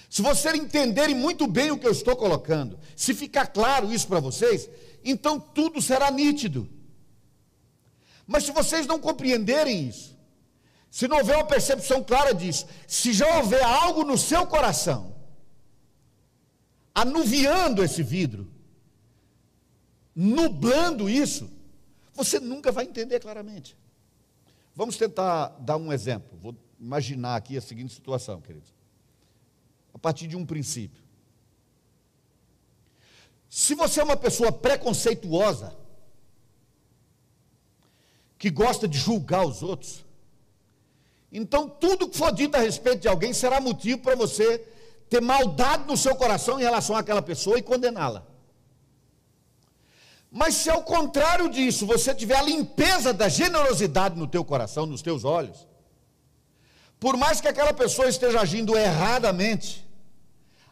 se 0.09 0.21
vocês 0.21 0.55
entenderem 0.55 1.15
muito 1.15 1.47
bem 1.47 1.71
o 1.71 1.77
que 1.77 1.87
eu 1.87 1.91
estou 1.91 2.15
colocando, 2.15 2.79
se 2.95 3.13
ficar 3.13 3.47
claro 3.47 3.91
isso 3.91 4.07
para 4.07 4.19
vocês, 4.19 4.69
então 5.03 5.39
tudo 5.39 5.81
será 5.81 6.11
nítido. 6.11 6.69
Mas 8.27 8.43
se 8.43 8.51
vocês 8.51 8.85
não 8.85 8.99
compreenderem 8.99 9.87
isso, 9.87 10.15
se 10.89 11.07
não 11.07 11.17
houver 11.17 11.35
uma 11.35 11.45
percepção 11.45 12.03
clara 12.03 12.33
disso, 12.33 12.67
se 12.87 13.11
já 13.11 13.37
houver 13.37 13.63
algo 13.63 14.03
no 14.03 14.17
seu 14.17 14.45
coração, 14.45 15.15
anuviando 16.93 17.83
esse 17.83 18.03
vidro, 18.03 18.47
nublando 20.15 21.09
isso, 21.09 21.49
você 22.13 22.39
nunca 22.39 22.71
vai 22.71 22.85
entender 22.85 23.19
claramente. 23.19 23.77
Vamos 24.75 24.97
tentar 24.97 25.49
dar 25.59 25.77
um 25.77 25.91
exemplo. 25.91 26.37
Vou 26.39 26.55
imaginar 26.79 27.35
aqui 27.35 27.57
a 27.57 27.61
seguinte 27.61 27.93
situação, 27.93 28.41
queridos. 28.41 28.73
A 29.93 29.99
partir 29.99 30.27
de 30.27 30.35
um 30.35 30.45
princípio. 30.45 31.03
Se 33.49 33.75
você 33.75 34.01
é 34.01 34.03
uma 34.03 34.17
pessoa 34.17 34.51
preconceituosa, 34.51 35.75
que 38.37 38.49
gosta 38.49 38.87
de 38.87 38.97
julgar 38.97 39.45
os 39.45 39.61
outros, 39.61 40.03
então 41.31 41.69
tudo 41.69 42.09
que 42.09 42.17
for 42.17 42.31
dito 42.31 42.55
a 42.55 42.59
respeito 42.59 43.01
de 43.01 43.07
alguém 43.07 43.33
será 43.33 43.61
motivo 43.61 44.01
para 44.01 44.15
você 44.15 44.59
ter 45.09 45.21
maldade 45.21 45.85
no 45.85 45.95
seu 45.95 46.15
coração 46.15 46.59
em 46.59 46.63
relação 46.63 46.95
àquela 46.95 47.21
pessoa 47.21 47.57
e 47.57 47.61
condená-la. 47.61 48.32
Mas 50.35 50.55
se 50.55 50.67
ao 50.67 50.81
contrário 50.81 51.47
disso, 51.47 51.85
você 51.85 52.13
tiver 52.13 52.35
a 52.35 52.41
limpeza 52.41 53.13
da 53.13 53.29
generosidade 53.29 54.17
no 54.17 54.25
teu 54.25 54.43
coração, 54.43 54.87
nos 54.87 55.03
teus 55.03 55.23
olhos, 55.23 55.67
por 56.99 57.15
mais 57.15 57.39
que 57.39 57.47
aquela 57.47 57.71
pessoa 57.71 58.09
esteja 58.09 58.41
agindo 58.41 58.75
erradamente, 58.75 59.87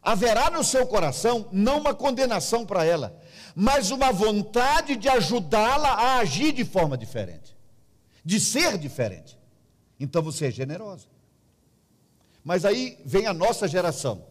haverá 0.02 0.50
no 0.50 0.64
seu 0.64 0.88
coração 0.88 1.48
não 1.52 1.78
uma 1.78 1.94
condenação 1.94 2.66
para 2.66 2.84
ela, 2.84 3.16
mas 3.56 3.92
uma 3.92 4.12
vontade 4.12 4.96
de 4.96 5.08
ajudá-la 5.08 5.90
a 5.90 6.18
agir 6.18 6.54
de 6.54 6.66
forma 6.66 6.98
diferente, 6.98 7.56
de 8.26 8.40
ser 8.40 8.80
diferente. 8.80 9.38
Então 10.00 10.24
você 10.24 10.48
é 10.48 10.52
generosa. 10.52 11.06
Mas 12.44 12.66
aí 12.66 12.98
vem 13.06 13.28
a 13.28 13.34
nossa 13.34 13.68
geração. 13.68 14.26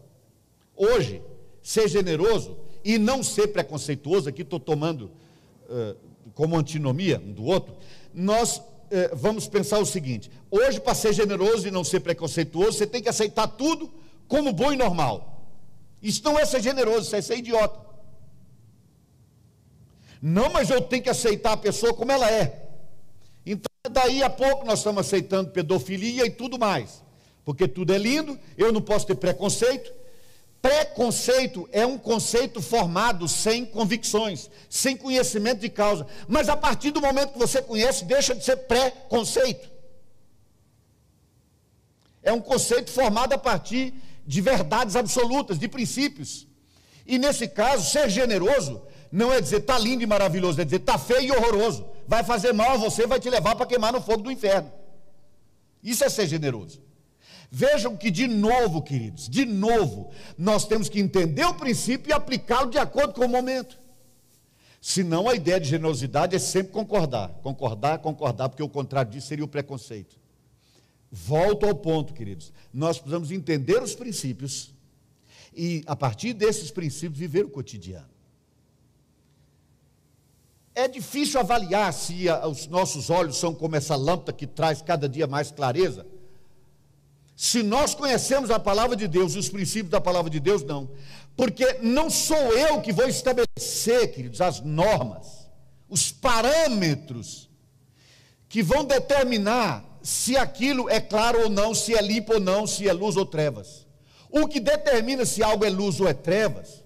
Hoje, 0.75 1.23
ser 1.63 1.87
generoso 1.87 2.57
e 2.83 2.97
não 2.97 3.23
ser 3.23 3.47
preconceituoso, 3.47 4.29
aqui 4.29 4.41
estou 4.41 4.59
tomando 4.59 5.11
uh, 5.69 5.95
como 6.33 6.57
antinomia 6.57 7.21
um 7.25 7.31
do 7.31 7.45
outro, 7.45 7.75
nós 8.13 8.57
uh, 8.57 8.63
vamos 9.13 9.47
pensar 9.47 9.79
o 9.79 9.85
seguinte: 9.85 10.31
hoje, 10.49 10.79
para 10.79 10.95
ser 10.95 11.13
generoso 11.13 11.67
e 11.67 11.71
não 11.71 11.83
ser 11.83 11.99
preconceituoso, 11.99 12.77
você 12.77 12.87
tem 12.87 13.01
que 13.01 13.09
aceitar 13.09 13.47
tudo 13.47 13.91
como 14.27 14.53
bom 14.53 14.71
e 14.71 14.77
normal. 14.77 15.45
Isso 16.01 16.23
não 16.23 16.37
é 16.37 16.45
ser 16.45 16.61
generoso, 16.61 17.07
isso 17.07 17.15
é 17.15 17.21
ser 17.21 17.37
idiota. 17.37 17.79
Não, 20.21 20.51
mas 20.51 20.69
eu 20.69 20.81
tenho 20.81 21.03
que 21.03 21.09
aceitar 21.09 21.53
a 21.53 21.57
pessoa 21.57 21.93
como 21.93 22.11
ela 22.11 22.29
é. 22.29 22.69
Então, 23.45 23.71
daí 23.91 24.21
a 24.21 24.29
pouco 24.29 24.65
nós 24.65 24.79
estamos 24.79 25.05
aceitando 25.05 25.51
pedofilia 25.51 26.25
e 26.25 26.31
tudo 26.31 26.59
mais. 26.59 27.03
Porque 27.43 27.67
tudo 27.67 27.93
é 27.93 27.97
lindo, 27.97 28.37
eu 28.57 28.71
não 28.71 28.81
posso 28.81 29.07
ter 29.07 29.15
preconceito, 29.15 29.91
Preconceito 30.61 31.67
é 31.71 31.85
um 31.85 31.97
conceito 31.97 32.61
formado 32.61 33.27
sem 33.27 33.65
convicções, 33.65 34.49
sem 34.69 34.95
conhecimento 34.95 35.59
de 35.59 35.69
causa. 35.69 36.05
Mas 36.27 36.49
a 36.49 36.55
partir 36.55 36.91
do 36.91 37.01
momento 37.01 37.33
que 37.33 37.39
você 37.39 37.61
conhece, 37.61 38.05
deixa 38.05 38.35
de 38.35 38.45
ser 38.45 38.57
preconceito. 38.57 39.69
É 42.21 42.31
um 42.31 42.39
conceito 42.39 42.91
formado 42.91 43.33
a 43.33 43.37
partir 43.37 43.93
de 44.25 44.39
verdades 44.39 44.95
absolutas, 44.95 45.57
de 45.57 45.67
princípios. 45.67 46.47
E 47.07 47.17
nesse 47.17 47.47
caso, 47.47 47.89
ser 47.89 48.07
generoso 48.09 48.83
não 49.11 49.33
é 49.33 49.41
dizer 49.41 49.57
está 49.57 49.79
lindo 49.79 50.03
e 50.03 50.07
maravilhoso, 50.07 50.61
é 50.61 50.63
dizer 50.63 50.77
está 50.77 50.97
feio 50.97 51.23
e 51.23 51.31
horroroso. 51.31 51.85
Vai 52.07 52.23
fazer 52.23 52.53
mal 52.53 52.73
a 52.73 52.77
você, 52.77 53.07
vai 53.07 53.19
te 53.19 53.29
levar 53.29 53.55
para 53.55 53.65
queimar 53.65 53.91
no 53.91 54.01
fogo 54.01 54.21
do 54.21 54.31
inferno. 54.31 54.71
Isso 55.83 56.03
é 56.03 56.09
ser 56.09 56.27
generoso. 56.27 56.90
Vejam 57.53 57.97
que, 57.97 58.09
de 58.09 58.29
novo, 58.29 58.81
queridos, 58.81 59.27
de 59.27 59.43
novo, 59.43 60.09
nós 60.37 60.65
temos 60.65 60.87
que 60.87 61.01
entender 61.01 61.43
o 61.43 61.53
princípio 61.53 62.09
e 62.09 62.13
aplicá-lo 62.13 62.71
de 62.71 62.77
acordo 62.77 63.13
com 63.13 63.25
o 63.25 63.29
momento. 63.29 63.77
Senão, 64.79 65.27
a 65.27 65.35
ideia 65.35 65.59
de 65.59 65.67
generosidade 65.67 66.33
é 66.33 66.39
sempre 66.39 66.71
concordar, 66.71 67.27
concordar, 67.43 67.99
concordar, 67.99 68.47
porque 68.47 68.63
o 68.63 68.69
contrário 68.69 69.11
disso 69.11 69.27
seria 69.27 69.43
o 69.43 69.49
preconceito. 69.49 70.15
Volto 71.11 71.65
ao 71.65 71.75
ponto, 71.75 72.13
queridos. 72.13 72.53
Nós 72.73 72.97
precisamos 72.97 73.31
entender 73.31 73.83
os 73.83 73.93
princípios 73.93 74.73
e, 75.53 75.83
a 75.85 75.95
partir 75.95 76.31
desses 76.31 76.71
princípios, 76.71 77.19
viver 77.19 77.43
o 77.43 77.49
cotidiano. 77.49 78.09
É 80.73 80.87
difícil 80.87 81.37
avaliar 81.37 81.91
se 81.91 82.27
os 82.49 82.65
nossos 82.67 83.09
olhos 83.09 83.35
são 83.35 83.53
como 83.53 83.75
essa 83.75 83.97
lâmpada 83.97 84.31
que 84.31 84.47
traz 84.47 84.81
cada 84.81 85.09
dia 85.09 85.27
mais 85.27 85.51
clareza 85.51 86.07
se 87.41 87.63
nós 87.63 87.95
conhecemos 87.95 88.51
a 88.51 88.59
palavra 88.59 88.95
de 88.95 89.07
Deus 89.07 89.33
e 89.33 89.39
os 89.39 89.49
princípios 89.49 89.89
da 89.89 89.99
palavra 89.99 90.29
de 90.29 90.39
Deus, 90.39 90.63
não. 90.63 90.91
Porque 91.35 91.79
não 91.81 92.07
sou 92.07 92.37
eu 92.37 92.79
que 92.81 92.93
vou 92.93 93.07
estabelecer, 93.07 94.11
queridos, 94.13 94.41
as 94.41 94.59
normas, 94.61 95.49
os 95.89 96.11
parâmetros 96.11 97.49
que 98.47 98.61
vão 98.61 98.85
determinar 98.85 99.83
se 100.03 100.37
aquilo 100.37 100.87
é 100.87 101.01
claro 101.01 101.41
ou 101.41 101.49
não, 101.49 101.73
se 101.73 101.95
é 101.95 102.01
limpo 102.03 102.33
ou 102.33 102.39
não, 102.39 102.67
se 102.67 102.87
é 102.87 102.93
luz 102.93 103.17
ou 103.17 103.25
trevas. 103.25 103.87
O 104.29 104.47
que 104.47 104.59
determina 104.59 105.25
se 105.25 105.41
algo 105.41 105.65
é 105.65 105.69
luz 105.71 105.99
ou 105.99 106.07
é 106.07 106.13
trevas 106.13 106.83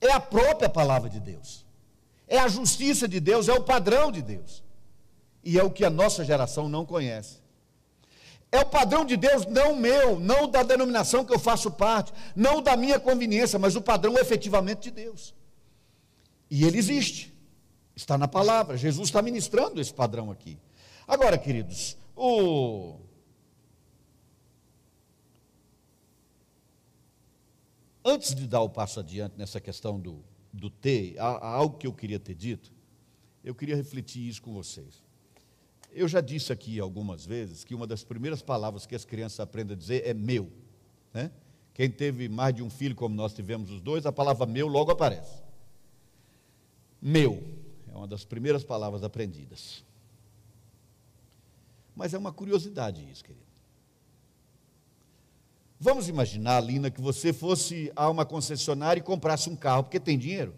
é 0.00 0.12
a 0.12 0.20
própria 0.20 0.68
palavra 0.68 1.10
de 1.10 1.18
Deus. 1.18 1.66
É 2.28 2.38
a 2.38 2.46
justiça 2.46 3.08
de 3.08 3.18
Deus, 3.18 3.48
é 3.48 3.52
o 3.52 3.64
padrão 3.64 4.12
de 4.12 4.22
Deus. 4.22 4.62
E 5.42 5.58
é 5.58 5.64
o 5.64 5.72
que 5.72 5.84
a 5.84 5.90
nossa 5.90 6.24
geração 6.24 6.68
não 6.68 6.86
conhece. 6.86 7.41
É 8.52 8.60
o 8.60 8.66
padrão 8.66 9.02
de 9.02 9.16
Deus, 9.16 9.46
não 9.46 9.74
meu, 9.74 10.20
não 10.20 10.46
da 10.46 10.62
denominação 10.62 11.24
que 11.24 11.32
eu 11.32 11.38
faço 11.38 11.70
parte, 11.70 12.12
não 12.36 12.60
da 12.60 12.76
minha 12.76 13.00
conveniência, 13.00 13.58
mas 13.58 13.74
o 13.74 13.80
padrão 13.80 14.18
efetivamente 14.18 14.82
de 14.82 14.90
Deus. 14.90 15.34
E 16.50 16.64
ele 16.66 16.76
existe, 16.76 17.32
está 17.96 18.18
na 18.18 18.28
palavra. 18.28 18.76
Jesus 18.76 19.08
está 19.08 19.22
ministrando 19.22 19.80
esse 19.80 19.92
padrão 19.92 20.30
aqui. 20.30 20.58
Agora, 21.08 21.38
queridos, 21.38 21.96
o. 22.14 22.98
Antes 28.04 28.34
de 28.34 28.46
dar 28.46 28.60
o 28.60 28.68
passo 28.68 29.00
adiante 29.00 29.34
nessa 29.38 29.62
questão 29.62 29.98
do, 29.98 30.22
do 30.52 30.68
ter, 30.68 31.18
há, 31.18 31.28
há 31.28 31.48
algo 31.54 31.78
que 31.78 31.86
eu 31.86 31.92
queria 31.94 32.18
ter 32.20 32.34
dito, 32.34 32.70
eu 33.42 33.54
queria 33.54 33.76
refletir 33.76 34.28
isso 34.28 34.42
com 34.42 34.52
vocês. 34.52 35.02
Eu 35.94 36.08
já 36.08 36.20
disse 36.20 36.52
aqui 36.52 36.80
algumas 36.80 37.26
vezes 37.26 37.64
que 37.64 37.74
uma 37.74 37.86
das 37.86 38.02
primeiras 38.02 38.40
palavras 38.40 38.86
que 38.86 38.94
as 38.94 39.04
crianças 39.04 39.40
aprendem 39.40 39.74
a 39.74 39.78
dizer 39.78 40.06
é 40.06 40.14
meu. 40.14 40.50
Né? 41.12 41.30
Quem 41.74 41.90
teve 41.90 42.28
mais 42.28 42.54
de 42.54 42.62
um 42.62 42.70
filho, 42.70 42.94
como 42.94 43.14
nós 43.14 43.34
tivemos 43.34 43.70
os 43.70 43.80
dois, 43.80 44.06
a 44.06 44.12
palavra 44.12 44.46
meu 44.46 44.66
logo 44.66 44.90
aparece. 44.90 45.42
Meu 47.00 47.42
é 47.92 47.96
uma 47.96 48.06
das 48.06 48.24
primeiras 48.24 48.64
palavras 48.64 49.02
aprendidas. 49.02 49.84
Mas 51.94 52.14
é 52.14 52.18
uma 52.18 52.32
curiosidade 52.32 53.06
isso, 53.10 53.22
querido. 53.22 53.44
Vamos 55.78 56.08
imaginar, 56.08 56.60
Lina, 56.60 56.90
que 56.90 57.00
você 57.00 57.32
fosse 57.32 57.92
a 57.94 58.08
uma 58.08 58.24
concessionária 58.24 59.00
e 59.00 59.02
comprasse 59.02 59.50
um 59.50 59.56
carro, 59.56 59.82
porque 59.82 59.98
tem 59.98 60.16
dinheiro. 60.16 60.54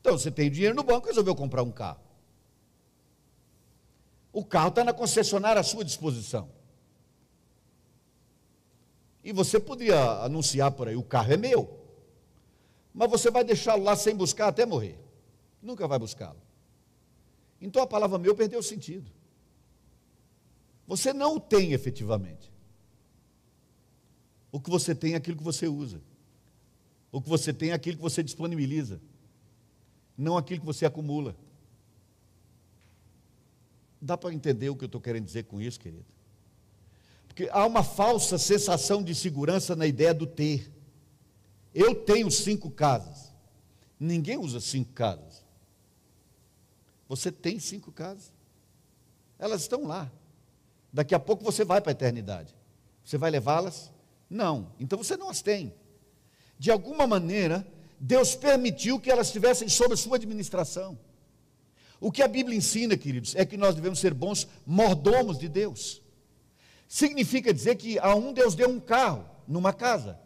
Então, 0.00 0.18
você 0.18 0.30
tem 0.30 0.50
dinheiro 0.50 0.74
no 0.74 0.82
banco, 0.82 1.06
resolveu 1.06 1.36
comprar 1.36 1.62
um 1.62 1.70
carro. 1.70 2.07
O 4.32 4.44
carro 4.44 4.68
está 4.68 4.84
na 4.84 4.92
concessionária 4.92 5.60
à 5.60 5.64
sua 5.64 5.84
disposição. 5.84 6.48
E 9.24 9.32
você 9.32 9.58
podia 9.58 9.98
anunciar 10.22 10.72
por 10.72 10.88
aí: 10.88 10.96
o 10.96 11.02
carro 11.02 11.32
é 11.32 11.36
meu. 11.36 11.78
Mas 12.94 13.10
você 13.10 13.30
vai 13.30 13.44
deixá-lo 13.44 13.84
lá 13.84 13.94
sem 13.94 14.14
buscar 14.14 14.48
até 14.48 14.64
morrer. 14.64 14.98
Nunca 15.62 15.86
vai 15.86 15.98
buscá-lo. 15.98 16.40
Então 17.60 17.82
a 17.82 17.86
palavra 17.86 18.18
meu 18.18 18.34
perdeu 18.34 18.60
o 18.60 18.62
sentido. 18.62 19.10
Você 20.86 21.12
não 21.12 21.36
o 21.36 21.40
tem 21.40 21.72
efetivamente. 21.72 22.50
O 24.50 24.60
que 24.60 24.70
você 24.70 24.94
tem 24.94 25.12
é 25.12 25.16
aquilo 25.16 25.36
que 25.36 25.42
você 25.42 25.68
usa. 25.68 26.00
O 27.12 27.20
que 27.20 27.28
você 27.28 27.52
tem 27.52 27.70
é 27.70 27.74
aquilo 27.74 27.96
que 27.96 28.02
você 28.02 28.22
disponibiliza. 28.22 29.00
Não 30.16 30.36
aquilo 30.36 30.60
que 30.60 30.66
você 30.66 30.86
acumula. 30.86 31.36
Dá 34.00 34.16
para 34.16 34.32
entender 34.32 34.70
o 34.70 34.76
que 34.76 34.84
eu 34.84 34.86
estou 34.86 35.00
querendo 35.00 35.24
dizer 35.24 35.44
com 35.44 35.60
isso, 35.60 35.78
querido? 35.78 36.06
Porque 37.26 37.48
há 37.52 37.64
uma 37.66 37.82
falsa 37.82 38.38
sensação 38.38 39.02
de 39.02 39.14
segurança 39.14 39.76
na 39.76 39.86
ideia 39.86 40.12
do 40.12 40.26
ter. 40.26 40.72
Eu 41.74 41.94
tenho 41.94 42.30
cinco 42.30 42.70
casas. 42.70 43.32
Ninguém 43.98 44.38
usa 44.38 44.60
cinco 44.60 44.92
casas. 44.92 45.44
Você 47.08 47.32
tem 47.32 47.58
cinco 47.58 47.90
casas. 47.90 48.32
Elas 49.38 49.62
estão 49.62 49.84
lá. 49.84 50.10
Daqui 50.92 51.14
a 51.14 51.20
pouco 51.20 51.44
você 51.44 51.64
vai 51.64 51.80
para 51.80 51.90
a 51.90 51.92
eternidade. 51.92 52.54
Você 53.04 53.16
vai 53.16 53.30
levá-las? 53.30 53.90
Não. 54.28 54.72
Então 54.78 54.98
você 54.98 55.16
não 55.16 55.30
as 55.30 55.40
tem. 55.40 55.72
De 56.58 56.70
alguma 56.70 57.06
maneira, 57.06 57.66
Deus 58.00 58.34
permitiu 58.34 59.00
que 59.00 59.10
elas 59.10 59.28
estivessem 59.28 59.68
sob 59.68 59.94
a 59.94 59.96
sua 59.96 60.16
administração. 60.16 60.98
O 62.00 62.12
que 62.12 62.22
a 62.22 62.28
Bíblia 62.28 62.56
ensina, 62.56 62.96
queridos, 62.96 63.34
é 63.34 63.44
que 63.44 63.56
nós 63.56 63.74
devemos 63.74 63.98
ser 63.98 64.14
bons 64.14 64.46
mordomos 64.64 65.38
de 65.38 65.48
Deus. 65.48 66.00
Significa 66.86 67.52
dizer 67.52 67.74
que 67.76 67.98
a 67.98 68.14
um 68.14 68.32
Deus 68.32 68.54
deu 68.54 68.68
um 68.68 68.80
carro 68.80 69.28
numa 69.46 69.72
casa. 69.72 70.18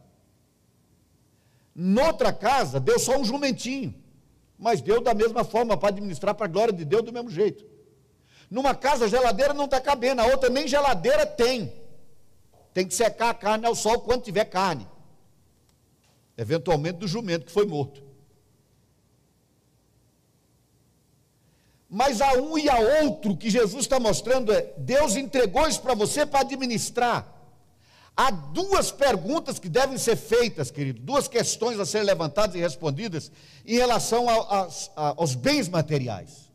Noutra 1.75 2.33
casa, 2.33 2.79
deu 2.79 2.99
só 2.99 3.19
um 3.19 3.25
jumentinho. 3.25 3.95
Mas 4.59 4.81
deu 4.81 5.01
da 5.01 5.15
mesma 5.15 5.43
forma 5.45 5.77
para 5.77 5.89
administrar 5.89 6.35
para 6.35 6.47
a 6.47 6.49
glória 6.49 6.73
de 6.73 6.85
Deus 6.85 7.03
do 7.03 7.13
mesmo 7.13 7.31
jeito. 7.31 7.65
Numa 8.51 8.75
casa, 8.75 9.07
a 9.07 9.09
geladeira 9.09 9.55
não 9.55 9.65
está 9.65 9.81
cabendo, 9.81 10.21
a 10.21 10.27
outra 10.27 10.51
nem 10.51 10.69
geladeira 10.69 11.25
tem. 11.25 11.73
Tem 12.75 12.87
que 12.87 12.95
secar 12.95 13.31
a 13.31 13.35
carne 13.35 13.67
ao 13.67 13.75
sol 13.75 14.01
quando 14.01 14.23
tiver 14.23 14.45
carne. 14.45 14.87
Eventualmente 16.37 16.99
do 16.99 17.09
jumento 17.09 17.47
que 17.47 17.53
foi 17.53 17.67
morto. 17.67 18.12
Mas 21.95 22.23
a 22.23 22.33
um 22.41 22.57
e 22.57 22.71
a 22.71 22.79
outro 23.05 23.37
que 23.37 23.51
Jesus 23.51 23.85
está 23.85 24.01
mostrando 24.01 24.51
é: 24.51 24.73
Deus 24.79 25.15
entregou 25.15 25.69
isso 25.69 25.83
para 25.83 25.95
você 25.95 26.25
para 26.25 26.41
administrar. 26.41 27.31
Há 28.17 28.31
duas 28.31 28.91
perguntas 28.91 29.59
que 29.59 29.69
devem 29.69 29.99
ser 29.99 30.17
feitas, 30.17 30.71
querido, 30.71 31.03
duas 31.03 31.29
questões 31.29 31.79
a 31.79 31.85
serem 31.85 32.07
levantadas 32.07 32.57
e 32.57 32.61
respondidas 32.61 33.31
em 33.67 33.75
relação 33.75 34.27
aos 34.97 35.35
bens 35.35 35.69
materiais: 35.69 36.51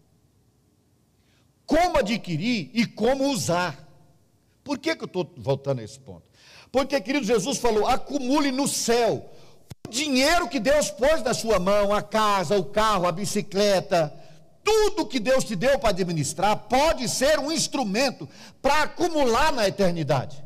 como 1.67 1.99
adquirir 1.99 2.71
e 2.73 2.87
como 2.87 3.29
usar. 3.29 3.87
Por 4.63 4.79
que, 4.79 4.95
que 4.95 5.03
eu 5.03 5.07
estou 5.07 5.31
voltando 5.37 5.81
a 5.81 5.83
esse 5.83 5.99
ponto? 5.99 6.23
Porque, 6.71 6.99
querido, 6.99 7.27
Jesus 7.27 7.59
falou: 7.59 7.85
acumule 7.85 8.51
no 8.51 8.67
céu 8.67 9.29
o 9.87 9.91
dinheiro 9.91 10.49
que 10.49 10.59
Deus 10.59 10.89
pôs 10.89 11.21
na 11.21 11.35
sua 11.35 11.59
mão, 11.59 11.93
a 11.93 12.01
casa, 12.01 12.57
o 12.57 12.65
carro, 12.65 13.05
a 13.05 13.11
bicicleta, 13.11 14.11
tudo 14.67 15.05
que 15.05 15.17
Deus 15.17 15.45
te 15.45 15.55
deu 15.55 15.79
para 15.79 15.91
administrar 15.91 16.57
pode 16.67 17.07
ser 17.07 17.39
um 17.39 17.49
instrumento 17.49 18.27
para 18.61 18.81
acumular 18.81 19.53
na 19.53 19.65
eternidade. 19.65 20.43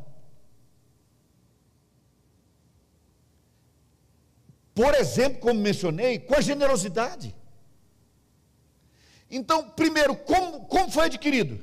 Por 4.75 4.93
exemplo, 4.93 5.39
como 5.39 5.59
mencionei, 5.59 6.19
com 6.19 6.35
a 6.35 6.41
generosidade. 6.41 7.35
Então, 9.27 9.71
primeiro, 9.71 10.15
como, 10.15 10.65
como 10.65 10.91
foi 10.91 11.05
adquirido? 11.05 11.59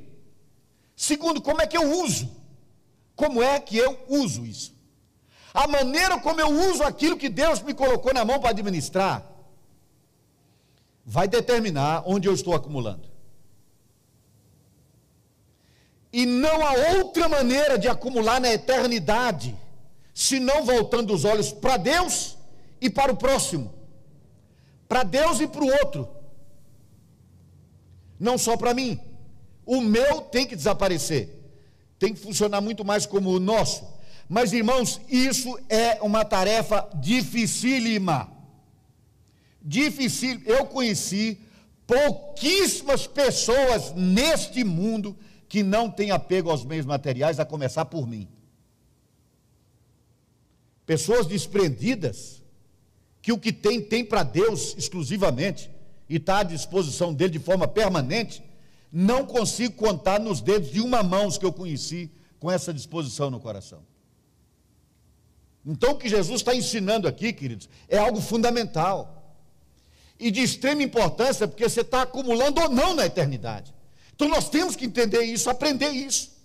Segundo, 0.97 1.40
como 1.40 1.62
é 1.62 1.66
que 1.66 1.77
eu 1.77 1.92
uso? 2.03 2.29
Como 3.14 3.40
é 3.40 3.61
que 3.61 3.77
eu 3.77 4.05
uso 4.09 4.44
isso? 4.44 4.75
A 5.55 5.68
maneira 5.68 6.18
como 6.18 6.40
eu 6.40 6.51
uso 6.71 6.83
aquilo 6.83 7.16
que 7.16 7.29
Deus 7.29 7.62
me 7.62 7.73
colocou 7.73 8.12
na 8.12 8.25
mão 8.25 8.40
para 8.40 8.51
administrar 8.51 9.38
vai 11.11 11.27
determinar 11.27 12.03
onde 12.05 12.29
eu 12.29 12.35
estou 12.35 12.55
acumulando. 12.55 13.09
E 16.12 16.27
não 16.27 16.66
há 16.66 16.73
outra 16.97 17.27
maneira 17.31 17.79
de 17.79 17.88
acumular 17.88 18.38
na 18.38 18.53
eternidade, 18.53 19.57
senão 20.12 20.66
voltando 20.66 21.14
os 21.14 21.25
olhos 21.25 21.51
para 21.51 21.79
Deus 21.79 22.37
e 22.79 22.90
para 22.90 23.11
o 23.11 23.16
próximo, 23.16 23.73
para 24.87 25.03
Deus 25.03 25.40
e 25.40 25.47
para 25.47 25.64
o 25.64 25.73
outro, 25.83 26.07
não 28.21 28.37
só 28.37 28.55
para 28.55 28.75
mim. 28.75 29.01
O 29.64 29.81
meu 29.81 30.21
tem 30.21 30.47
que 30.47 30.55
desaparecer, 30.55 31.31
tem 31.99 32.12
que 32.12 32.21
funcionar 32.21 32.61
muito 32.61 32.85
mais 32.85 33.07
como 33.07 33.31
o 33.31 33.40
nosso. 33.40 33.83
Mas 34.29 34.53
irmãos, 34.53 35.01
isso 35.09 35.59
é 35.71 36.03
uma 36.03 36.23
tarefa 36.23 36.87
dificílima. 36.97 38.38
Difícil. 39.62 40.40
Eu 40.44 40.66
conheci 40.66 41.40
pouquíssimas 41.87 43.07
pessoas 43.07 43.92
neste 43.94 44.62
mundo 44.64 45.16
que 45.49 45.62
não 45.62 45.90
têm 45.90 46.11
apego 46.11 46.51
aos 46.51 46.64
bens 46.64 46.85
materiais, 46.85 47.40
a 47.40 47.44
começar 47.44 47.87
por 47.87 48.07
mim. 48.07 48.29
Pessoas 50.85 51.27
desprendidas 51.27 52.42
que 53.23 53.33
o 53.33 53.38
que 53.38 53.53
tem, 53.53 53.81
tem 53.81 54.05
para 54.05 54.23
Deus 54.23 54.75
exclusivamente 54.77 55.71
e 56.09 56.16
está 56.16 56.40
à 56.40 56.42
disposição 56.42 57.12
dele 57.12 57.33
de 57.33 57.38
forma 57.38 57.66
permanente, 57.66 58.42
não 58.90 59.27
consigo 59.27 59.75
contar 59.75 60.18
nos 60.18 60.40
dedos 60.40 60.71
de 60.71 60.81
uma 60.81 61.03
mão 61.03 61.27
os 61.27 61.37
que 61.37 61.44
eu 61.44 61.53
conheci 61.53 62.11
com 62.38 62.51
essa 62.51 62.73
disposição 62.73 63.31
no 63.31 63.40
coração. 63.40 63.83
Então, 65.66 65.92
o 65.92 65.99
que 65.99 66.09
Jesus 66.09 66.40
está 66.40 66.55
ensinando 66.55 67.07
aqui, 67.07 67.33
queridos, 67.33 67.68
é 67.88 67.99
algo 67.99 68.21
fundamental 68.21 69.18
e 70.19 70.31
de 70.31 70.43
extrema 70.43 70.83
importância, 70.83 71.47
porque 71.47 71.69
você 71.69 71.83
está 71.83 72.03
acumulando 72.03 72.61
ou 72.61 72.69
não 72.69 72.95
na 72.95 73.07
eternidade. 73.07 73.73
Então, 74.15 74.29
nós 74.29 74.49
temos 74.49 74.75
que 74.75 74.85
entender 74.85 75.23
isso, 75.23 75.49
aprender 75.49 75.91
isso. 75.91 76.37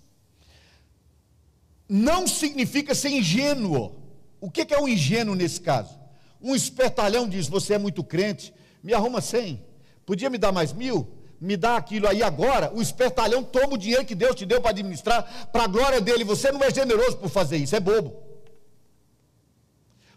Não 1.90 2.28
significa 2.28 2.94
ser 2.94 3.10
ingênuo. 3.10 3.96
O 4.40 4.52
que 4.52 4.74
é 4.74 4.80
um 4.80 4.88
ingênuo 4.88 5.36
nesse 5.36 5.60
caso? 5.60 5.98
Um 6.42 6.56
espertalhão 6.56 7.28
diz: 7.28 7.48
Você 7.48 7.74
é 7.74 7.78
muito 7.78 8.04
crente, 8.04 8.54
me 8.84 8.94
arruma 8.94 9.22
cem. 9.22 9.64
Podia 10.06 10.30
me 10.30 10.38
dar 10.38 10.52
mais 10.52 10.74
mil? 10.74 11.08
Me 11.40 11.58
dá 11.58 11.76
aquilo 11.76 12.08
aí 12.08 12.22
agora. 12.22 12.72
O 12.74 12.82
espertalhão 12.82 13.44
toma 13.44 13.74
o 13.74 13.78
dinheiro 13.78 14.06
que 14.06 14.16
Deus 14.16 14.36
te 14.36 14.46
deu 14.46 14.62
para 14.62 14.72
administrar, 14.72 15.50
para 15.52 15.64
a 15.64 15.68
glória 15.68 16.00
dele. 16.00 16.24
Você 16.24 16.52
não 16.52 16.64
é 16.64 16.72
generoso 16.72 17.18
por 17.18 17.30
fazer 17.30 17.58
isso, 17.58 17.76
é 17.76 17.80
bobo. 17.80 18.23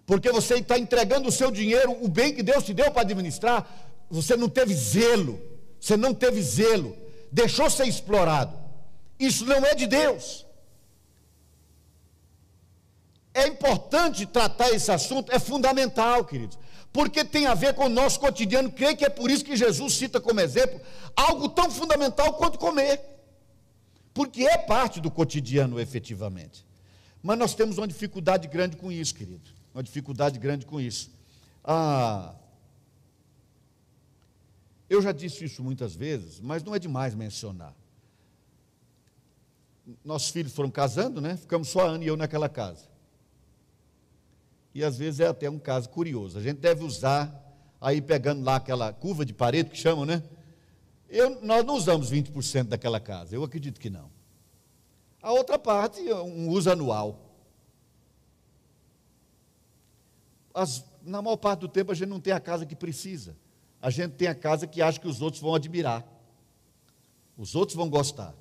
Porque 0.07 0.31
você 0.31 0.55
está 0.55 0.79
entregando 0.79 1.29
o 1.29 1.33
seu 1.33 1.51
dinheiro, 1.51 1.97
o 2.01 2.09
bem 2.09 2.33
que 2.33 2.43
Deus 2.43 2.65
te 2.65 2.73
deu 2.73 2.91
para 2.93 3.03
administrar, 3.03 3.69
você 4.09 4.37
não 4.37 4.49
teve 4.49 4.73
zelo, 4.73 5.41
você 5.81 5.97
não 5.97 6.15
teve 6.15 6.41
zelo, 6.41 6.97
deixou 7.33 7.69
ser 7.69 7.87
explorado. 7.87 8.57
Isso 9.19 9.45
não 9.45 9.65
é 9.65 9.75
de 9.75 9.87
Deus. 9.87 10.47
É 13.35 13.47
importante 13.49 14.25
tratar 14.25 14.71
esse 14.71 14.91
assunto, 14.91 15.31
é 15.31 15.39
fundamental, 15.39 16.25
queridos, 16.25 16.59
porque 16.93 17.25
tem 17.25 17.47
a 17.47 17.55
ver 17.55 17.75
com 17.75 17.85
o 17.85 17.89
nosso 17.89 18.19
cotidiano. 18.19 18.73
Creio 18.73 18.97
que 18.97 19.05
é 19.05 19.11
por 19.11 19.31
isso 19.31 19.45
que 19.45 19.57
Jesus 19.57 19.95
cita 19.95 20.21
como 20.21 20.41
exemplo 20.41 20.81
algo 21.15 21.49
tão 21.49 21.71
fundamental 21.71 22.33
quanto 22.35 22.59
comer, 22.59 23.01
porque 24.15 24.45
é 24.45 24.57
parte 24.57 25.01
do 25.01 25.11
cotidiano, 25.11 25.79
efetivamente. 25.81 26.65
Mas 27.23 27.39
nós 27.39 27.55
temos 27.55 27.77
uma 27.77 27.89
dificuldade 27.89 28.49
grande 28.49 28.77
com 28.77 28.91
isso, 28.91 29.15
querido, 29.15 29.51
uma 29.77 29.83
dificuldade 29.83 30.39
grande 30.39 30.67
com 30.67 30.81
isso. 30.81 31.11
Ah, 31.65 32.35
eu 34.89 35.03
já 35.03 35.13
disse 35.13 35.45
isso 35.45 35.63
muitas 35.63 35.95
vezes, 35.95 36.41
mas 36.41 36.63
não 36.63 36.75
é 36.75 36.79
demais 36.79 37.15
mencionar. 37.15 37.75
Nossos 40.05 40.31
filhos 40.31 40.53
foram 40.53 40.71
casando, 40.71 41.21
né? 41.21 41.37
Ficamos 41.37 41.69
só 41.69 41.87
a 41.87 41.91
Ana 41.91 42.05
e 42.05 42.09
eu 42.09 42.17
naquela 42.17 42.49
casa 42.49 42.97
e 44.77 44.85
às 44.85 44.99
vezes 44.99 45.21
é 45.21 45.27
até 45.27 45.49
um 45.49 45.59
caso 45.59 45.89
curioso. 45.89 46.39
A 46.39 46.43
gente 46.43 46.59
deve 46.59 46.85
usar, 46.85 47.35
aí 47.81 48.03
pegando 48.03 48.45
lá 48.45 48.57
aquela 48.57 48.93
curva 48.93 49.25
de 49.25 49.33
parede 49.33 49.71
que 49.71 49.79
chamam, 49.79 50.05
né? 50.05 50.23
Eu, 51.09 51.41
nós 51.41 51.65
não 51.65 51.77
usamos 51.77 52.13
20% 52.13 52.65
daquela 52.65 53.01
casa, 53.01 53.35
eu 53.35 53.43
acredito 53.43 53.81
que 53.81 53.89
não. 53.89 54.11
A 55.23 55.33
outra 55.33 55.59
parte, 55.59 56.03
um 56.13 56.51
uso 56.51 56.71
anual. 56.71 57.26
As, 60.57 60.83
na 61.03 61.21
maior 61.21 61.37
parte 61.37 61.61
do 61.61 61.69
tempo 61.69 61.93
a 61.93 61.95
gente 61.95 62.09
não 62.09 62.19
tem 62.19 62.33
a 62.33 62.41
casa 62.41 62.65
que 62.65 62.75
precisa. 62.75 63.37
A 63.81 63.91
gente 63.91 64.15
tem 64.15 64.27
a 64.27 64.35
casa 64.35 64.67
que 64.67 64.81
acha 64.81 64.99
que 64.99 65.07
os 65.07 65.21
outros 65.21 65.43
vão 65.43 65.55
admirar. 65.55 66.03
Os 67.37 67.55
outros 67.55 67.77
vão 67.77 67.91
gostar. 67.91 68.35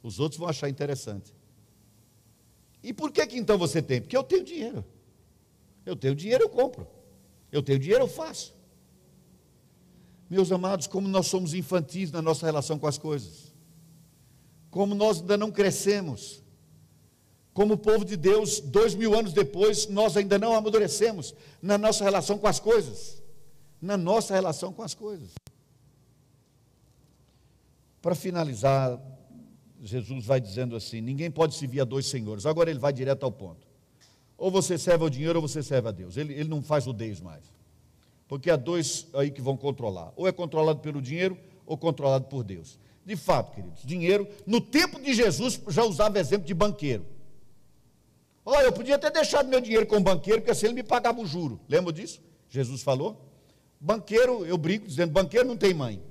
Os 0.00 0.20
outros 0.20 0.38
vão 0.38 0.48
achar 0.48 0.68
interessante. 0.68 1.34
E 2.84 2.92
por 2.92 3.10
que 3.10 3.26
que 3.26 3.36
então 3.36 3.58
você 3.58 3.82
tem? 3.82 4.00
Porque 4.00 4.16
eu 4.16 4.22
tenho 4.22 4.44
dinheiro. 4.44 4.84
Eu 5.84 5.96
tenho 5.96 6.14
dinheiro, 6.14 6.44
eu 6.44 6.48
compro. 6.48 6.86
Eu 7.50 7.64
tenho 7.64 7.80
dinheiro, 7.80 8.04
eu 8.04 8.08
faço. 8.08 8.54
Meus 10.30 10.52
amados, 10.52 10.86
como 10.86 11.08
nós 11.08 11.26
somos 11.26 11.52
infantis 11.52 12.12
na 12.12 12.22
nossa 12.22 12.46
relação 12.46 12.78
com 12.78 12.86
as 12.86 12.96
coisas. 12.96 13.52
Como 14.70 14.94
nós 14.94 15.20
ainda 15.20 15.36
não 15.36 15.50
crescemos. 15.50 16.39
Como 17.52 17.76
povo 17.76 18.04
de 18.04 18.16
Deus, 18.16 18.60
dois 18.60 18.94
mil 18.94 19.14
anos 19.14 19.32
depois, 19.32 19.88
nós 19.88 20.16
ainda 20.16 20.38
não 20.38 20.54
amadurecemos 20.54 21.34
na 21.60 21.76
nossa 21.76 22.04
relação 22.04 22.38
com 22.38 22.46
as 22.46 22.60
coisas. 22.60 23.22
Na 23.82 23.96
nossa 23.96 24.34
relação 24.34 24.72
com 24.72 24.82
as 24.82 24.94
coisas. 24.94 25.30
Para 28.00 28.14
finalizar, 28.14 28.98
Jesus 29.82 30.24
vai 30.24 30.40
dizendo 30.40 30.76
assim: 30.76 31.00
ninguém 31.00 31.30
pode 31.30 31.54
servir 31.54 31.80
a 31.80 31.84
dois 31.84 32.06
senhores. 32.06 32.46
Agora 32.46 32.70
ele 32.70 32.78
vai 32.78 32.92
direto 32.92 33.24
ao 33.24 33.32
ponto. 33.32 33.66
Ou 34.38 34.50
você 34.50 34.78
serve 34.78 35.04
ao 35.04 35.10
dinheiro 35.10 35.40
ou 35.40 35.46
você 35.46 35.62
serve 35.62 35.88
a 35.88 35.92
Deus. 35.92 36.16
Ele, 36.16 36.32
ele 36.32 36.48
não 36.48 36.62
faz 36.62 36.86
o 36.86 36.92
Deus 36.92 37.20
mais. 37.20 37.42
Porque 38.28 38.48
há 38.48 38.56
dois 38.56 39.06
aí 39.12 39.30
que 39.30 39.42
vão 39.42 39.56
controlar. 39.56 40.12
Ou 40.16 40.26
é 40.26 40.32
controlado 40.32 40.80
pelo 40.80 41.02
dinheiro 41.02 41.36
ou 41.66 41.76
controlado 41.76 42.26
por 42.26 42.44
Deus. 42.44 42.78
De 43.04 43.16
fato, 43.16 43.54
queridos, 43.54 43.82
dinheiro, 43.84 44.26
no 44.46 44.60
tempo 44.60 45.00
de 45.00 45.12
Jesus 45.12 45.60
já 45.68 45.84
usava 45.84 46.18
exemplo 46.18 46.46
de 46.46 46.54
banqueiro. 46.54 47.04
Olha, 48.44 48.64
eu 48.64 48.72
podia 48.72 48.98
ter 48.98 49.10
deixado 49.10 49.48
meu 49.48 49.60
dinheiro 49.60 49.86
com 49.86 49.96
o 49.96 50.00
banqueiro, 50.00 50.40
porque 50.40 50.50
assim 50.50 50.66
ele 50.66 50.74
me 50.74 50.82
pagava 50.82 51.20
o 51.20 51.26
juro. 51.26 51.60
Lembra 51.68 51.92
disso? 51.92 52.20
Jesus 52.48 52.82
falou. 52.82 53.28
Banqueiro, 53.78 54.44
eu 54.44 54.58
brinco 54.58 54.86
dizendo, 54.86 55.12
banqueiro 55.12 55.46
não 55.46 55.56
tem 55.56 55.72
mãe. 55.72 56.02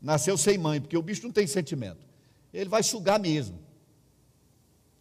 Nasceu 0.00 0.36
sem 0.38 0.56
mãe, 0.56 0.80
porque 0.80 0.96
o 0.96 1.02
bicho 1.02 1.22
não 1.22 1.32
tem 1.32 1.46
sentimento. 1.46 2.06
Ele 2.52 2.68
vai 2.68 2.82
sugar 2.82 3.18
mesmo. 3.18 3.58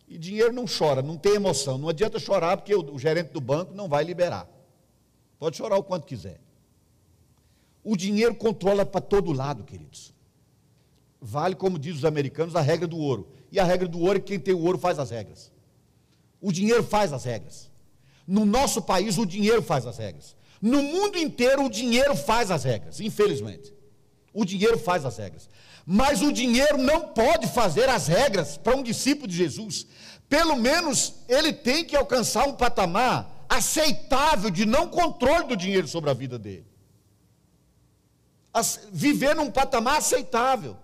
E 0.08 0.18
dinheiro 0.18 0.52
não 0.52 0.66
chora, 0.66 1.02
não 1.02 1.18
tem 1.18 1.36
emoção. 1.36 1.78
Não 1.78 1.90
adianta 1.90 2.20
chorar 2.20 2.58
porque 2.58 2.74
o, 2.74 2.98
gerente 2.98 3.32
do 3.32 3.40
banco 3.40 3.74
não 3.74 3.88
vai 3.88 4.04
liberar. 4.04 4.50
Pode 5.38 5.56
chorar 5.56 5.78
o 5.78 5.84
quanto 5.84 6.06
quiser. 6.06 6.42
O 7.84 7.96
dinheiro 7.96 8.36
controla 8.36 8.86
para 8.86 9.02
todo 9.02 9.32
lado, 9.32 9.64
queridos. 9.64 10.14
Vale, 11.22 11.56
como 11.56 11.78
diz 11.78 11.98
os 11.98 12.06
americanos, 12.06 12.56
a 12.56 12.62
regra 12.62 12.88
do 12.88 12.98
ouro. 12.98 13.30
E 13.52 13.60
a 13.60 13.64
regra 13.64 13.88
do 13.88 14.00
ouro 14.00 14.18
é 14.18 14.20
que 14.20 14.28
quem 14.28 14.40
tem 14.40 14.54
o 14.54 14.64
ouro 14.64 14.78
faz 14.78 15.00
as 15.00 15.12
regras. 15.12 15.52
O 16.42 16.52
dinheiro 16.52 16.84
faz 16.84 17.12
as 17.12 17.24
regras. 17.24 17.70
No 18.28 18.46
nosso 18.46 18.82
país, 18.82 19.18
o 19.18 19.26
dinheiro 19.26 19.62
faz 19.62 19.86
as 19.86 19.98
regras. 19.98 20.36
No 20.62 20.84
mundo 20.84 21.18
inteiro, 21.18 21.66
o 21.66 21.70
dinheiro 21.70 22.16
faz 22.16 22.52
as 22.52 22.64
regras, 22.64 23.00
infelizmente. 23.00 23.74
O 24.34 24.46
dinheiro 24.46 24.78
faz 24.78 25.06
as 25.06 25.18
regras. 25.18 25.50
Mas 25.86 26.22
o 26.22 26.32
dinheiro 26.32 26.78
não 26.78 27.08
pode 27.10 27.48
fazer 27.48 27.90
as 27.90 28.08
regras 28.08 28.58
para 28.58 28.76
um 28.76 28.84
discípulo 28.84 29.28
de 29.28 29.36
Jesus. 29.36 29.88
pelo 30.30 30.56
menos 30.56 31.16
ele 31.28 31.52
tem 31.52 31.84
que 31.84 31.96
alcançar 31.96 32.48
um 32.48 32.54
patamar 32.54 33.46
aceitável 33.50 34.52
de 34.52 34.64
não 34.64 34.88
controle 34.88 35.48
do 35.48 35.58
dinheiro 35.58 35.88
sobre 35.88 36.12
a 36.12 36.14
vida 36.14 36.38
dele. 36.38 36.68
Viver 38.92 39.36
num 39.36 39.50
patamar 39.50 39.98
aceitável. 39.98 40.78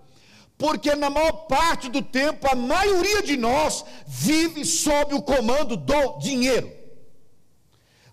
Porque 0.57 0.95
na 0.95 1.09
maior 1.09 1.31
parte 1.47 1.89
do 1.89 2.01
tempo, 2.01 2.47
a 2.49 2.55
maioria 2.55 3.21
de 3.21 3.35
nós 3.35 3.83
vive 4.07 4.63
sob 4.63 5.13
o 5.13 5.21
comando 5.21 5.75
do 5.75 6.17
dinheiro. 6.19 6.71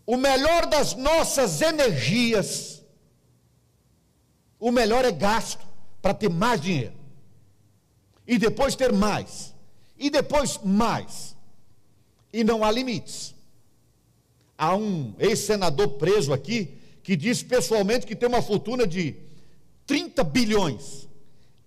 O 0.05 0.17
melhor 0.17 0.67
das 0.67 0.95
nossas 0.95 1.63
energias, 1.63 2.83
o 4.59 4.73
melhor 4.73 5.05
é 5.05 5.13
gasto 5.13 5.65
para 6.01 6.13
ter 6.13 6.29
mais 6.29 6.61
dinheiro. 6.61 6.95
E 8.27 8.39
depois 8.39 8.75
ter 8.75 8.93
mais. 8.93 9.55
E 9.97 10.11
depois 10.11 10.59
mais. 10.65 11.37
E 12.33 12.43
não 12.43 12.65
há 12.65 12.71
limites. 12.71 13.35
Há 14.59 14.75
um 14.75 15.15
ex-senador 15.19 15.91
preso 15.91 16.33
aqui 16.33 16.79
que 17.03 17.17
disse 17.17 17.45
pessoalmente 17.45 18.07
que 18.07 18.17
tem 18.17 18.29
uma 18.29 18.43
fortuna 18.43 18.87
de 18.87 19.17
30 19.87 20.25
bilhões. 20.25 21.09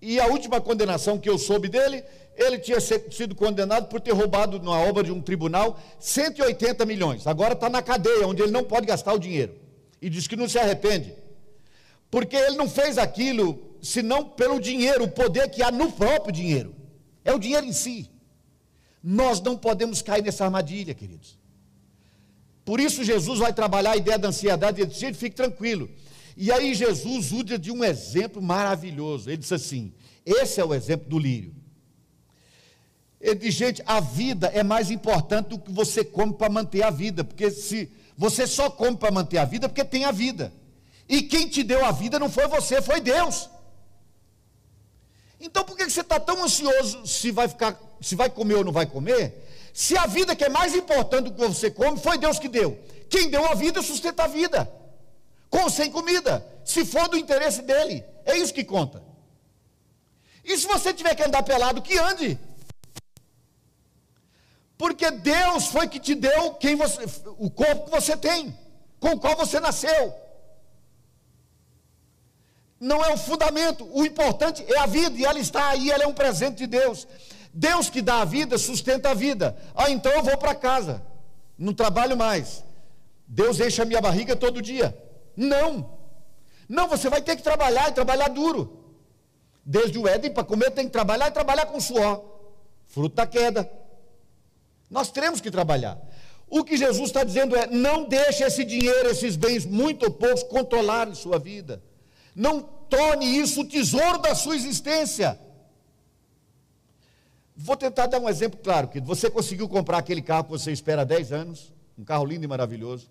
E 0.07 0.19
a 0.19 0.27
última 0.27 0.61
condenação 0.61 1.17
que 1.17 1.27
eu 1.27 1.35
soube 1.35 1.67
dele, 1.67 2.03
ele 2.37 2.59
tinha 2.59 2.79
sido 2.79 3.33
condenado 3.33 3.87
por 3.87 3.99
ter 3.99 4.11
roubado 4.11 4.61
na 4.61 4.69
obra 4.69 5.03
de 5.03 5.11
um 5.11 5.19
tribunal 5.19 5.79
180 5.99 6.85
milhões. 6.85 7.25
Agora 7.25 7.53
está 7.53 7.71
na 7.71 7.81
cadeia, 7.81 8.27
onde 8.27 8.43
ele 8.43 8.51
não 8.51 8.63
pode 8.63 8.85
gastar 8.85 9.13
o 9.13 9.19
dinheiro. 9.19 9.55
E 9.99 10.07
diz 10.07 10.27
que 10.27 10.35
não 10.35 10.47
se 10.47 10.59
arrepende. 10.59 11.15
Porque 12.11 12.35
ele 12.35 12.55
não 12.55 12.69
fez 12.69 12.99
aquilo 12.99 13.77
senão 13.81 14.23
pelo 14.23 14.59
dinheiro, 14.59 15.05
o 15.05 15.07
poder 15.07 15.49
que 15.49 15.63
há 15.63 15.71
no 15.71 15.91
próprio 15.91 16.31
dinheiro. 16.31 16.75
É 17.23 17.33
o 17.33 17.39
dinheiro 17.39 17.65
em 17.65 17.73
si. 17.73 18.07
Nós 19.03 19.41
não 19.41 19.57
podemos 19.57 20.03
cair 20.03 20.23
nessa 20.23 20.45
armadilha, 20.45 20.93
queridos. 20.93 21.35
Por 22.63 22.79
isso 22.79 23.03
Jesus 23.03 23.39
vai 23.39 23.51
trabalhar 23.51 23.93
a 23.93 23.97
ideia 23.97 24.19
da 24.19 24.27
ansiedade 24.27 24.83
e 24.83 24.85
diz, 24.85 24.99
fique 25.17 25.35
tranquilo. 25.35 25.89
E 26.37 26.51
aí 26.51 26.73
Jesus 26.73 27.31
usa 27.31 27.57
de 27.57 27.71
um 27.71 27.83
exemplo 27.83 28.41
maravilhoso. 28.41 29.29
Ele 29.29 29.37
diz 29.37 29.51
assim: 29.51 29.93
esse 30.25 30.59
é 30.59 30.65
o 30.65 30.73
exemplo 30.73 31.07
do 31.07 31.19
lírio. 31.19 31.53
Ele 33.21 33.35
diz, 33.35 33.53
gente, 33.53 33.81
a 33.85 33.99
vida 33.99 34.47
é 34.47 34.61
mais 34.61 34.91
importante 34.91 35.49
do 35.49 35.59
que 35.59 35.71
você 35.71 36.03
come 36.03 36.33
para 36.33 36.49
manter 36.49 36.83
a 36.83 36.89
vida, 36.89 37.23
porque 37.23 37.49
se 37.49 37.89
você 38.17 38.45
só 38.45 38.69
come 38.69 38.97
para 38.97 39.11
manter 39.11 39.37
a 39.37 39.45
vida, 39.45 39.69
porque 39.69 39.83
tem 39.83 40.05
a 40.05 40.11
vida. 40.11 40.53
E 41.07 41.21
quem 41.21 41.47
te 41.47 41.63
deu 41.63 41.85
a 41.85 41.91
vida 41.91 42.19
não 42.19 42.29
foi 42.29 42.47
você, 42.47 42.81
foi 42.81 42.99
Deus. 42.99 43.49
Então 45.39 45.63
por 45.63 45.77
que 45.77 45.89
você 45.89 46.01
está 46.01 46.19
tão 46.19 46.43
ansioso 46.43 47.05
se 47.07 47.31
vai 47.31 47.47
ficar, 47.47 47.79
se 48.01 48.15
vai 48.15 48.29
comer 48.29 48.55
ou 48.55 48.63
não 48.63 48.71
vai 48.71 48.85
comer? 48.85 49.43
Se 49.73 49.97
a 49.97 50.05
vida 50.05 50.35
que 50.35 50.43
é 50.43 50.49
mais 50.49 50.75
importante 50.75 51.25
do 51.25 51.33
que 51.33 51.47
você 51.47 51.69
come, 51.69 51.99
foi 51.99 52.17
Deus 52.17 52.39
que 52.39 52.47
deu. 52.47 52.79
Quem 53.09 53.29
deu 53.29 53.45
a 53.45 53.53
vida 53.53 53.81
sustenta 53.81 54.23
a 54.23 54.27
vida 54.27 54.71
com 55.55 55.63
ou 55.63 55.69
sem 55.69 55.89
comida, 55.89 56.45
se 56.65 56.83
for 56.83 57.07
do 57.07 57.17
interesse 57.17 57.61
dele. 57.61 58.03
É 58.25 58.37
isso 58.37 58.53
que 58.53 58.65
conta. 58.65 59.01
E 60.43 60.57
se 60.57 60.67
você 60.67 60.93
tiver 60.93 61.15
que 61.15 61.23
andar 61.23 61.43
pelado, 61.43 61.81
que 61.81 61.97
ande. 61.97 62.37
Porque 64.77 65.09
Deus 65.09 65.67
foi 65.67 65.87
que 65.87 65.97
te 65.97 66.13
deu 66.13 66.55
quem 66.55 66.75
você, 66.75 67.05
o 67.37 67.49
corpo 67.49 67.85
que 67.85 67.91
você 67.91 68.17
tem, 68.17 68.57
com 68.99 69.11
o 69.11 69.19
qual 69.19 69.37
você 69.37 69.61
nasceu. 69.61 70.13
Não 72.77 73.03
é 73.03 73.13
o 73.13 73.17
fundamento, 73.17 73.89
o 73.93 74.05
importante 74.05 74.61
é 74.67 74.77
a 74.79 74.85
vida, 74.85 75.17
e 75.17 75.23
ela 75.23 75.39
está 75.39 75.69
aí, 75.69 75.89
ela 75.89 76.03
é 76.03 76.07
um 76.07 76.13
presente 76.13 76.57
de 76.57 76.67
Deus. 76.67 77.07
Deus 77.53 77.89
que 77.89 78.01
dá 78.01 78.19
a 78.21 78.25
vida, 78.25 78.57
sustenta 78.57 79.11
a 79.11 79.13
vida. 79.13 79.55
Ah, 79.73 79.89
então 79.89 80.11
eu 80.11 80.21
vou 80.21 80.37
para 80.37 80.53
casa, 80.53 81.01
não 81.57 81.73
trabalho 81.73 82.17
mais. 82.17 82.61
Deus 83.25 83.61
enche 83.61 83.81
a 83.81 83.85
minha 83.85 84.01
barriga 84.01 84.35
todo 84.35 84.61
dia. 84.61 85.04
Não. 85.35 85.97
Não, 86.67 86.87
você 86.87 87.09
vai 87.09 87.21
ter 87.21 87.35
que 87.35 87.43
trabalhar 87.43 87.89
e 87.89 87.93
trabalhar 87.93 88.29
duro. 88.29 88.83
Desde 89.65 89.97
o 89.97 90.07
Éden, 90.07 90.31
para 90.31 90.43
comer, 90.43 90.71
tem 90.71 90.85
que 90.85 90.91
trabalhar 90.91 91.27
e 91.27 91.31
trabalhar 91.31 91.65
com 91.67 91.79
suor. 91.79 92.23
Fruto 92.87 93.15
da 93.15 93.25
queda. 93.25 93.69
Nós 94.89 95.11
temos 95.11 95.41
que 95.41 95.51
trabalhar. 95.51 95.99
O 96.47 96.63
que 96.63 96.77
Jesus 96.77 97.07
está 97.07 97.23
dizendo 97.23 97.55
é: 97.55 97.67
não 97.67 98.07
deixe 98.07 98.43
esse 98.43 98.63
dinheiro, 98.63 99.09
esses 99.09 99.35
bens, 99.35 99.65
muito 99.65 100.03
ou 100.03 100.11
poucos, 100.11 100.43
controlarem 100.43 101.15
sua 101.15 101.39
vida. 101.39 101.81
Não 102.35 102.61
torne 102.61 103.25
isso 103.25 103.61
o 103.61 103.67
tesouro 103.67 104.19
da 104.19 104.35
sua 104.35 104.55
existência. 104.55 105.39
Vou 107.55 107.77
tentar 107.77 108.07
dar 108.07 108.19
um 108.19 108.29
exemplo 108.29 108.59
claro, 108.61 108.89
que 108.89 108.99
você 108.99 109.29
conseguiu 109.29 109.67
comprar 109.69 109.99
aquele 109.99 110.21
carro 110.21 110.43
que 110.43 110.51
você 110.51 110.71
espera 110.71 111.03
há 111.03 111.05
10 111.05 111.31
anos, 111.31 111.73
um 111.97 112.03
carro 112.03 112.25
lindo 112.25 112.43
e 112.43 112.47
maravilhoso 112.47 113.09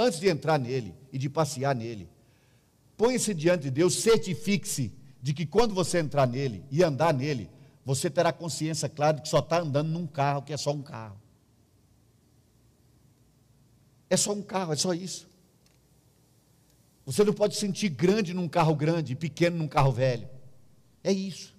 antes 0.00 0.18
de 0.18 0.28
entrar 0.28 0.58
nele 0.58 0.94
e 1.12 1.18
de 1.18 1.28
passear 1.28 1.74
nele, 1.74 2.08
põe-se 2.96 3.34
diante 3.34 3.64
de 3.64 3.70
Deus, 3.70 3.96
certifique-se 3.96 4.94
de 5.20 5.34
que 5.34 5.44
quando 5.44 5.74
você 5.74 5.98
entrar 5.98 6.26
nele 6.26 6.64
e 6.70 6.82
andar 6.82 7.12
nele, 7.12 7.50
você 7.84 8.08
terá 8.08 8.32
consciência 8.32 8.88
clara 8.88 9.18
de 9.18 9.22
que 9.22 9.28
só 9.28 9.40
está 9.40 9.60
andando 9.60 9.90
num 9.90 10.06
carro 10.06 10.42
que 10.42 10.54
é 10.54 10.56
só 10.56 10.72
um 10.72 10.80
carro. 10.82 11.20
É 14.08 14.16
só 14.16 14.32
um 14.32 14.42
carro, 14.42 14.72
é 14.72 14.76
só 14.76 14.94
isso. 14.94 15.28
Você 17.04 17.22
não 17.22 17.34
pode 17.34 17.56
sentir 17.56 17.90
grande 17.90 18.32
num 18.32 18.48
carro 18.48 18.74
grande 18.74 19.12
e 19.12 19.16
pequeno 19.16 19.58
num 19.58 19.68
carro 19.68 19.92
velho. 19.92 20.28
É 21.04 21.12
isso. 21.12 21.54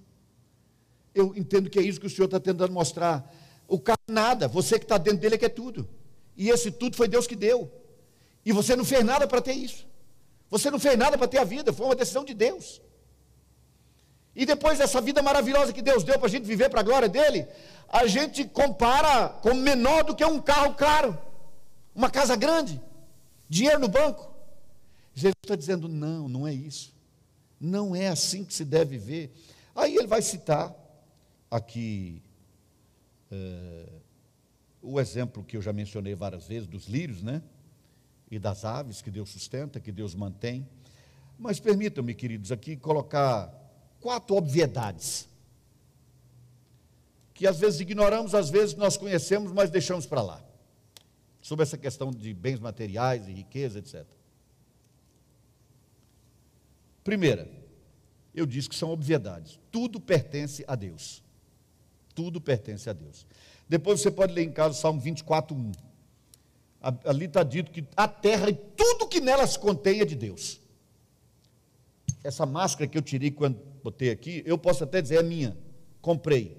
Eu 1.13 1.35
entendo 1.35 1.69
que 1.69 1.77
é 1.77 1.83
isso 1.83 1.99
que 1.99 2.07
o 2.07 2.09
Senhor 2.09 2.25
está 2.25 2.39
tentando 2.39 2.73
mostrar. 2.73 3.31
O 3.67 3.79
carro 3.79 3.99
nada, 4.09 4.47
você 4.47 4.79
que 4.79 4.85
está 4.85 4.97
dentro 4.97 5.19
dele 5.19 5.35
é 5.35 5.37
que 5.37 5.45
é 5.45 5.49
tudo. 5.49 5.87
E 6.35 6.49
esse 6.49 6.71
tudo 6.71 6.95
foi 6.95 7.07
Deus 7.07 7.27
que 7.27 7.35
deu. 7.35 7.80
E 8.45 8.51
você 8.51 8.75
não 8.75 8.85
fez 8.85 9.03
nada 9.03 9.27
para 9.27 9.41
ter 9.41 9.53
isso. 9.53 9.87
Você 10.49 10.69
não 10.69 10.79
fez 10.79 10.97
nada 10.97 11.17
para 11.17 11.27
ter 11.27 11.37
a 11.37 11.43
vida, 11.43 11.71
foi 11.71 11.85
uma 11.85 11.95
decisão 11.95 12.25
de 12.25 12.33
Deus. 12.33 12.81
E 14.35 14.45
depois 14.45 14.79
dessa 14.79 15.01
vida 15.01 15.21
maravilhosa 15.21 15.73
que 15.73 15.81
Deus 15.81 16.03
deu 16.03 16.17
para 16.17 16.27
a 16.27 16.29
gente 16.29 16.45
viver 16.45 16.69
para 16.69 16.79
a 16.79 16.83
glória 16.83 17.09
dele, 17.09 17.47
a 17.87 18.07
gente 18.07 18.45
compara 18.45 19.29
com 19.29 19.53
menor 19.53 20.03
do 20.03 20.15
que 20.15 20.23
um 20.23 20.41
carro 20.41 20.73
caro, 20.73 21.17
uma 21.93 22.09
casa 22.09 22.35
grande, 22.35 22.81
dinheiro 23.49 23.79
no 23.79 23.87
banco. 23.87 24.33
Jesus 25.13 25.35
está 25.43 25.55
dizendo: 25.55 25.87
não, 25.87 26.29
não 26.29 26.47
é 26.47 26.53
isso. 26.53 26.93
Não 27.59 27.95
é 27.95 28.07
assim 28.07 28.43
que 28.43 28.53
se 28.53 28.65
deve 28.65 28.97
viver. 28.97 29.31
Aí 29.75 29.95
ele 29.95 30.07
vai 30.07 30.21
citar 30.21 30.73
aqui 31.49 32.21
é, 33.29 33.85
o 34.81 34.99
exemplo 34.99 35.43
que 35.43 35.57
eu 35.57 35.61
já 35.61 35.71
mencionei 35.71 36.15
várias 36.15 36.47
vezes 36.47 36.67
dos 36.67 36.87
lírios, 36.87 37.21
né? 37.21 37.41
E 38.31 38.39
das 38.39 38.63
aves 38.63 39.01
que 39.01 39.11
Deus 39.11 39.29
sustenta, 39.29 39.79
que 39.79 39.91
Deus 39.91 40.15
mantém. 40.15 40.65
Mas 41.37 41.59
permitam-me, 41.59 42.15
queridos, 42.15 42.51
aqui 42.51 42.77
colocar 42.77 43.53
quatro 43.99 44.37
obviedades 44.37 45.27
que 47.33 47.45
às 47.45 47.59
vezes 47.59 47.79
ignoramos, 47.79 48.33
às 48.33 48.49
vezes 48.49 48.75
nós 48.75 48.95
conhecemos, 48.95 49.51
mas 49.51 49.69
deixamos 49.69 50.05
para 50.05 50.21
lá. 50.21 50.43
Sobre 51.41 51.63
essa 51.63 51.77
questão 51.77 52.11
de 52.11 52.33
bens 52.33 52.59
materiais 52.59 53.27
e 53.27 53.31
riqueza, 53.33 53.79
etc. 53.79 54.05
Primeira, 57.03 57.49
eu 58.33 58.45
disse 58.45 58.69
que 58.69 58.75
são 58.75 58.91
obviedades. 58.91 59.59
Tudo 59.71 59.99
pertence 59.99 60.63
a 60.67 60.75
Deus. 60.75 61.23
Tudo 62.13 62.39
pertence 62.39 62.87
a 62.89 62.93
Deus. 62.93 63.25
Depois 63.67 64.01
você 64.01 64.11
pode 64.11 64.33
ler 64.33 64.43
em 64.43 64.51
casa 64.51 64.77
o 64.77 64.79
Salmo 64.79 64.99
24, 64.99 65.55
1 65.55 65.71
ali 66.81 67.25
está 67.25 67.43
dito 67.43 67.71
que 67.71 67.85
a 67.95 68.07
terra 68.07 68.49
e 68.49 68.53
tudo 68.53 69.07
que 69.07 69.21
nela 69.21 69.45
se 69.45 69.59
contém 69.59 70.01
é 70.01 70.05
de 70.05 70.15
Deus. 70.15 70.59
Essa 72.23 72.45
máscara 72.45 72.87
que 72.87 72.97
eu 72.97 73.01
tirei 73.01 73.31
quando 73.31 73.59
botei 73.83 74.09
aqui, 74.09 74.43
eu 74.45 74.57
posso 74.57 74.83
até 74.83 75.01
dizer 75.01 75.17
é 75.17 75.23
minha, 75.23 75.57
comprei. 76.01 76.57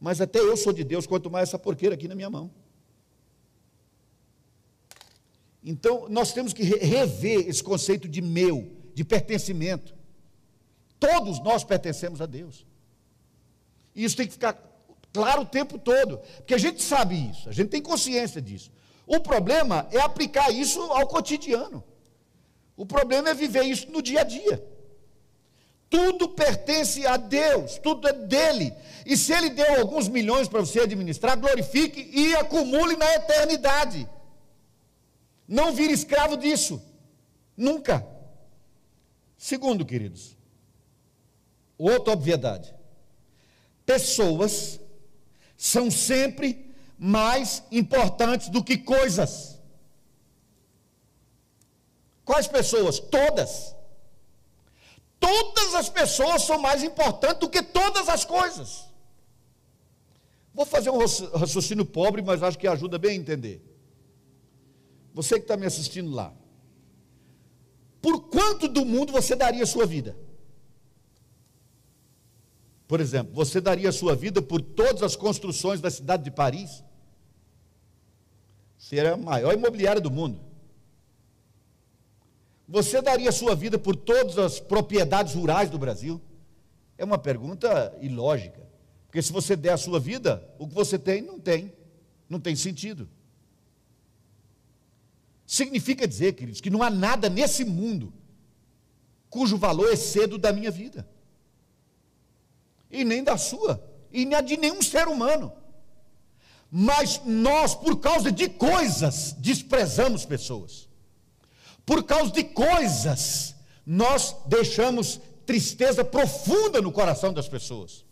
Mas 0.00 0.20
até 0.20 0.38
eu 0.38 0.56
sou 0.56 0.72
de 0.72 0.84
Deus, 0.84 1.06
quanto 1.06 1.30
mais 1.30 1.48
essa 1.48 1.58
porqueira 1.58 1.94
aqui 1.94 2.06
na 2.06 2.14
minha 2.14 2.30
mão. 2.30 2.50
Então, 5.62 6.08
nós 6.08 6.32
temos 6.32 6.52
que 6.52 6.62
rever 6.62 7.48
esse 7.48 7.62
conceito 7.62 8.08
de 8.08 8.22
meu, 8.22 8.70
de 8.94 9.04
pertencimento. 9.04 9.94
Todos 11.00 11.40
nós 11.40 11.64
pertencemos 11.64 12.20
a 12.20 12.26
Deus. 12.26 12.64
E 13.94 14.04
isso 14.04 14.16
tem 14.16 14.26
que 14.26 14.32
ficar 14.32 14.52
claro 15.18 15.42
o 15.42 15.46
tempo 15.46 15.76
todo, 15.80 16.18
porque 16.36 16.54
a 16.54 16.58
gente 16.58 16.80
sabe 16.80 17.28
isso, 17.28 17.48
a 17.48 17.52
gente 17.52 17.70
tem 17.70 17.82
consciência 17.82 18.40
disso. 18.40 18.70
O 19.04 19.18
problema 19.18 19.88
é 19.90 19.98
aplicar 19.98 20.48
isso 20.52 20.80
ao 20.80 21.08
cotidiano. 21.08 21.82
O 22.76 22.86
problema 22.86 23.30
é 23.30 23.34
viver 23.34 23.64
isso 23.64 23.90
no 23.90 24.00
dia 24.00 24.20
a 24.20 24.24
dia. 24.24 24.64
Tudo 25.90 26.28
pertence 26.28 27.04
a 27.04 27.16
Deus, 27.16 27.78
tudo 27.78 28.06
é 28.06 28.12
dele. 28.12 28.72
E 29.04 29.16
se 29.16 29.32
ele 29.32 29.50
deu 29.50 29.80
alguns 29.80 30.06
milhões 30.06 30.46
para 30.46 30.60
você 30.60 30.80
administrar, 30.82 31.36
glorifique 31.36 32.00
e 32.14 32.36
acumule 32.36 32.94
na 32.96 33.12
eternidade. 33.14 34.08
Não 35.48 35.72
vire 35.72 35.92
escravo 35.92 36.36
disso. 36.36 36.80
Nunca. 37.56 38.06
Segundo, 39.36 39.84
queridos, 39.84 40.36
outra 41.76 42.12
obviedade. 42.12 42.72
Pessoas 43.84 44.78
são 45.58 45.90
sempre 45.90 46.72
mais 46.96 47.64
importantes 47.72 48.48
do 48.48 48.62
que 48.62 48.78
coisas. 48.78 49.60
Quais 52.24 52.46
pessoas? 52.46 53.00
Todas. 53.00 53.74
Todas 55.18 55.74
as 55.74 55.88
pessoas 55.88 56.42
são 56.42 56.60
mais 56.60 56.84
importantes 56.84 57.40
do 57.40 57.50
que 57.50 57.60
todas 57.60 58.08
as 58.08 58.24
coisas. 58.24 58.84
Vou 60.54 60.64
fazer 60.64 60.90
um 60.90 60.98
raciocínio 60.98 61.84
pobre, 61.84 62.22
mas 62.22 62.42
acho 62.42 62.58
que 62.58 62.68
ajuda 62.68 62.96
bem 62.96 63.12
a 63.12 63.14
entender. 63.14 63.60
Você 65.12 65.34
que 65.34 65.42
está 65.42 65.56
me 65.56 65.66
assistindo 65.66 66.10
lá. 66.12 66.32
Por 68.00 68.28
quanto 68.28 68.68
do 68.68 68.84
mundo 68.84 69.12
você 69.12 69.34
daria 69.34 69.64
a 69.64 69.66
sua 69.66 69.86
vida? 69.86 70.16
Por 72.88 73.02
exemplo, 73.02 73.34
você 73.34 73.60
daria 73.60 73.90
a 73.90 73.92
sua 73.92 74.16
vida 74.16 74.40
por 74.40 74.62
todas 74.62 75.02
as 75.02 75.14
construções 75.14 75.78
da 75.78 75.90
cidade 75.90 76.24
de 76.24 76.30
Paris? 76.30 76.82
Seria 78.78 79.12
a 79.12 79.16
maior 79.16 79.52
imobiliária 79.52 80.00
do 80.00 80.10
mundo. 80.10 80.40
Você 82.66 83.02
daria 83.02 83.28
a 83.28 83.32
sua 83.32 83.54
vida 83.54 83.78
por 83.78 83.94
todas 83.94 84.38
as 84.38 84.58
propriedades 84.58 85.34
rurais 85.34 85.68
do 85.68 85.78
Brasil? 85.78 86.18
É 86.96 87.04
uma 87.04 87.18
pergunta 87.18 87.94
ilógica. 88.00 88.66
Porque 89.06 89.20
se 89.20 89.32
você 89.32 89.54
der 89.54 89.74
a 89.74 89.78
sua 89.78 90.00
vida, 90.00 90.42
o 90.58 90.66
que 90.66 90.74
você 90.74 90.98
tem, 90.98 91.20
não 91.20 91.38
tem. 91.38 91.74
Não 92.26 92.40
tem 92.40 92.56
sentido. 92.56 93.06
Significa 95.46 96.08
dizer, 96.08 96.32
queridos, 96.32 96.60
que 96.62 96.70
não 96.70 96.82
há 96.82 96.88
nada 96.88 97.28
nesse 97.28 97.66
mundo 97.66 98.14
cujo 99.28 99.58
valor 99.58 99.92
exceda 99.92 100.38
da 100.38 100.54
minha 100.54 100.70
vida 100.70 101.06
e 102.90 103.04
nem 103.04 103.22
da 103.22 103.36
sua, 103.36 103.82
e 104.12 104.24
nem 104.24 104.42
de 104.42 104.56
nenhum 104.56 104.82
ser 104.82 105.08
humano. 105.08 105.52
Mas 106.70 107.20
nós, 107.24 107.74
por 107.74 107.98
causa 107.98 108.30
de 108.30 108.48
coisas, 108.48 109.34
desprezamos 109.38 110.24
pessoas. 110.24 110.88
Por 111.86 112.04
causa 112.04 112.30
de 112.30 112.44
coisas, 112.44 113.54
nós 113.86 114.36
deixamos 114.46 115.20
tristeza 115.46 116.04
profunda 116.04 116.82
no 116.82 116.92
coração 116.92 117.32
das 117.32 117.48
pessoas. 117.48 118.04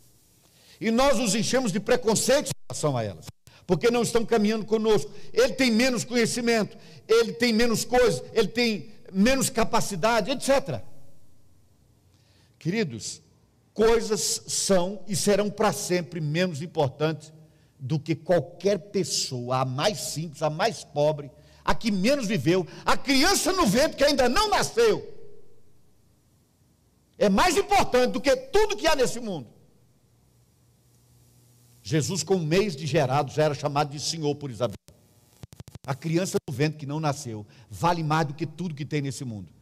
E 0.80 0.90
nós 0.90 1.18
os 1.18 1.34
enchemos 1.34 1.70
de 1.70 1.78
preconceito 1.78 2.48
em 2.48 2.66
relação 2.70 2.96
a 2.96 3.02
elas. 3.02 3.26
Porque 3.66 3.90
não 3.90 4.02
estão 4.02 4.24
caminhando 4.24 4.64
conosco. 4.64 5.10
Ele 5.32 5.52
tem 5.52 5.70
menos 5.70 6.04
conhecimento, 6.04 6.78
ele 7.06 7.34
tem 7.34 7.52
menos 7.52 7.84
coisas, 7.84 8.22
ele 8.32 8.48
tem 8.48 8.90
menos 9.12 9.50
capacidade, 9.50 10.30
etc. 10.30 10.80
Queridos, 12.58 13.20
coisas 13.76 14.42
são 14.48 15.04
e 15.06 15.14
serão 15.14 15.50
para 15.50 15.70
sempre 15.70 16.18
menos 16.18 16.62
importantes 16.62 17.30
do 17.78 18.00
que 18.00 18.14
qualquer 18.14 18.78
pessoa, 18.78 19.58
a 19.58 19.64
mais 19.66 19.98
simples, 19.98 20.42
a 20.42 20.48
mais 20.48 20.82
pobre, 20.82 21.30
a 21.62 21.74
que 21.74 21.90
menos 21.90 22.26
viveu, 22.26 22.66
a 22.86 22.96
criança 22.96 23.52
no 23.52 23.66
vento 23.66 23.94
que 23.94 24.02
ainda 24.02 24.30
não 24.30 24.48
nasceu. 24.48 25.14
É 27.18 27.28
mais 27.28 27.56
importante 27.58 28.12
do 28.12 28.20
que 28.20 28.34
tudo 28.34 28.76
que 28.76 28.86
há 28.86 28.96
nesse 28.96 29.20
mundo. 29.20 29.48
Jesus, 31.82 32.22
com 32.22 32.36
um 32.36 32.46
mês 32.46 32.74
de 32.74 32.86
gerado, 32.86 33.30
já 33.30 33.44
era 33.44 33.54
chamado 33.54 33.90
de 33.90 34.00
Senhor 34.00 34.34
por 34.36 34.50
Isabel. 34.50 34.74
A 35.86 35.94
criança 35.94 36.38
no 36.48 36.54
vento 36.54 36.78
que 36.78 36.86
não 36.86 36.98
nasceu 36.98 37.46
vale 37.70 38.02
mais 38.02 38.26
do 38.26 38.34
que 38.34 38.46
tudo 38.46 38.74
que 38.74 38.86
tem 38.86 39.02
nesse 39.02 39.24
mundo 39.24 39.55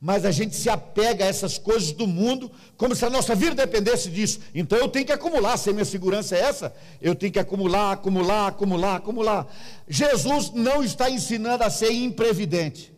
mas 0.00 0.24
a 0.24 0.30
gente 0.30 0.56
se 0.56 0.70
apega 0.70 1.24
a 1.24 1.28
essas 1.28 1.58
coisas 1.58 1.92
do 1.92 2.06
mundo 2.06 2.50
como 2.74 2.94
se 2.94 3.04
a 3.04 3.10
nossa 3.10 3.34
vida 3.34 3.54
dependesse 3.54 4.08
disso. 4.08 4.40
Então 4.54 4.78
eu 4.78 4.88
tenho 4.88 5.04
que 5.04 5.12
acumular, 5.12 5.58
se 5.58 5.68
a 5.68 5.72
minha 5.74 5.84
segurança 5.84 6.34
é 6.34 6.40
essa, 6.40 6.74
eu 7.02 7.14
tenho 7.14 7.30
que 7.30 7.38
acumular, 7.38 7.92
acumular, 7.92 8.46
acumular, 8.46 8.96
acumular. 8.96 9.46
Jesus 9.86 10.52
não 10.52 10.82
está 10.82 11.10
ensinando 11.10 11.64
a 11.64 11.68
ser 11.68 11.92
imprevidente. 11.92 12.94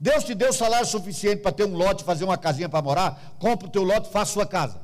Deus 0.00 0.24
te 0.24 0.34
deu 0.34 0.52
salário 0.52 0.86
suficiente 0.86 1.42
para 1.42 1.52
ter 1.52 1.64
um 1.64 1.76
lote, 1.76 2.02
fazer 2.02 2.24
uma 2.24 2.36
casinha 2.36 2.68
para 2.68 2.82
morar, 2.82 3.36
compra 3.38 3.68
o 3.68 3.70
teu 3.70 3.84
lote, 3.84 4.10
faça 4.10 4.32
sua 4.32 4.44
casa. 4.44 4.80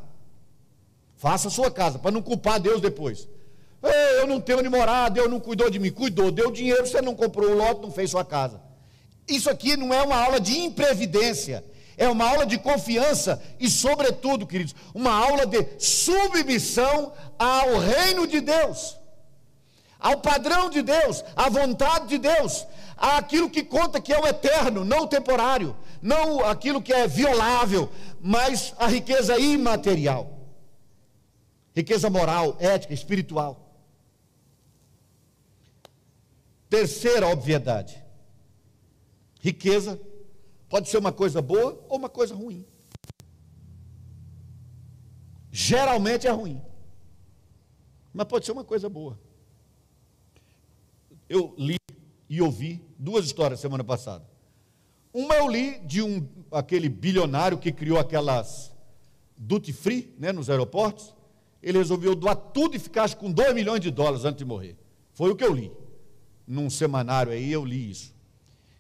Faça 1.17 1.49
a 1.49 1.51
sua 1.51 1.73
casa, 1.73 1.99
para 1.99 2.13
não 2.13 2.23
culpar 2.23 2.61
Deus 2.61 2.81
depois. 2.81 3.29
Eu 3.83 4.29
não 4.29 4.41
tenho 4.41 4.61
onde 4.61 4.69
morar, 4.69 5.09
Deus 5.09 5.29
não 5.29 5.41
cuidou 5.41 5.69
de 5.69 5.81
mim. 5.81 5.91
Cuidou, 5.91 6.31
deu 6.31 6.53
dinheiro, 6.53 6.87
você 6.87 7.03
não 7.03 7.17
comprou 7.17 7.51
o 7.51 7.57
lote, 7.57 7.83
não 7.83 7.91
fez 7.91 8.13
sua 8.13 8.25
casa. 8.25 8.68
Isso 9.29 9.51
aqui 9.51 9.77
não 9.77 9.93
é 9.93 10.03
uma 10.03 10.17
aula 10.17 10.41
de 10.41 10.59
imprevidência, 10.59 11.63
é 11.99 12.09
uma 12.09 12.27
aula 12.27 12.47
de 12.47 12.57
confiança 12.59 13.43
e, 13.61 13.69
sobretudo, 13.69 14.47
queridos, 14.47 14.75
uma 14.95 15.13
aula 15.13 15.45
de 15.45 15.67
submissão 15.79 17.13
ao 17.39 17.79
reino 17.79 18.27
de 18.27 18.41
Deus, 18.41 18.97
ao 19.99 20.19
padrão 20.21 20.71
de 20.71 20.81
Deus, 20.81 21.23
à 21.37 21.51
vontade 21.51 22.07
de 22.07 22.19
Deus, 22.19 22.67
àquilo 22.97 23.51
que 23.51 23.63
conta 23.63 24.01
que 24.01 24.15
é 24.15 24.19
o 24.19 24.27
eterno, 24.27 24.83
não 24.83 25.01
o 25.01 25.09
temporário, 25.09 25.77
não 26.01 26.43
aquilo 26.43 26.81
que 26.81 26.93
é 26.93 27.07
violável, 27.07 27.91
mas 28.21 28.73
a 28.79 28.87
riqueza 28.87 29.39
imaterial, 29.39 30.39
riqueza 31.77 32.09
moral, 32.09 32.57
ética, 32.59 32.95
espiritual. 32.95 33.67
Terceira 36.71 37.27
obviedade 37.27 38.08
Riqueza 39.49 39.99
pode 40.69 40.91
ser 40.91 40.99
uma 40.99 41.11
coisa 41.11 41.41
boa 41.41 41.83
ou 41.89 41.97
uma 41.97 42.11
coisa 42.11 42.35
ruim. 42.35 42.67
Geralmente 45.51 46.27
é 46.27 46.31
ruim, 46.31 46.61
mas 48.13 48.27
pode 48.27 48.45
ser 48.45 48.53
uma 48.53 48.65
coisa 48.65 48.91
boa. 48.91 49.19
Eu 51.29 51.55
li 51.57 51.79
e 52.29 52.43
ouvi 52.43 52.85
duas 52.99 53.25
histórias 53.25 53.59
semana 53.59 53.83
passada. 53.83 54.25
Uma 55.15 55.37
eu 55.37 55.49
li 55.49 55.79
de 55.79 56.03
um 56.03 56.29
aquele 56.53 56.91
bilionário 56.91 57.57
que 57.57 57.73
criou 57.73 57.99
aquelas 57.99 58.71
duty 59.35 59.73
free, 59.73 60.15
né, 60.19 60.31
nos 60.31 60.51
aeroportos. 60.51 61.15
Ele 61.63 61.79
resolveu 61.79 62.15
doar 62.15 62.37
tudo 62.37 62.77
e 62.77 62.79
ficar 62.79 63.13
com 63.15 63.33
2 63.33 63.55
milhões 63.55 63.81
de 63.81 63.91
dólares 63.91 64.27
antes 64.27 64.39
de 64.39 64.45
morrer. 64.45 64.77
Foi 65.15 65.31
o 65.31 65.37
que 65.37 65.45
eu 65.45 65.55
li. 65.55 65.73
Num 66.47 66.69
semanário 66.69 67.33
aí 67.33 67.51
eu 67.51 67.65
li 67.65 67.91
isso. 67.91 68.18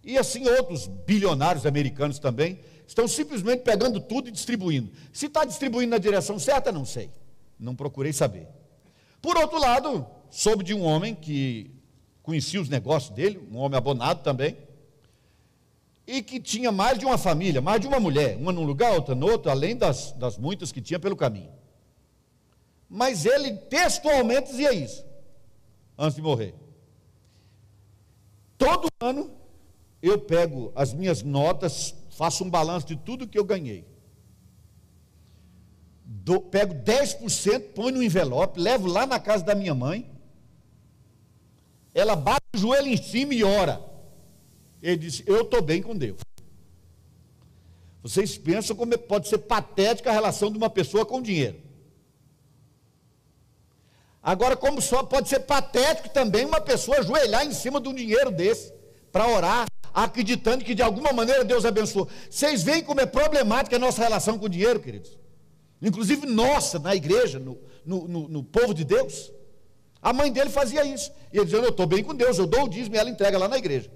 E 0.08 0.16
assim 0.16 0.48
outros 0.48 0.86
bilionários 0.86 1.66
americanos 1.66 2.18
também 2.18 2.60
estão 2.86 3.06
simplesmente 3.06 3.60
pegando 3.60 4.00
tudo 4.00 4.30
e 4.30 4.32
distribuindo. 4.32 4.90
Se 5.12 5.26
está 5.26 5.44
distribuindo 5.44 5.90
na 5.90 5.98
direção 5.98 6.38
certa, 6.38 6.72
não 6.72 6.86
sei. 6.86 7.10
Não 7.60 7.76
procurei 7.76 8.10
saber. 8.10 8.48
Por 9.20 9.36
outro 9.36 9.60
lado, 9.60 10.06
soube 10.30 10.64
de 10.64 10.72
um 10.72 10.82
homem 10.82 11.14
que 11.14 11.70
conhecia 12.22 12.58
os 12.58 12.70
negócios 12.70 13.14
dele, 13.14 13.38
um 13.52 13.58
homem 13.58 13.76
abonado 13.76 14.22
também, 14.22 14.56
e 16.06 16.22
que 16.22 16.40
tinha 16.40 16.72
mais 16.72 16.98
de 16.98 17.04
uma 17.04 17.18
família, 17.18 17.60
mais 17.60 17.78
de 17.78 17.86
uma 17.86 18.00
mulher, 18.00 18.38
uma 18.38 18.50
num 18.50 18.64
lugar, 18.64 18.94
outra 18.94 19.14
no 19.14 19.30
outro, 19.30 19.50
além 19.50 19.76
das, 19.76 20.12
das 20.12 20.38
muitas 20.38 20.72
que 20.72 20.80
tinha 20.80 20.98
pelo 20.98 21.16
caminho. 21.16 21.52
Mas 22.88 23.26
ele 23.26 23.58
textualmente 23.58 24.52
dizia 24.52 24.72
isso, 24.72 25.04
antes 25.98 26.16
de 26.16 26.22
morrer. 26.22 26.54
Todo 28.56 28.88
ano 29.00 29.36
eu 30.02 30.18
pego 30.18 30.72
as 30.74 30.92
minhas 30.92 31.22
notas, 31.22 31.94
faço 32.10 32.44
um 32.44 32.50
balanço 32.50 32.86
de 32.86 32.96
tudo 32.96 33.26
que 33.26 33.38
eu 33.38 33.44
ganhei. 33.44 33.84
Do, 36.04 36.40
pego 36.40 36.74
10%, 36.74 37.72
põe 37.74 37.92
no 37.92 38.02
envelope, 38.02 38.60
levo 38.60 38.86
lá 38.86 39.06
na 39.06 39.18
casa 39.18 39.44
da 39.44 39.54
minha 39.54 39.74
mãe. 39.74 40.10
Ela 41.92 42.14
bate 42.14 42.44
o 42.54 42.58
joelho 42.58 42.88
em 42.88 42.96
cima 42.96 43.34
e 43.34 43.42
ora. 43.42 43.82
Ele 44.80 44.96
disse: 44.96 45.24
Eu 45.26 45.42
estou 45.42 45.60
bem 45.60 45.82
com 45.82 45.96
Deus. 45.96 46.20
Vocês 48.02 48.38
pensam 48.38 48.76
como 48.76 48.96
pode 48.96 49.28
ser 49.28 49.38
patética 49.38 50.10
a 50.10 50.12
relação 50.12 50.50
de 50.50 50.56
uma 50.56 50.70
pessoa 50.70 51.04
com 51.04 51.20
dinheiro. 51.20 51.60
Agora, 54.22 54.56
como 54.56 54.80
só 54.80 55.02
pode 55.02 55.28
ser 55.28 55.40
patético 55.40 56.08
também 56.10 56.44
uma 56.44 56.60
pessoa 56.60 56.98
ajoelhar 56.98 57.46
em 57.46 57.52
cima 57.52 57.80
de 57.80 57.88
um 57.88 57.94
dinheiro 57.94 58.30
desse 58.30 58.72
para 59.10 59.26
orar 59.26 59.66
acreditando 59.92 60.64
que 60.64 60.74
de 60.74 60.82
alguma 60.82 61.12
maneira 61.12 61.44
Deus 61.44 61.64
abençoou. 61.64 62.08
Vocês 62.30 62.62
veem 62.62 62.82
como 62.82 63.00
é 63.00 63.06
problemática 63.06 63.76
a 63.76 63.78
nossa 63.78 64.02
relação 64.02 64.38
com 64.38 64.46
o 64.46 64.48
dinheiro, 64.48 64.80
queridos? 64.80 65.18
Inclusive 65.80 66.26
nossa, 66.26 66.78
na 66.78 66.94
igreja, 66.94 67.38
no, 67.38 67.58
no, 67.84 68.08
no, 68.08 68.28
no 68.28 68.44
povo 68.44 68.74
de 68.74 68.84
Deus. 68.84 69.32
A 70.02 70.12
mãe 70.12 70.32
dele 70.32 70.50
fazia 70.50 70.84
isso. 70.84 71.12
E 71.32 71.36
ele 71.36 71.44
dizia: 71.44 71.60
Eu 71.60 71.70
estou 71.70 71.86
bem 71.86 72.02
com 72.02 72.14
Deus, 72.14 72.38
eu 72.38 72.46
dou 72.46 72.64
o 72.64 72.68
dízimo 72.68 72.96
e 72.96 72.98
ela 72.98 73.10
entrega 73.10 73.38
lá 73.38 73.48
na 73.48 73.58
igreja. 73.58 73.90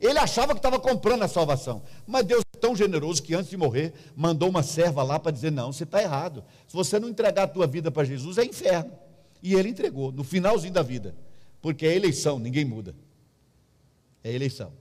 Ele 0.00 0.18
achava 0.18 0.54
que 0.54 0.58
estava 0.58 0.80
comprando 0.80 1.22
a 1.22 1.28
salvação. 1.28 1.82
Mas 2.06 2.24
Deus 2.24 2.42
é 2.54 2.58
tão 2.58 2.74
generoso 2.74 3.22
que 3.22 3.34
antes 3.34 3.50
de 3.50 3.56
morrer, 3.56 3.92
mandou 4.16 4.48
uma 4.48 4.62
serva 4.62 5.02
lá 5.02 5.18
para 5.18 5.30
dizer: 5.30 5.52
Não, 5.52 5.72
você 5.72 5.84
está 5.84 6.02
errado. 6.02 6.44
Se 6.66 6.74
você 6.74 6.98
não 6.98 7.08
entregar 7.08 7.44
a 7.44 7.48
tua 7.48 7.66
vida 7.66 7.90
para 7.90 8.04
Jesus, 8.04 8.38
é 8.38 8.44
inferno. 8.44 8.92
E 9.42 9.54
ele 9.54 9.68
entregou, 9.68 10.12
no 10.12 10.24
finalzinho 10.24 10.72
da 10.72 10.82
vida. 10.82 11.14
Porque 11.60 11.86
é 11.86 11.94
eleição, 11.94 12.38
ninguém 12.38 12.64
muda. 12.64 12.94
É 14.22 14.32
eleição. 14.32 14.72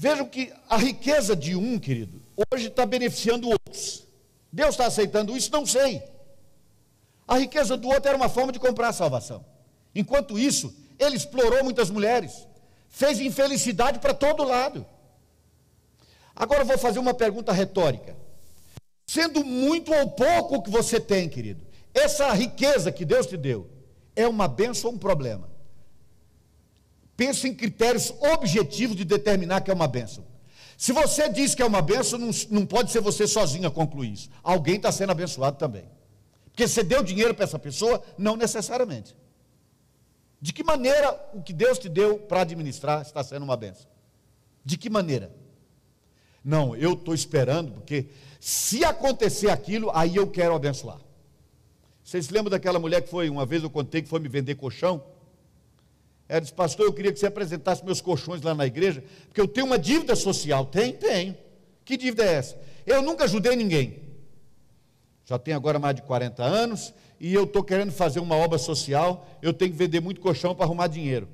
Vejam 0.00 0.26
que 0.26 0.50
a 0.66 0.78
riqueza 0.78 1.36
de 1.36 1.54
um, 1.54 1.78
querido, 1.78 2.22
hoje 2.50 2.68
está 2.68 2.86
beneficiando 2.86 3.50
outros. 3.50 4.06
Deus 4.50 4.70
está 4.70 4.86
aceitando 4.86 5.36
isso? 5.36 5.52
Não 5.52 5.66
sei. 5.66 6.02
A 7.28 7.36
riqueza 7.36 7.76
do 7.76 7.86
outro 7.86 8.08
era 8.08 8.16
uma 8.16 8.30
forma 8.30 8.50
de 8.50 8.58
comprar 8.58 8.88
a 8.88 8.92
salvação. 8.94 9.44
Enquanto 9.94 10.38
isso, 10.38 10.74
ele 10.98 11.16
explorou 11.16 11.62
muitas 11.62 11.90
mulheres, 11.90 12.48
fez 12.88 13.20
infelicidade 13.20 13.98
para 13.98 14.14
todo 14.14 14.42
lado. 14.42 14.86
Agora 16.34 16.62
eu 16.62 16.66
vou 16.66 16.78
fazer 16.78 16.98
uma 16.98 17.12
pergunta 17.12 17.52
retórica. 17.52 18.16
Sendo 19.06 19.44
muito 19.44 19.92
ou 19.92 20.12
pouco 20.12 20.54
o 20.54 20.62
que 20.62 20.70
você 20.70 20.98
tem, 20.98 21.28
querido, 21.28 21.62
essa 21.92 22.32
riqueza 22.32 22.90
que 22.90 23.04
Deus 23.04 23.26
te 23.26 23.36
deu 23.36 23.68
é 24.16 24.26
uma 24.26 24.48
benção 24.48 24.92
ou 24.92 24.96
um 24.96 24.98
problema? 24.98 25.46
Pense 27.20 27.46
em 27.46 27.54
critérios 27.54 28.14
objetivos 28.18 28.96
de 28.96 29.04
determinar 29.04 29.60
que 29.60 29.70
é 29.70 29.74
uma 29.74 29.86
benção. 29.86 30.24
Se 30.74 30.90
você 30.90 31.28
diz 31.28 31.54
que 31.54 31.60
é 31.60 31.66
uma 31.66 31.82
benção, 31.82 32.18
não, 32.18 32.30
não 32.50 32.64
pode 32.64 32.90
ser 32.90 33.02
você 33.02 33.26
sozinho 33.26 33.68
a 33.68 33.70
concluir 33.70 34.10
isso. 34.10 34.30
Alguém 34.42 34.76
está 34.76 34.90
sendo 34.90 35.10
abençoado 35.12 35.58
também. 35.58 35.84
Porque 36.46 36.66
você 36.66 36.82
deu 36.82 37.02
dinheiro 37.02 37.34
para 37.34 37.44
essa 37.44 37.58
pessoa? 37.58 38.02
Não 38.16 38.38
necessariamente. 38.38 39.14
De 40.40 40.50
que 40.50 40.64
maneira 40.64 41.14
o 41.34 41.42
que 41.42 41.52
Deus 41.52 41.78
te 41.78 41.90
deu 41.90 42.20
para 42.20 42.40
administrar 42.40 43.02
está 43.02 43.22
sendo 43.22 43.42
uma 43.42 43.54
benção? 43.54 43.90
De 44.64 44.78
que 44.78 44.88
maneira? 44.88 45.30
Não, 46.42 46.74
eu 46.74 46.94
estou 46.94 47.12
esperando, 47.12 47.72
porque 47.72 48.08
se 48.40 48.82
acontecer 48.82 49.50
aquilo, 49.50 49.90
aí 49.92 50.16
eu 50.16 50.26
quero 50.26 50.54
abençoar. 50.54 50.98
Vocês 52.02 52.24
se 52.24 52.32
lembram 52.32 52.50
daquela 52.50 52.78
mulher 52.78 53.02
que 53.02 53.10
foi, 53.10 53.28
uma 53.28 53.44
vez 53.44 53.62
eu 53.62 53.68
contei 53.68 54.00
que 54.00 54.08
foi 54.08 54.20
me 54.20 54.28
vender 54.30 54.54
colchão? 54.54 55.04
Ela 56.30 56.40
disse, 56.40 56.54
pastor, 56.54 56.86
eu 56.86 56.92
queria 56.92 57.12
que 57.12 57.18
você 57.18 57.26
apresentasse 57.26 57.84
meus 57.84 58.00
colchões 58.00 58.40
lá 58.40 58.54
na 58.54 58.64
igreja, 58.64 59.02
porque 59.26 59.40
eu 59.40 59.48
tenho 59.48 59.66
uma 59.66 59.76
dívida 59.76 60.14
social. 60.14 60.64
Tem? 60.64 60.92
Tenho. 60.92 61.36
Que 61.84 61.96
dívida 61.96 62.24
é 62.24 62.34
essa? 62.34 62.56
Eu 62.86 63.02
nunca 63.02 63.24
ajudei 63.24 63.56
ninguém. 63.56 64.00
Já 65.24 65.40
tenho 65.40 65.56
agora 65.56 65.80
mais 65.80 65.96
de 65.96 66.02
40 66.02 66.44
anos, 66.44 66.94
e 67.18 67.34
eu 67.34 67.42
estou 67.42 67.64
querendo 67.64 67.90
fazer 67.90 68.20
uma 68.20 68.36
obra 68.36 68.58
social, 68.58 69.26
eu 69.42 69.52
tenho 69.52 69.72
que 69.72 69.76
vender 69.76 69.98
muito 69.98 70.20
colchão 70.20 70.54
para 70.54 70.66
arrumar 70.66 70.86
dinheiro. 70.86 71.28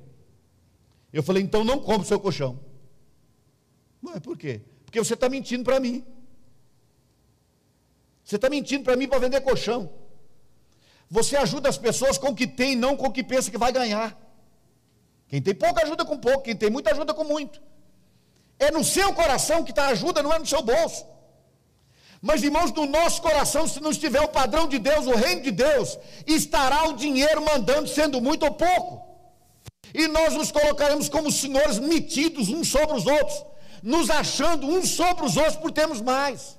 Eu 1.13 1.21
falei, 1.21 1.43
então 1.43 1.63
não 1.63 1.79
compre 1.79 2.01
o 2.01 2.07
seu 2.07 2.19
colchão. 2.19 2.59
Mas 4.01 4.17
por 4.19 4.35
quê? 4.35 4.61
Porque 4.83 4.97
você 4.97 5.13
está 5.13 5.29
mentindo 5.29 5.63
para 5.63 5.79
mim. 5.79 6.03
Você 8.23 8.37
está 8.37 8.49
mentindo 8.49 8.83
para 8.83 8.95
mim 8.95 9.07
para 9.07 9.19
vender 9.19 9.41
colchão. 9.41 9.91
Você 11.07 11.37
ajuda 11.37 11.69
as 11.69 11.77
pessoas 11.77 12.17
com 12.17 12.29
o 12.29 12.35
que 12.35 12.47
tem, 12.47 12.75
não 12.75 12.97
com 12.97 13.05
o 13.05 13.11
que 13.11 13.23
pensa 13.23 13.51
que 13.51 13.59
vai 13.59 13.71
ganhar. 13.71 14.26
Quem 15.27 15.41
tem 15.41 15.53
pouco 15.53 15.79
ajuda 15.81 16.05
com 16.05 16.17
pouco, 16.17 16.43
quem 16.43 16.55
tem 16.55 16.69
muito 16.69 16.89
ajuda 16.89 17.13
com 17.13 17.23
muito. 17.23 17.61
É 18.59 18.71
no 18.71 18.83
seu 18.83 19.13
coração 19.13 19.63
que 19.63 19.71
está 19.71 19.85
a 19.85 19.89
ajuda, 19.89 20.23
não 20.23 20.33
é 20.33 20.39
no 20.39 20.45
seu 20.45 20.61
bolso. 20.61 21.05
Mas, 22.21 22.41
irmãos, 22.41 22.71
no 22.71 22.85
nosso 22.85 23.21
coração, 23.21 23.67
se 23.67 23.79
não 23.79 23.91
estiver 23.91 24.21
o 24.21 24.27
padrão 24.27 24.67
de 24.67 24.79
Deus, 24.79 25.05
o 25.05 25.15
reino 25.15 25.41
de 25.41 25.51
Deus, 25.51 25.97
estará 26.25 26.87
o 26.87 26.93
dinheiro 26.93 27.41
mandando, 27.41 27.87
sendo 27.87 28.19
muito 28.19 28.43
ou 28.43 28.53
pouco. 28.53 29.05
E 29.93 30.07
nós 30.07 30.33
nos 30.33 30.51
colocaremos 30.51 31.09
como 31.09 31.31
senhores 31.31 31.77
metidos 31.77 32.49
uns 32.49 32.69
sobre 32.69 32.95
os 32.97 33.05
outros, 33.05 33.45
nos 33.83 34.09
achando 34.09 34.67
uns 34.67 34.89
sobre 34.89 35.25
os 35.25 35.37
outros 35.37 35.55
por 35.57 35.71
termos 35.71 36.01
mais. 36.01 36.57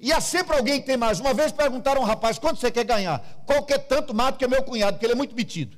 E 0.00 0.12
há 0.12 0.20
sempre 0.20 0.56
alguém 0.56 0.80
que 0.80 0.86
tem 0.86 0.96
mais. 0.96 1.20
Uma 1.20 1.34
vez 1.34 1.52
perguntaram 1.52 2.00
a 2.00 2.04
um 2.04 2.06
rapaz: 2.06 2.38
quanto 2.38 2.60
você 2.60 2.70
quer 2.70 2.84
ganhar? 2.84 3.20
Qualquer 3.46 3.78
tanto 3.78 4.14
mais 4.14 4.32
do 4.32 4.38
que 4.38 4.46
meu 4.46 4.62
cunhado, 4.62 4.94
porque 4.94 5.06
ele 5.06 5.14
é 5.14 5.16
muito 5.16 5.34
metido. 5.34 5.76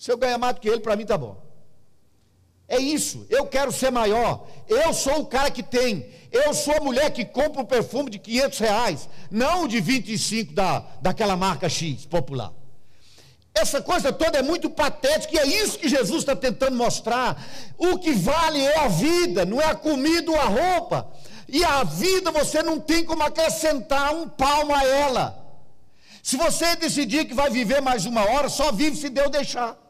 Se 0.00 0.10
eu 0.10 0.16
ganhar 0.16 0.38
mais 0.38 0.54
do 0.54 0.62
que 0.62 0.68
ele, 0.70 0.80
para 0.80 0.96
mim 0.96 1.02
está 1.02 1.18
bom. 1.18 1.36
É 2.66 2.78
isso, 2.78 3.26
eu 3.28 3.44
quero 3.44 3.70
ser 3.70 3.90
maior. 3.90 4.46
Eu 4.66 4.94
sou 4.94 5.20
o 5.20 5.26
cara 5.26 5.50
que 5.50 5.62
tem. 5.62 6.06
Eu 6.32 6.54
sou 6.54 6.74
a 6.74 6.80
mulher 6.80 7.10
que 7.10 7.22
compra 7.22 7.60
um 7.60 7.66
perfume 7.66 8.08
de 8.08 8.18
500 8.18 8.58
reais, 8.60 9.08
não 9.30 9.68
de 9.68 9.78
25 9.78 10.54
da, 10.54 10.82
daquela 11.02 11.36
marca 11.36 11.68
X 11.68 12.06
popular. 12.06 12.50
Essa 13.54 13.82
coisa 13.82 14.10
toda 14.10 14.38
é 14.38 14.42
muito 14.42 14.70
patética 14.70 15.34
e 15.34 15.38
é 15.38 15.46
isso 15.62 15.78
que 15.78 15.86
Jesus 15.86 16.20
está 16.20 16.34
tentando 16.34 16.76
mostrar. 16.76 17.36
O 17.76 17.98
que 17.98 18.12
vale 18.12 18.58
é 18.58 18.78
a 18.78 18.88
vida, 18.88 19.44
não 19.44 19.60
é 19.60 19.66
a 19.66 19.74
comida 19.74 20.30
ou 20.30 20.40
a 20.40 20.46
roupa. 20.46 21.12
E 21.46 21.62
a 21.62 21.84
vida 21.84 22.30
você 22.30 22.62
não 22.62 22.80
tem 22.80 23.04
como 23.04 23.22
acrescentar 23.22 24.14
um 24.14 24.26
palmo 24.26 24.74
a 24.74 24.82
ela. 24.82 25.36
Se 26.22 26.38
você 26.38 26.74
decidir 26.76 27.26
que 27.26 27.34
vai 27.34 27.50
viver 27.50 27.82
mais 27.82 28.06
uma 28.06 28.24
hora, 28.24 28.48
só 28.48 28.72
vive 28.72 28.96
se 28.96 29.10
Deus 29.10 29.30
deixar. 29.30 29.89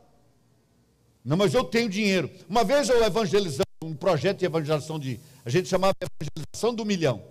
Não, 1.31 1.37
mas 1.37 1.55
eu 1.55 1.62
tenho 1.62 1.89
dinheiro. 1.89 2.28
Uma 2.49 2.64
vez 2.64 2.89
eu 2.89 3.05
evangelizando 3.05 3.62
um 3.85 3.95
projeto 3.95 4.39
de 4.39 4.47
evangelização 4.47 4.99
de, 4.99 5.20
a 5.45 5.49
gente 5.49 5.68
chamava 5.68 5.93
de 5.93 6.09
evangelização 6.09 6.74
do 6.74 6.85
milhão. 6.85 7.22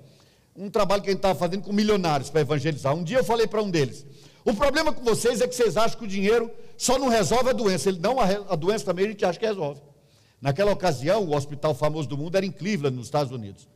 Um 0.56 0.70
trabalho 0.70 1.02
que 1.02 1.10
a 1.10 1.12
gente 1.12 1.20
estava 1.20 1.38
fazendo 1.38 1.64
com 1.64 1.74
milionários 1.74 2.30
para 2.30 2.40
evangelizar. 2.40 2.96
Um 2.96 3.04
dia 3.04 3.18
eu 3.18 3.26
falei 3.26 3.46
para 3.46 3.62
um 3.62 3.70
deles: 3.70 4.06
o 4.46 4.54
problema 4.54 4.94
com 4.94 5.04
vocês 5.04 5.42
é 5.42 5.48
que 5.50 5.54
vocês 5.54 5.76
acham 5.76 6.00
que 6.00 6.06
o 6.06 6.08
dinheiro 6.08 6.50
só 6.78 6.98
não 6.98 7.10
resolve 7.10 7.50
a 7.50 7.52
doença. 7.52 7.90
Ele 7.90 8.00
não, 8.00 8.22
a, 8.22 8.56
doença 8.56 8.86
também 8.86 9.04
a 9.04 9.10
gente 9.10 9.26
acha 9.26 9.38
que 9.38 9.46
resolve. 9.46 9.82
Naquela 10.42 10.72
ocasião, 10.72 11.26
o 11.26 11.36
hospital 11.36 11.76
famoso 11.76 12.08
do 12.08 12.18
mundo 12.18 12.38
era 12.38 12.46
em 12.46 12.52
Cleveland, 12.52 12.96
nos 12.96 13.08
Estados 13.08 13.34
Unidos. 13.34 13.68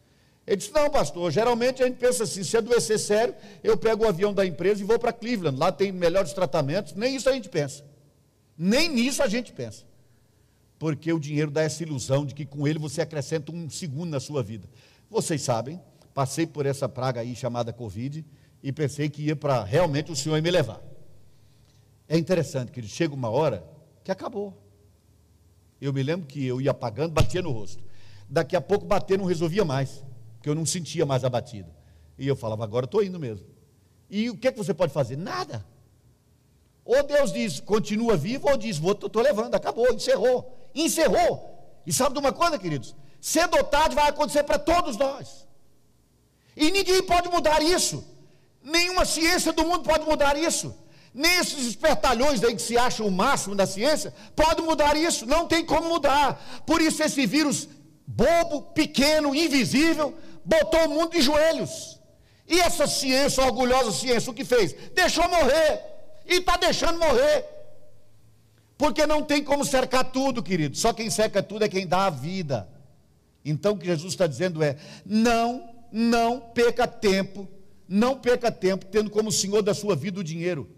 Ele 0.48 0.56
disse: 0.56 0.72
Não, 0.72 0.90
pastor, 0.90 1.32
geralmente 1.32 1.84
a 1.84 1.86
gente 1.86 1.98
pensa 1.98 2.24
assim: 2.24 2.46
se 2.46 2.56
adoecer 2.56 2.98
sério, 2.98 3.36
eu 3.62 3.76
pego 3.76 4.06
o 4.06 4.08
avião 4.08 4.34
da 4.34 4.46
empresa 4.46 4.82
e 4.82 4.86
vou 4.86 4.98
para 4.98 5.12
Cleveland. 5.12 5.60
Lá 5.60 5.70
tem 5.70 5.92
melhores 5.92 6.32
tratamentos. 6.32 6.94
Nem 6.94 7.14
isso 7.14 7.28
a 7.28 7.34
gente 7.34 7.50
pensa. 7.50 7.84
Nem 8.58 8.88
nisso 8.88 9.22
a 9.22 9.28
gente 9.28 9.52
pensa 9.52 9.92
porque 10.84 11.14
o 11.14 11.18
dinheiro 11.18 11.50
dá 11.50 11.62
essa 11.62 11.82
ilusão 11.82 12.26
de 12.26 12.36
que 12.36 12.46
com 12.46 12.68
ele 12.68 12.78
você 12.78 13.00
acrescenta 13.00 13.54
um 13.54 13.70
segundo 13.70 14.10
na 14.10 14.20
sua 14.20 14.44
vida. 14.44 14.68
Vocês 15.10 15.42
sabem, 15.42 15.82
passei 16.14 16.46
por 16.46 16.66
essa 16.66 16.90
praga 16.90 17.22
aí 17.22 17.34
chamada 17.38 17.72
Covid 17.72 18.26
e 18.62 18.70
pensei 18.70 19.08
que 19.10 19.22
ia 19.22 19.34
para 19.34 19.64
realmente 19.64 20.12
o 20.12 20.16
Senhor 20.16 20.42
me 20.42 20.52
levar. 20.52 20.82
É 22.06 22.18
interessante 22.18 22.70
que 22.70 22.82
chega 22.84 23.14
uma 23.14 23.30
hora 23.30 23.64
que 24.04 24.12
acabou. 24.12 24.62
Eu 25.80 25.94
me 25.94 26.04
lembro 26.04 26.28
que 26.28 26.46
eu 26.46 26.60
ia 26.60 26.74
pagando, 26.74 27.14
batia 27.14 27.42
no 27.42 27.52
rosto. 27.52 27.82
Daqui 28.28 28.54
a 28.54 28.60
pouco 28.60 28.86
bater 28.86 29.18
não 29.18 29.24
resolvia 29.24 29.64
mais, 29.64 30.04
porque 30.34 30.50
eu 30.50 30.56
não 30.56 30.66
sentia 30.66 31.06
mais 31.06 31.24
a 31.24 31.30
batida. 31.30 31.74
E 32.20 32.28
eu 32.28 32.36
falava, 32.36 32.66
agora 32.66 32.84
estou 32.84 33.02
indo 33.02 33.18
mesmo. 33.18 33.48
E 34.10 34.30
o 34.30 34.36
que, 34.36 34.50
é 34.50 34.52
que 34.52 34.58
você 34.58 34.74
pode 34.74 34.92
fazer? 34.92 35.16
Nada. 35.16 35.66
Ou 36.84 37.02
Deus 37.08 37.32
diz, 37.32 37.62
continua 37.62 38.18
vivo, 38.18 38.50
ou 38.50 38.58
diz, 38.58 38.82
estou 38.84 39.22
levando, 39.22 39.56
acabou, 39.56 39.90
encerrou 39.94 40.60
encerrou. 40.74 41.82
E 41.86 41.92
sabe 41.92 42.14
de 42.14 42.20
uma 42.20 42.32
coisa, 42.32 42.58
queridos? 42.58 42.96
Cedo 43.20 43.58
ou 43.58 43.64
tarde 43.64 43.96
vai 43.96 44.10
acontecer 44.10 44.44
para 44.44 44.60
todos 44.60 44.98
nós. 44.98 45.48
E 46.56 46.72
ninguém 46.72 47.02
pode 47.04 47.30
mudar 47.30 47.62
isso. 47.62 48.04
Nenhuma 48.62 49.06
ciência 49.06 49.52
do 49.52 49.66
mundo 49.66 49.84
pode 49.84 50.06
mudar 50.06 50.38
isso. 50.38 50.76
Nem 51.14 51.36
esses 51.38 51.68
espertalhões 51.68 52.44
aí 52.44 52.56
que 52.56 52.62
se 52.62 52.78
acham 52.78 53.06
o 53.06 53.12
máximo 53.12 53.56
da 53.56 53.68
ciência, 53.68 54.14
pode 54.36 54.62
mudar 54.62 54.96
isso. 54.96 55.26
Não 55.26 55.48
tem 55.48 55.66
como 55.66 55.90
mudar. 55.90 56.64
Por 56.66 56.82
isso 56.82 57.04
esse 57.04 57.26
vírus 57.26 57.68
bobo, 58.06 58.62
pequeno, 58.74 59.36
invisível, 59.36 60.18
botou 60.44 60.86
o 60.86 60.90
mundo 60.90 61.12
de 61.12 61.22
joelhos. 61.22 62.00
E 62.48 62.60
essa 62.60 62.88
ciência, 62.88 63.44
orgulhosa 63.44 63.92
ciência, 63.92 64.32
o 64.32 64.34
que 64.34 64.44
fez? 64.44 64.74
Deixou 64.94 65.28
morrer. 65.30 65.82
E 66.26 66.36
está 66.36 66.58
deixando 66.58 67.00
morrer. 67.00 67.46
Porque 68.84 69.08
não 69.08 69.24
tem 69.24 69.42
como 69.42 69.64
cercar 69.64 70.12
tudo, 70.12 70.44
querido. 70.44 70.76
Só 70.76 70.92
quem 70.92 71.10
cerca 71.10 71.42
tudo 71.42 71.64
é 71.64 71.70
quem 71.70 71.88
dá 71.88 72.08
a 72.08 72.10
vida. 72.10 72.68
Então 73.46 73.72
o 73.72 73.78
que 73.78 73.86
Jesus 73.86 74.12
está 74.12 74.28
dizendo 74.28 74.62
é: 74.62 74.76
não, 75.06 75.74
não 75.90 76.42
perca 76.42 76.86
tempo, 76.86 77.48
não 77.88 78.20
perca 78.20 78.52
tempo 78.52 78.86
tendo 78.88 79.10
como 79.10 79.32
Senhor 79.32 79.62
da 79.62 79.74
sua 79.74 79.96
vida 79.96 80.20
o 80.20 80.24
dinheiro. 80.24 80.70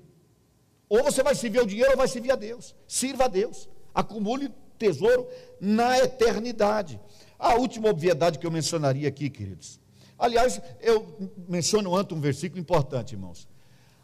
Ou 0.87 1.03
você 1.03 1.23
vai 1.23 1.33
servir 1.33 1.57
ao 1.57 1.65
dinheiro 1.65 1.93
ou 1.93 1.97
vai 1.97 2.07
servir 2.07 2.29
a 2.29 2.35
Deus. 2.35 2.75
Sirva 2.87 3.25
a 3.25 3.27
Deus. 3.27 3.67
Acumule 3.91 4.51
tesouro 4.77 5.27
na 5.59 5.97
eternidade. 5.97 7.01
A 7.39 7.55
última 7.55 7.89
obviedade 7.89 8.37
que 8.37 8.45
eu 8.45 8.51
mencionaria 8.51 9.09
aqui, 9.09 9.31
queridos. 9.31 9.79
Aliás, 10.15 10.61
eu 10.79 11.31
menciono 11.49 11.95
antes 11.95 12.15
um 12.15 12.21
versículo 12.21 12.61
importante, 12.61 13.13
irmãos. 13.13 13.47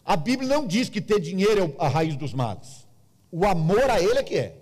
A 0.03 0.17
Bíblia 0.17 0.49
não 0.49 0.65
diz 0.65 0.89
que 0.89 1.01
ter 1.01 1.19
dinheiro 1.19 1.75
é 1.77 1.85
a 1.85 1.87
raiz 1.87 2.15
dos 2.15 2.33
males. 2.33 2.89
O 3.32 3.45
amor 3.45 3.89
a 3.89 4.01
ele 4.01 4.19
é 4.19 4.23
que 4.23 4.38
é. 4.38 4.57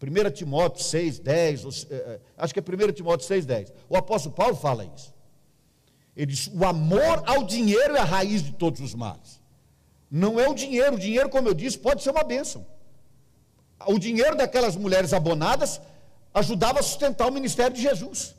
1 0.00 0.30
Timóteo 0.30 0.84
6, 0.84 1.18
10, 1.18 1.86
é, 1.90 1.94
é, 1.94 2.20
acho 2.36 2.54
que 2.54 2.60
é 2.60 2.62
1 2.62 2.92
Timóteo 2.92 3.26
6, 3.26 3.44
10. 3.44 3.72
O 3.88 3.96
apóstolo 3.96 4.34
Paulo 4.34 4.54
fala 4.54 4.84
isso. 4.84 5.12
Ele 6.14 6.26
diz: 6.26 6.48
o 6.54 6.64
amor 6.64 7.24
ao 7.26 7.44
dinheiro 7.44 7.96
é 7.96 8.00
a 8.00 8.04
raiz 8.04 8.42
de 8.42 8.52
todos 8.52 8.80
os 8.80 8.94
males. 8.94 9.40
Não 10.10 10.38
é 10.38 10.48
o 10.48 10.54
dinheiro, 10.54 10.94
o 10.94 10.98
dinheiro, 10.98 11.28
como 11.28 11.48
eu 11.48 11.54
disse, 11.54 11.78
pode 11.78 12.02
ser 12.02 12.10
uma 12.10 12.22
bênção. 12.22 12.64
O 13.86 13.98
dinheiro 13.98 14.36
daquelas 14.36 14.76
mulheres 14.76 15.12
abonadas 15.12 15.80
ajudava 16.32 16.80
a 16.80 16.82
sustentar 16.82 17.26
o 17.26 17.32
ministério 17.32 17.74
de 17.74 17.82
Jesus, 17.82 18.34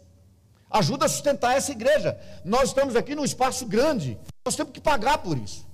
ajuda 0.69 1.05
a 1.05 1.09
sustentar 1.09 1.57
essa 1.57 1.71
igreja. 1.71 2.17
Nós 2.45 2.69
estamos 2.69 2.95
aqui 2.95 3.13
num 3.13 3.25
espaço 3.25 3.65
grande, 3.65 4.17
nós 4.45 4.55
temos 4.55 4.71
que 4.71 4.79
pagar 4.79 5.17
por 5.17 5.37
isso 5.37 5.66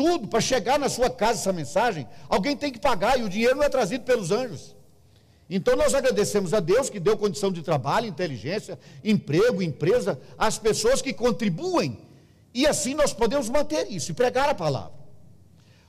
tudo 0.00 0.26
para 0.28 0.40
chegar 0.40 0.78
na 0.78 0.88
sua 0.88 1.10
casa 1.10 1.40
essa 1.40 1.52
mensagem, 1.52 2.08
alguém 2.26 2.56
tem 2.56 2.72
que 2.72 2.78
pagar 2.78 3.20
e 3.20 3.22
o 3.22 3.28
dinheiro 3.28 3.56
não 3.56 3.62
é 3.62 3.68
trazido 3.68 4.02
pelos 4.02 4.30
anjos. 4.30 4.74
Então 5.48 5.76
nós 5.76 5.92
agradecemos 5.92 6.54
a 6.54 6.60
Deus 6.60 6.88
que 6.88 6.98
deu 6.98 7.18
condição 7.18 7.52
de 7.52 7.60
trabalho, 7.62 8.06
inteligência, 8.06 8.78
emprego, 9.04 9.60
empresa, 9.60 10.18
às 10.38 10.56
pessoas 10.58 11.02
que 11.02 11.12
contribuem 11.12 11.98
E 12.54 12.66
assim 12.66 12.94
nós 12.94 13.12
podemos 13.12 13.50
manter 13.50 13.92
isso 13.92 14.10
e 14.10 14.14
pregar 14.14 14.48
a 14.48 14.54
palavra. 14.54 14.98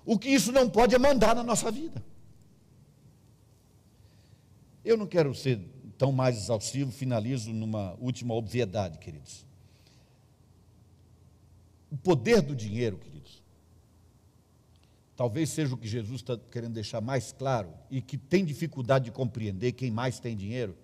O 0.05 0.19
que 0.19 0.27
isso 0.27 0.51
não 0.51 0.69
pode 0.69 0.93
é 0.93 0.99
mandar 0.99 1.33
na 1.33 1.43
nossa 1.43 1.71
vida. 1.71 2.03
Eu 4.83 4.97
não 4.97 5.07
quero 5.07 5.33
ser 5.33 5.57
tão 5.97 6.11
mais 6.11 6.35
exaustivo, 6.35 6.91
finalizo 6.91 7.53
numa 7.53 7.95
última 7.97 8.33
obviedade, 8.33 8.97
queridos. 8.97 9.45
O 11.89 11.95
poder 11.95 12.41
do 12.41 12.53
dinheiro, 12.53 12.97
queridos, 12.97 13.10
talvez 15.21 15.51
seja 15.51 15.75
o 15.75 15.77
que 15.77 15.87
Jesus 15.87 16.21
está 16.21 16.35
querendo 16.35 16.73
deixar 16.73 16.99
mais 16.99 17.31
claro 17.31 17.71
e 17.91 18.01
que 18.01 18.17
tem 18.17 18.43
dificuldade 18.43 19.05
de 19.05 19.11
compreender 19.11 19.73
quem 19.73 19.91
mais 19.91 20.19
tem 20.19 20.35
dinheiro, 20.35 20.75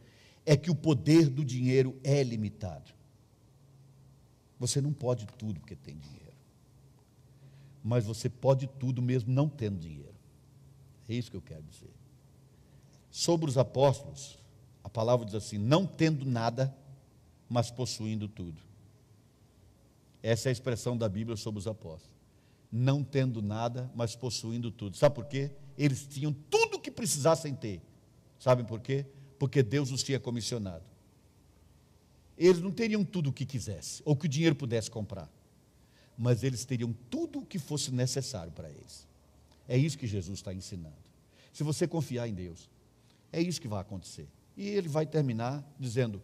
é 0.45 0.55
que 0.55 0.69
o 0.69 0.75
poder 0.75 1.27
do 1.27 1.43
dinheiro 1.43 1.99
é 2.03 2.21
limitado. 2.21 2.93
Você 4.59 4.79
não 4.79 4.93
pode 4.93 5.25
tudo 5.39 5.59
porque 5.59 5.75
tem 5.75 5.97
dinheiro. 5.97 6.35
Mas 7.83 8.05
você 8.05 8.29
pode 8.29 8.67
tudo 8.67 9.01
mesmo 9.01 9.33
não 9.33 9.49
tendo 9.49 9.79
dinheiro. 9.79 10.13
É 11.09 11.15
isso 11.15 11.31
que 11.31 11.37
eu 11.37 11.41
quero 11.41 11.63
dizer. 11.63 11.89
Sobre 13.09 13.49
os 13.49 13.57
apóstolos, 13.57 14.37
a 14.83 14.89
palavra 14.89 15.25
diz 15.25 15.33
assim: 15.33 15.57
não 15.57 15.83
tendo 15.83 16.23
nada, 16.27 16.77
mas 17.49 17.71
possuindo 17.71 18.27
tudo. 18.27 18.61
Essa 20.21 20.47
é 20.47 20.51
a 20.51 20.53
expressão 20.53 20.95
da 20.95 21.09
Bíblia 21.09 21.35
sobre 21.35 21.57
os 21.57 21.65
apóstolos. 21.65 22.16
Não 22.71 23.03
tendo 23.03 23.41
nada, 23.41 23.89
mas 23.95 24.15
possuindo 24.15 24.71
tudo. 24.71 24.97
Sabe 24.97 25.15
por 25.15 25.25
quê? 25.25 25.51
Eles 25.77 26.05
tinham 26.07 26.33
tudo 26.49 26.77
o 26.77 26.79
que 26.79 26.91
precisassem 26.91 27.55
ter. 27.55 27.81
Sabem 28.39 28.65
por 28.65 28.81
quê? 28.81 29.05
Porque 29.39 29.63
Deus 29.63 29.91
os 29.91 30.03
tinha 30.03 30.19
comissionado 30.19 30.83
eles 32.37 32.61
não 32.61 32.71
teriam 32.71 33.03
tudo 33.03 33.31
o 33.31 33.33
que 33.33 33.45
quisesse, 33.45 34.01
ou 34.05 34.15
que 34.15 34.27
o 34.27 34.29
dinheiro 34.29 34.55
pudesse 34.55 34.91
comprar, 34.91 35.29
mas 36.15 36.43
eles 36.43 36.63
teriam 36.63 36.93
tudo 37.09 37.39
o 37.39 37.45
que 37.45 37.57
fosse 37.57 37.91
necessário 37.91 38.51
para 38.51 38.69
eles. 38.69 39.07
É 39.67 39.75
isso 39.75 39.97
que 39.97 40.05
Jesus 40.05 40.37
está 40.37 40.53
ensinando. 40.53 40.95
Se 41.51 41.63
você 41.63 41.87
confiar 41.87 42.27
em 42.27 42.33
Deus, 42.33 42.69
é 43.31 43.41
isso 43.41 43.59
que 43.59 43.67
vai 43.67 43.81
acontecer. 43.81 44.27
E 44.55 44.67
ele 44.67 44.87
vai 44.87 45.05
terminar 45.05 45.67
dizendo: 45.79 46.21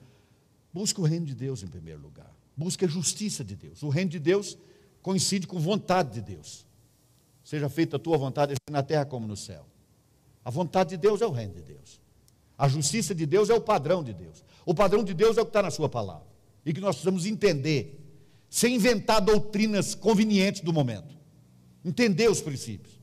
busque 0.72 1.02
o 1.02 1.04
reino 1.04 1.26
de 1.26 1.34
Deus 1.34 1.64
em 1.64 1.68
primeiro 1.68 2.02
lugar, 2.02 2.32
busque 2.56 2.86
a 2.86 2.88
justiça 2.88 3.44
de 3.44 3.56
Deus. 3.56 3.82
O 3.82 3.90
reino 3.90 4.12
de 4.12 4.20
Deus 4.20 4.58
coincide 5.04 5.46
com 5.46 5.60
vontade 5.60 6.14
de 6.14 6.22
Deus. 6.22 6.66
Seja 7.44 7.70
feita 7.70 7.98
a 7.98 8.00
tua 8.00 8.18
vontade 8.18 8.54
assim 8.54 8.74
na 8.74 8.82
terra 8.82 9.06
como 9.06 9.28
no 9.28 9.36
céu. 9.36 9.68
A 10.44 10.50
vontade 10.50 10.92
de 10.92 10.98
Deus 10.98 11.22
é 11.22 11.28
o 11.28 11.32
reino 11.32 11.54
de 11.54 11.62
Deus. 11.62 12.02
A 12.58 12.68
justiça 12.70 13.14
de 13.14 13.26
Deus 13.26 13.50
é 13.50 13.54
o 13.54 13.62
padrão 13.62 14.02
de 14.02 14.14
Deus. 14.14 14.44
O 14.66 14.74
padrão 14.74 15.04
de 15.04 15.14
Deus 15.14 15.38
é 15.38 15.42
o 15.42 15.46
que 15.46 15.50
está 15.50 15.62
na 15.62 15.70
Sua 15.70 15.90
palavra. 15.90 16.26
E 16.66 16.74
que 16.74 16.80
nós 16.80 16.96
precisamos 16.96 17.26
entender, 17.26 18.00
sem 18.50 18.76
inventar 18.76 19.20
doutrinas 19.20 19.94
convenientes 19.94 20.62
do 20.62 20.72
momento. 20.72 21.14
Entender 21.84 22.32
os 22.32 22.40
princípios. 22.40 22.98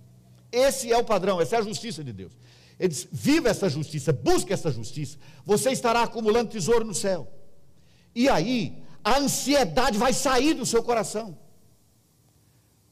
Esse 0.50 0.90
é 0.90 0.96
o 0.96 1.04
padrão, 1.04 1.40
essa 1.40 1.56
é 1.56 1.58
a 1.58 1.62
justiça 1.62 2.02
de 2.02 2.12
Deus. 2.12 2.32
Ele 2.78 2.88
diz: 2.88 3.06
viva 3.12 3.50
essa 3.50 3.68
justiça, 3.68 4.10
busque 4.10 4.54
essa 4.54 4.70
justiça, 4.70 5.18
você 5.44 5.70
estará 5.70 6.02
acumulando 6.02 6.50
tesouro 6.50 6.84
no 6.84 6.94
céu. 6.94 7.30
E 8.14 8.26
aí, 8.26 8.82
a 9.04 9.18
ansiedade 9.18 9.98
vai 9.98 10.14
sair 10.14 10.54
do 10.54 10.64
seu 10.64 10.82
coração. 10.82 11.36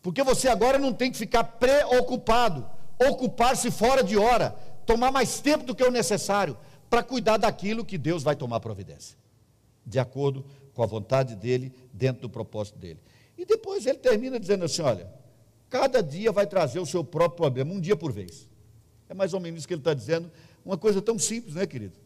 Porque 0.03 0.23
você 0.23 0.49
agora 0.49 0.79
não 0.79 0.93
tem 0.93 1.11
que 1.11 1.19
ficar 1.19 1.45
preocupado, 1.45 2.69
ocupar-se 2.99 3.71
fora 3.71 4.03
de 4.03 4.17
hora, 4.17 4.51
tomar 4.87 5.11
mais 5.11 5.41
tempo 5.41 5.65
do 5.65 5.75
que 5.75 5.83
o 5.83 5.91
necessário 5.91 6.57
para 6.89 7.03
cuidar 7.03 7.37
daquilo 7.37 7.85
que 7.85 7.99
Deus 7.99 8.23
vai 8.23 8.35
tomar 8.35 8.61
providência, 8.61 9.17
de 9.85 9.99
acordo 9.99 10.45
com 10.73 10.83
a 10.83 10.87
vontade 10.87 11.35
dele, 11.37 11.73
dentro 11.93 12.23
do 12.23 12.31
propósito 12.31 12.79
dele. 12.79 13.01
E 13.37 13.45
depois 13.45 13.87
ele 13.87 13.99
termina 13.99 14.39
dizendo 14.39 14.65
assim: 14.65 14.83
olha, 14.83 15.09
cada 15.69 16.03
dia 16.03 16.33
vai 16.33 16.47
trazer 16.47 16.81
o 16.81 16.87
seu 16.87 17.05
próprio 17.05 17.37
problema, 17.37 17.73
um 17.73 17.81
dia 17.81 17.97
por 17.97 18.13
vez. 18.13 18.49
É 19.09 19.15
mais 19.15 19.35
ou 19.35 19.41
menos 19.41 19.59
isso 19.59 19.69
que 19.69 19.75
ele 19.75 19.81
está 19.81 19.95
dizendo, 19.95 20.31
uma 20.65 20.77
coisa 20.77 21.01
tão 21.01 21.19
simples, 21.19 21.55
né, 21.55 21.67
querido? 21.67 21.99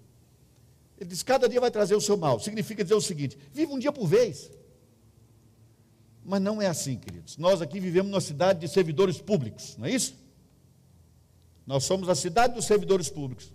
Ele 0.99 1.11
diz: 1.11 1.23
cada 1.23 1.49
dia 1.49 1.61
vai 1.61 1.71
trazer 1.71 1.95
o 1.95 2.01
seu 2.01 2.17
mal. 2.17 2.41
Significa 2.41 2.83
dizer 2.83 2.95
o 2.95 3.01
seguinte: 3.01 3.39
viva 3.53 3.73
um 3.73 3.79
dia 3.79 3.93
por 3.93 4.07
vez. 4.07 4.51
Mas 6.25 6.41
não 6.41 6.63
é 6.63 6.67
assim, 6.67 6.97
queridos. 6.97 7.37
Nós 7.37 7.61
aqui 7.61 7.81
vivemos 7.81 8.11
numa 8.11 8.21
cidade 8.21 8.61
de 8.61 8.69
servidores 8.69 9.21
públicos, 9.21 9.77
não 9.77 9.87
é 9.87 9.91
isso? 9.91 10.15
Nós 11.67 11.85
somos 11.85 12.09
a 12.09 12.15
cidade 12.15 12.55
dos 12.55 12.65
servidores 12.65 13.09
públicos. 13.09 13.53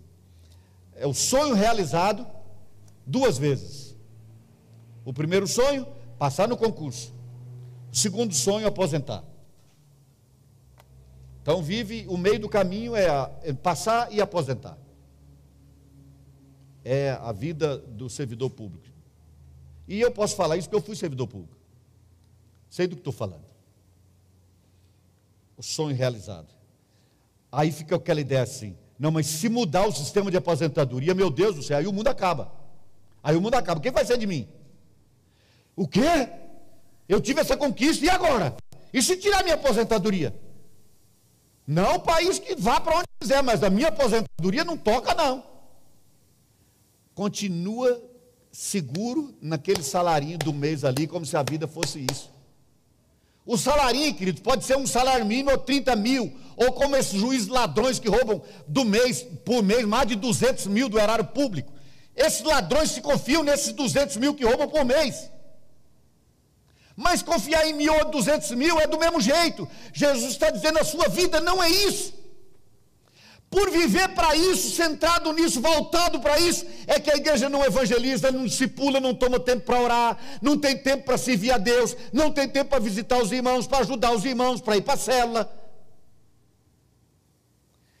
É 0.94 1.06
o 1.06 1.14
sonho 1.14 1.54
realizado 1.54 2.26
duas 3.06 3.38
vezes. 3.38 3.96
O 5.04 5.12
primeiro 5.12 5.46
sonho, 5.46 5.86
passar 6.18 6.48
no 6.48 6.56
concurso. 6.56 7.14
O 7.92 7.96
segundo 7.96 8.34
sonho, 8.34 8.66
aposentar. 8.66 9.24
Então 11.42 11.62
vive 11.62 12.04
o 12.08 12.16
meio 12.16 12.38
do 12.38 12.48
caminho 12.48 12.94
é, 12.94 13.06
é 13.42 13.52
passar 13.52 14.12
e 14.12 14.20
aposentar. 14.20 14.76
É 16.84 17.12
a 17.12 17.32
vida 17.32 17.78
do 17.78 18.10
servidor 18.10 18.50
público. 18.50 18.86
E 19.86 20.00
eu 20.00 20.10
posso 20.10 20.36
falar 20.36 20.56
isso 20.56 20.68
porque 20.68 20.82
eu 20.82 20.86
fui 20.86 20.96
servidor 20.96 21.26
público. 21.26 21.57
Sei 22.68 22.86
do 22.86 22.96
que 22.96 23.00
estou 23.00 23.12
falando. 23.12 23.44
O 25.56 25.62
sonho 25.62 25.96
realizado. 25.96 26.48
Aí 27.50 27.72
fica 27.72 27.96
aquela 27.96 28.20
ideia 28.20 28.42
assim: 28.42 28.76
não, 28.98 29.10
mas 29.10 29.26
se 29.26 29.48
mudar 29.48 29.86
o 29.86 29.92
sistema 29.92 30.30
de 30.30 30.36
aposentadoria, 30.36 31.14
meu 31.14 31.30
Deus 31.30 31.56
do 31.56 31.62
céu, 31.62 31.78
aí 31.78 31.86
o 31.86 31.92
mundo 31.92 32.08
acaba. 32.08 32.52
Aí 33.22 33.36
o 33.36 33.40
mundo 33.40 33.54
acaba. 33.54 33.80
Quem 33.80 33.92
vai 33.92 34.04
ser 34.04 34.18
de 34.18 34.26
mim? 34.26 34.48
O 35.76 35.86
quê? 35.86 36.28
Eu 37.08 37.20
tive 37.20 37.40
essa 37.40 37.56
conquista 37.56 38.04
e 38.04 38.10
agora? 38.10 38.56
E 38.92 39.02
se 39.02 39.16
tirar 39.16 39.42
minha 39.42 39.54
aposentadoria? 39.54 40.34
Não 41.66 41.96
o 41.96 42.00
país 42.00 42.38
que 42.38 42.54
vá 42.56 42.80
para 42.80 42.96
onde 42.96 43.06
quiser, 43.20 43.42
mas 43.42 43.62
a 43.62 43.70
minha 43.70 43.88
aposentadoria 43.88 44.64
não 44.64 44.76
toca, 44.76 45.14
não. 45.14 45.44
Continua 47.14 48.02
seguro 48.50 49.34
naquele 49.40 49.82
salarinho 49.82 50.38
do 50.38 50.52
mês 50.52 50.84
ali, 50.84 51.06
como 51.06 51.26
se 51.26 51.36
a 51.36 51.42
vida 51.42 51.68
fosse 51.68 52.04
isso. 52.10 52.32
O 53.48 53.56
salarinho, 53.56 54.14
querido, 54.14 54.42
pode 54.42 54.62
ser 54.62 54.76
um 54.76 54.86
salário 54.86 55.24
mínimo 55.24 55.50
ou 55.50 55.56
30 55.56 55.96
mil, 55.96 56.30
ou 56.54 56.70
como 56.70 56.94
esses 56.94 57.18
juízes 57.18 57.48
ladrões 57.48 57.98
que 57.98 58.06
roubam 58.06 58.42
do 58.66 58.84
mês, 58.84 59.22
por 59.42 59.62
mês, 59.62 59.86
mais 59.86 60.06
de 60.06 60.16
200 60.16 60.66
mil 60.66 60.86
do 60.86 60.98
erário 60.98 61.24
público. 61.24 61.72
Esses 62.14 62.42
ladrões 62.42 62.90
se 62.90 63.00
confiam 63.00 63.42
nesses 63.42 63.72
200 63.72 64.18
mil 64.18 64.34
que 64.34 64.44
roubam 64.44 64.68
por 64.68 64.84
mês. 64.84 65.30
Mas 66.94 67.22
confiar 67.22 67.66
em 67.66 67.72
mil 67.72 67.94
ou 67.94 68.10
200 68.10 68.50
mil 68.50 68.78
é 68.78 68.86
do 68.86 68.98
mesmo 68.98 69.18
jeito. 69.18 69.66
Jesus 69.94 70.32
está 70.32 70.50
dizendo: 70.50 70.78
a 70.78 70.84
sua 70.84 71.08
vida 71.08 71.40
não 71.40 71.62
é 71.62 71.70
isso. 71.70 72.12
Por 73.50 73.70
viver 73.70 74.08
para 74.10 74.36
isso, 74.36 74.76
centrado 74.76 75.32
nisso, 75.32 75.60
voltado 75.60 76.20
para 76.20 76.38
isso, 76.38 76.66
é 76.86 77.00
que 77.00 77.10
a 77.10 77.16
igreja 77.16 77.48
não 77.48 77.64
evangeliza, 77.64 78.30
não 78.30 78.44
discipula, 78.44 79.00
não 79.00 79.14
toma 79.14 79.40
tempo 79.40 79.64
para 79.64 79.80
orar, 79.80 80.18
não 80.42 80.58
tem 80.58 80.76
tempo 80.76 81.04
para 81.04 81.16
servir 81.16 81.50
a 81.50 81.58
Deus, 81.58 81.96
não 82.12 82.30
tem 82.30 82.46
tempo 82.46 82.68
para 82.68 82.78
visitar 82.78 83.18
os 83.18 83.32
irmãos, 83.32 83.66
para 83.66 83.78
ajudar 83.78 84.12
os 84.12 84.24
irmãos, 84.24 84.60
para 84.60 84.76
ir 84.76 84.82
para 84.82 84.94
a 84.94 84.98
cela. 84.98 85.50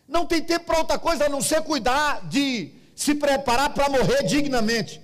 Não 0.06 0.26
tem 0.26 0.42
tempo 0.42 0.66
para 0.66 0.78
outra 0.78 0.98
coisa 0.98 1.24
a 1.26 1.28
não 1.30 1.40
ser 1.40 1.62
cuidar 1.62 2.28
de 2.28 2.72
se 2.94 3.14
preparar 3.14 3.72
para 3.72 3.88
morrer 3.88 4.24
dignamente. 4.24 5.00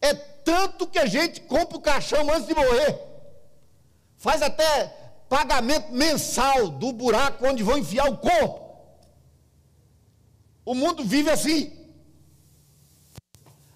É 0.00 0.14
tanto 0.14 0.86
que 0.86 0.98
a 0.98 1.06
gente 1.06 1.42
compra 1.42 1.76
o 1.76 1.82
caixão 1.82 2.32
antes 2.32 2.46
de 2.46 2.54
morrer. 2.54 2.98
Faz 4.16 4.40
até 4.40 4.86
pagamento 5.28 5.92
mensal 5.92 6.68
do 6.68 6.92
buraco 6.92 7.46
onde 7.46 7.62
vão 7.62 7.76
enfiar 7.76 8.08
o 8.08 8.16
corpo. 8.16 8.67
O 10.68 10.74
mundo 10.74 11.02
vive 11.02 11.30
assim. 11.30 11.72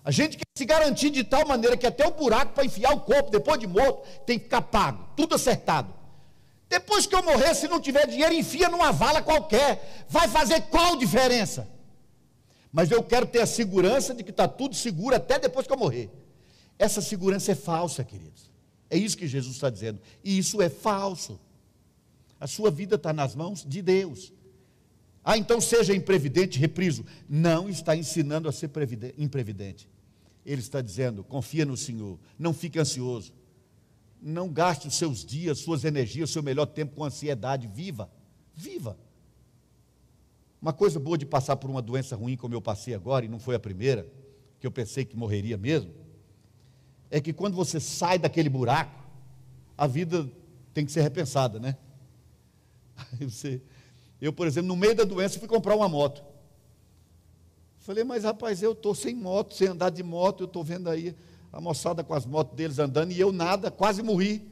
A 0.04 0.10
gente 0.10 0.36
quer 0.36 0.44
se 0.54 0.66
garantir 0.66 1.08
de 1.08 1.24
tal 1.24 1.48
maneira 1.48 1.74
que 1.74 1.86
até 1.86 2.06
o 2.06 2.10
buraco 2.10 2.52
para 2.52 2.66
enfiar 2.66 2.92
o 2.92 3.00
corpo 3.00 3.30
depois 3.30 3.58
de 3.58 3.66
morto 3.66 4.06
tem 4.26 4.36
que 4.38 4.44
ficar 4.44 4.60
pago, 4.60 5.08
tudo 5.16 5.34
acertado. 5.34 5.90
Depois 6.68 7.06
que 7.06 7.14
eu 7.14 7.22
morrer, 7.22 7.54
se 7.54 7.66
não 7.66 7.80
tiver 7.80 8.06
dinheiro, 8.06 8.34
enfia 8.34 8.68
numa 8.68 8.92
vala 8.92 9.22
qualquer. 9.22 10.04
Vai 10.06 10.28
fazer 10.28 10.60
qual 10.64 10.94
diferença? 10.96 11.66
Mas 12.70 12.90
eu 12.90 13.02
quero 13.02 13.26
ter 13.26 13.40
a 13.40 13.46
segurança 13.46 14.12
de 14.14 14.22
que 14.22 14.30
está 14.30 14.46
tudo 14.46 14.74
seguro 14.74 15.16
até 15.16 15.38
depois 15.38 15.66
que 15.66 15.72
eu 15.72 15.78
morrer. 15.78 16.10
Essa 16.78 17.00
segurança 17.00 17.52
é 17.52 17.54
falsa, 17.54 18.04
queridos. 18.04 18.50
É 18.90 18.98
isso 18.98 19.16
que 19.16 19.26
Jesus 19.26 19.54
está 19.54 19.70
dizendo. 19.70 19.98
E 20.22 20.36
isso 20.36 20.60
é 20.60 20.68
falso. 20.68 21.40
A 22.38 22.46
sua 22.46 22.70
vida 22.70 22.96
está 22.96 23.14
nas 23.14 23.34
mãos 23.34 23.64
de 23.66 23.80
Deus. 23.80 24.30
Ah, 25.24 25.38
então 25.38 25.60
seja 25.60 25.94
imprevidente, 25.94 26.58
repriso. 26.58 27.04
Não 27.28 27.68
está 27.68 27.96
ensinando 27.96 28.48
a 28.48 28.52
ser 28.52 28.70
imprevidente. 29.18 29.88
Ele 30.44 30.60
está 30.60 30.80
dizendo: 30.80 31.22
confia 31.22 31.64
no 31.64 31.76
Senhor, 31.76 32.18
não 32.38 32.52
fique 32.52 32.78
ansioso. 32.78 33.32
Não 34.20 34.48
gaste 34.48 34.86
os 34.86 34.94
seus 34.94 35.24
dias, 35.24 35.58
suas 35.58 35.84
energias, 35.84 36.30
seu 36.30 36.42
melhor 36.42 36.66
tempo 36.66 36.94
com 36.94 37.04
ansiedade. 37.04 37.66
Viva, 37.66 38.10
viva. 38.54 38.96
Uma 40.60 40.72
coisa 40.72 41.00
boa 41.00 41.18
de 41.18 41.26
passar 41.26 41.56
por 41.56 41.68
uma 41.68 41.82
doença 41.82 42.14
ruim, 42.14 42.36
como 42.36 42.54
eu 42.54 42.62
passei 42.62 42.94
agora, 42.94 43.24
e 43.24 43.28
não 43.28 43.40
foi 43.40 43.56
a 43.56 43.58
primeira, 43.58 44.06
que 44.60 44.66
eu 44.66 44.70
pensei 44.70 45.04
que 45.04 45.16
morreria 45.16 45.58
mesmo, 45.58 45.92
é 47.10 47.20
que 47.20 47.32
quando 47.32 47.54
você 47.54 47.80
sai 47.80 48.16
daquele 48.16 48.48
buraco, 48.48 49.02
a 49.76 49.88
vida 49.88 50.30
tem 50.72 50.86
que 50.86 50.92
ser 50.92 51.02
repensada, 51.02 51.58
né? 51.58 51.76
Aí 52.96 53.28
você, 53.28 53.60
eu, 54.26 54.32
por 54.32 54.46
exemplo, 54.46 54.68
no 54.68 54.76
meio 54.76 54.94
da 54.94 55.02
doença, 55.02 55.40
fui 55.40 55.48
comprar 55.48 55.74
uma 55.74 55.88
moto. 55.88 56.22
Falei, 57.80 58.04
mas 58.04 58.22
rapaz, 58.22 58.62
eu 58.62 58.70
estou 58.70 58.94
sem 58.94 59.16
moto, 59.16 59.54
sem 59.54 59.66
andar 59.66 59.90
de 59.90 60.04
moto, 60.04 60.44
eu 60.44 60.46
estou 60.46 60.62
vendo 60.62 60.88
aí 60.88 61.16
a 61.52 61.60
moçada 61.60 62.04
com 62.04 62.14
as 62.14 62.24
motos 62.24 62.54
deles 62.54 62.78
andando 62.78 63.10
e 63.10 63.18
eu 63.18 63.32
nada, 63.32 63.68
quase 63.68 64.00
morri. 64.00 64.48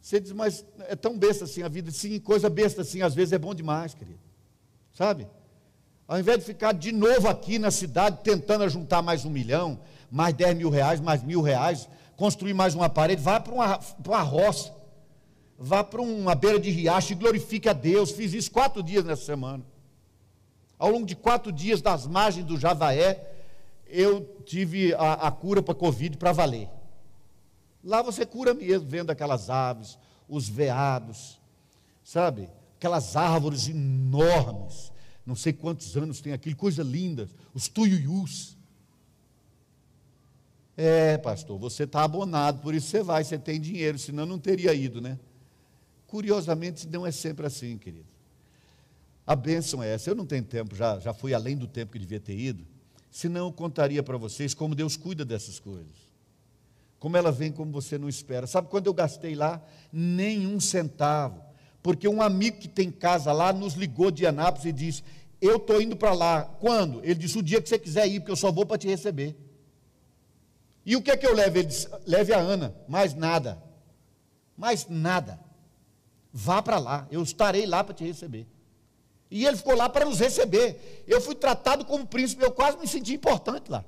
Você 0.00 0.18
diz, 0.18 0.32
mas 0.32 0.64
é 0.88 0.96
tão 0.96 1.18
besta 1.18 1.44
assim 1.44 1.62
a 1.62 1.68
vida. 1.68 1.90
Sim, 1.90 2.18
coisa 2.18 2.48
besta 2.48 2.80
assim, 2.80 3.02
às 3.02 3.14
vezes 3.14 3.34
é 3.34 3.38
bom 3.38 3.54
demais, 3.54 3.92
querido. 3.92 4.18
Sabe? 4.94 5.28
Ao 6.08 6.18
invés 6.18 6.38
de 6.38 6.44
ficar 6.46 6.72
de 6.72 6.90
novo 6.90 7.28
aqui 7.28 7.58
na 7.58 7.70
cidade 7.70 8.20
tentando 8.24 8.66
juntar 8.66 9.02
mais 9.02 9.26
um 9.26 9.30
milhão, 9.30 9.78
mais 10.10 10.34
10 10.34 10.56
mil 10.56 10.70
reais, 10.70 11.00
mais 11.00 11.22
mil 11.22 11.42
reais, 11.42 11.86
construir 12.16 12.54
mais 12.54 12.74
uma 12.74 12.88
parede, 12.88 13.20
vá 13.20 13.38
para 13.38 13.52
uma, 13.52 13.78
uma 14.06 14.22
roça, 14.22 14.72
vá 15.62 15.84
para 15.84 16.00
uma 16.00 16.34
beira 16.34 16.58
de 16.58 16.70
riacho 16.70 17.12
e 17.12 17.16
glorifique 17.16 17.68
a 17.68 17.74
Deus. 17.74 18.10
Fiz 18.12 18.32
isso 18.32 18.50
quatro 18.50 18.82
dias 18.82 19.04
nessa 19.04 19.26
semana. 19.26 19.62
Ao 20.78 20.90
longo 20.90 21.04
de 21.04 21.14
quatro 21.14 21.52
dias, 21.52 21.82
das 21.82 22.06
margens 22.06 22.46
do 22.46 22.58
Javaé, 22.58 23.30
eu 23.86 24.42
tive 24.46 24.94
a, 24.94 25.12
a 25.12 25.30
cura 25.30 25.62
para 25.62 25.74
Covid 25.74 26.16
para 26.16 26.32
valer. 26.32 26.70
Lá 27.84 28.00
você 28.00 28.24
cura 28.24 28.54
mesmo, 28.54 28.88
vendo 28.88 29.10
aquelas 29.10 29.50
aves, 29.50 29.98
os 30.26 30.48
veados, 30.48 31.38
sabe? 32.02 32.48
Aquelas 32.78 33.14
árvores 33.14 33.68
enormes, 33.68 34.90
não 35.26 35.36
sei 35.36 35.52
quantos 35.52 35.94
anos 35.94 36.22
tem 36.22 36.32
aquilo, 36.32 36.56
coisa 36.56 36.82
linda, 36.82 37.28
os 37.52 37.68
tuiuius. 37.68 38.56
É, 40.74 41.18
pastor, 41.18 41.58
você 41.58 41.82
está 41.82 42.02
abonado, 42.02 42.62
por 42.62 42.74
isso 42.74 42.86
você 42.86 43.02
vai, 43.02 43.22
você 43.22 43.38
tem 43.38 43.60
dinheiro, 43.60 43.98
senão 43.98 44.24
não 44.24 44.38
teria 44.38 44.72
ido, 44.72 45.02
né? 45.02 45.18
Curiosamente, 46.10 46.88
não 46.88 47.06
é 47.06 47.12
sempre 47.12 47.46
assim, 47.46 47.78
querido. 47.78 48.08
A 49.26 49.36
bênção 49.36 49.82
é 49.82 49.94
essa. 49.94 50.10
Eu 50.10 50.14
não 50.14 50.26
tenho 50.26 50.44
tempo, 50.44 50.74
já, 50.74 50.98
já 50.98 51.14
fui 51.14 51.32
além 51.32 51.56
do 51.56 51.66
tempo 51.66 51.92
que 51.92 51.98
devia 51.98 52.18
ter 52.18 52.36
ido, 52.36 52.66
senão 53.10 53.46
eu 53.46 53.52
contaria 53.52 54.02
para 54.02 54.18
vocês 54.18 54.52
como 54.52 54.74
Deus 54.74 54.96
cuida 54.96 55.24
dessas 55.24 55.58
coisas 55.58 56.10
como 57.00 57.16
ela 57.16 57.32
vem 57.32 57.50
como 57.50 57.72
você 57.72 57.96
não 57.96 58.08
espera. 58.08 58.46
Sabe 58.46 58.68
quando 58.68 58.86
eu 58.86 58.94
gastei 58.94 59.34
lá? 59.34 59.60
Nenhum 59.90 60.60
centavo. 60.60 61.42
Porque 61.82 62.06
um 62.06 62.20
amigo 62.20 62.58
que 62.58 62.68
tem 62.68 62.90
casa 62.90 63.32
lá 63.32 63.54
nos 63.54 63.72
ligou 63.72 64.10
de 64.10 64.26
Anápolis 64.26 64.66
e 64.66 64.72
disse: 64.72 65.02
Eu 65.40 65.56
estou 65.56 65.80
indo 65.80 65.96
para 65.96 66.12
lá. 66.12 66.44
Quando? 66.44 67.02
Ele 67.02 67.14
disse: 67.14 67.38
O 67.38 67.42
dia 67.42 67.60
que 67.60 67.70
você 67.70 67.78
quiser 67.78 68.06
ir, 68.06 68.20
porque 68.20 68.30
eu 68.30 68.36
só 68.36 68.52
vou 68.52 68.66
para 68.66 68.76
te 68.76 68.86
receber. 68.86 69.34
E 70.84 70.94
o 70.94 71.00
que 71.00 71.10
é 71.10 71.16
que 71.16 71.26
eu 71.26 71.34
levo? 71.34 71.56
Ele 71.56 71.68
disse: 71.68 71.88
Leve 72.06 72.34
a 72.34 72.38
Ana, 72.38 72.74
mais 72.86 73.14
nada. 73.14 73.60
Mais 74.54 74.86
nada. 74.86 75.40
Vá 76.32 76.62
para 76.62 76.78
lá, 76.78 77.08
eu 77.10 77.22
estarei 77.22 77.66
lá 77.66 77.82
para 77.82 77.94
te 77.94 78.04
receber. 78.04 78.46
E 79.30 79.46
ele 79.46 79.56
ficou 79.56 79.76
lá 79.76 79.88
para 79.88 80.04
nos 80.04 80.18
receber. 80.18 81.04
Eu 81.06 81.20
fui 81.20 81.34
tratado 81.34 81.84
como 81.84 82.06
príncipe, 82.06 82.42
eu 82.44 82.50
quase 82.50 82.78
me 82.78 82.86
senti 82.86 83.14
importante 83.14 83.70
lá. 83.70 83.84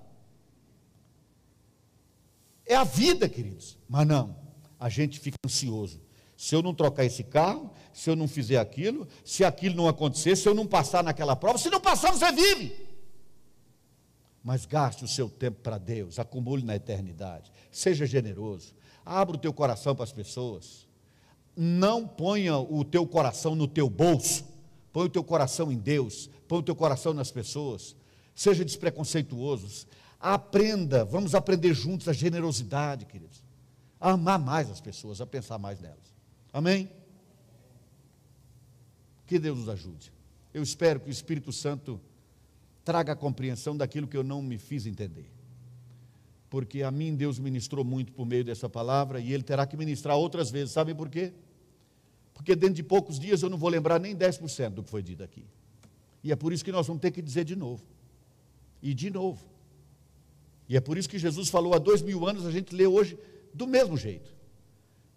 É 2.65 2.75
a 2.77 2.85
vida, 2.85 3.29
queridos. 3.29 3.77
Mas 3.89 4.07
não, 4.07 4.37
a 4.79 4.89
gente 4.89 5.19
fica 5.19 5.37
ansioso. 5.45 6.01
Se 6.37 6.55
eu 6.55 6.63
não 6.63 6.75
trocar 6.75 7.05
esse 7.05 7.23
carro, 7.23 7.71
se 7.93 8.09
eu 8.09 8.17
não 8.17 8.27
fizer 8.27 8.59
aquilo, 8.59 9.07
se 9.25 9.45
aquilo 9.45 9.77
não 9.77 9.89
acontecer, 9.89 10.37
se 10.37 10.49
eu 10.49 10.55
não 10.55 10.67
passar 10.67 11.03
naquela 11.05 11.37
prova, 11.37 11.59
se 11.59 11.71
não 11.71 11.81
passar, 11.81 12.13
você 12.13 12.31
vive. 12.33 12.89
Mas 14.43 14.67
gaste 14.67 15.05
o 15.05 15.09
seu 15.09 15.29
tempo 15.29 15.61
para 15.61 15.79
Deus, 15.79 16.19
acumule 16.19 16.65
na 16.65 16.75
eternidade. 16.75 17.53
Seja 17.71 18.07
generoso. 18.07 18.75
Abra 19.05 19.37
o 19.37 19.39
teu 19.39 19.53
coração 19.53 19.95
para 19.95 20.05
as 20.05 20.13
pessoas. 20.13 20.89
Não 21.57 22.07
ponha 22.07 22.57
o 22.57 22.85
teu 22.85 23.07
coração 23.07 23.55
no 23.55 23.69
teu 23.69 23.89
bolso. 23.89 24.45
Põe 24.93 25.07
o 25.07 25.11
teu 25.11 25.25
coração 25.25 25.71
em 25.73 25.79
Deus. 25.79 26.29
Põe 26.49 26.59
o 26.59 26.63
teu 26.63 26.75
coração 26.75 27.15
nas 27.15 27.31
pessoas. 27.31 27.97
Seja 28.35 28.65
despreconceituoso. 28.65 29.87
Aprenda, 30.19 31.05
vamos 31.05 31.35
aprender 31.35 31.75
juntos 31.75 32.09
a 32.09 32.13
generosidade, 32.13 33.07
queridos. 33.07 33.43
A 34.01 34.13
amar 34.13 34.39
mais 34.39 34.71
as 34.71 34.81
pessoas, 34.81 35.21
a 35.21 35.27
pensar 35.27 35.59
mais 35.59 35.81
nelas. 35.81 36.15
Amém? 36.53 36.91
Que 39.27 39.39
Deus 39.39 39.59
nos 39.59 39.69
ajude. 39.69 40.13
Eu 40.53 40.63
espero 40.63 41.01
que 41.01 41.09
o 41.09 41.11
Espírito 41.11 41.53
Santo 41.53 42.01
traga 42.85 43.13
a 43.13 43.17
compreensão 43.17 43.77
daquilo 43.77 44.07
que 44.07 44.17
eu 44.17 44.23
não 44.23 44.43
me 44.43 44.59
fiz 44.59 44.87
entender. 44.87 45.32
Porque 46.53 46.83
a 46.83 46.91
mim 46.91 47.15
Deus 47.15 47.39
ministrou 47.39 47.83
muito 47.83 48.13
por 48.13 48.27
meio 48.27 48.45
dessa 48.45 48.69
palavra 48.69 49.19
e 49.19 49.33
Ele 49.33 49.43
terá 49.43 49.67
que 49.67 49.75
ministrar 49.75 50.19
outras 50.19 50.51
vezes. 50.51 50.71
Sabem 50.71 50.95
por 50.95 51.09
quê? 51.09 51.33
Porque 52.35 52.55
dentro 52.55 52.75
de 52.75 52.83
poucos 52.83 53.19
dias 53.19 53.43
eu 53.43 53.49
não 53.49 53.57
vou 53.57 53.71
lembrar 53.71 53.99
nem 53.99 54.15
10% 54.15 54.69
do 54.69 54.83
que 54.83 54.91
foi 54.91 55.03
dito 55.03 55.23
aqui. 55.23 55.47
E 56.23 56.31
é 56.31 56.37
por 56.37 56.53
isso 56.53 56.63
que 56.63 56.71
nós 56.71 56.87
vamos 56.87 57.01
ter 57.01 57.11
que 57.11 57.23
dizer 57.23 57.45
de 57.45 57.57
novo. 57.57 57.83
E 58.83 58.93
de 58.93 59.09
novo. 59.09 59.43
E 60.69 60.77
é 60.77 60.81
por 60.81 60.99
isso 60.99 61.09
que 61.09 61.19
Jesus 61.19 61.49
falou 61.49 61.73
há 61.73 61.79
dois 61.79 62.03
mil 62.03 62.29
anos, 62.29 62.45
a 62.45 62.51
gente 62.51 62.75
lê 62.75 62.87
hoje 62.87 63.19
do 63.55 63.67
mesmo 63.67 63.97
jeito. 63.97 64.31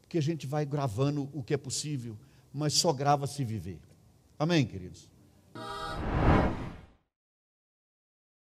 Porque 0.03 0.17
a 0.17 0.21
gente 0.21 0.47
vai 0.47 0.65
gravando 0.65 1.29
o 1.33 1.43
que 1.43 1.53
é 1.53 1.57
possível, 1.57 2.17
mas 2.53 2.71
só 2.75 2.93
grava 2.93 3.27
se 3.27 3.43
viver. 3.43 3.81
Amém, 4.39 4.65
queridos? 4.65 5.09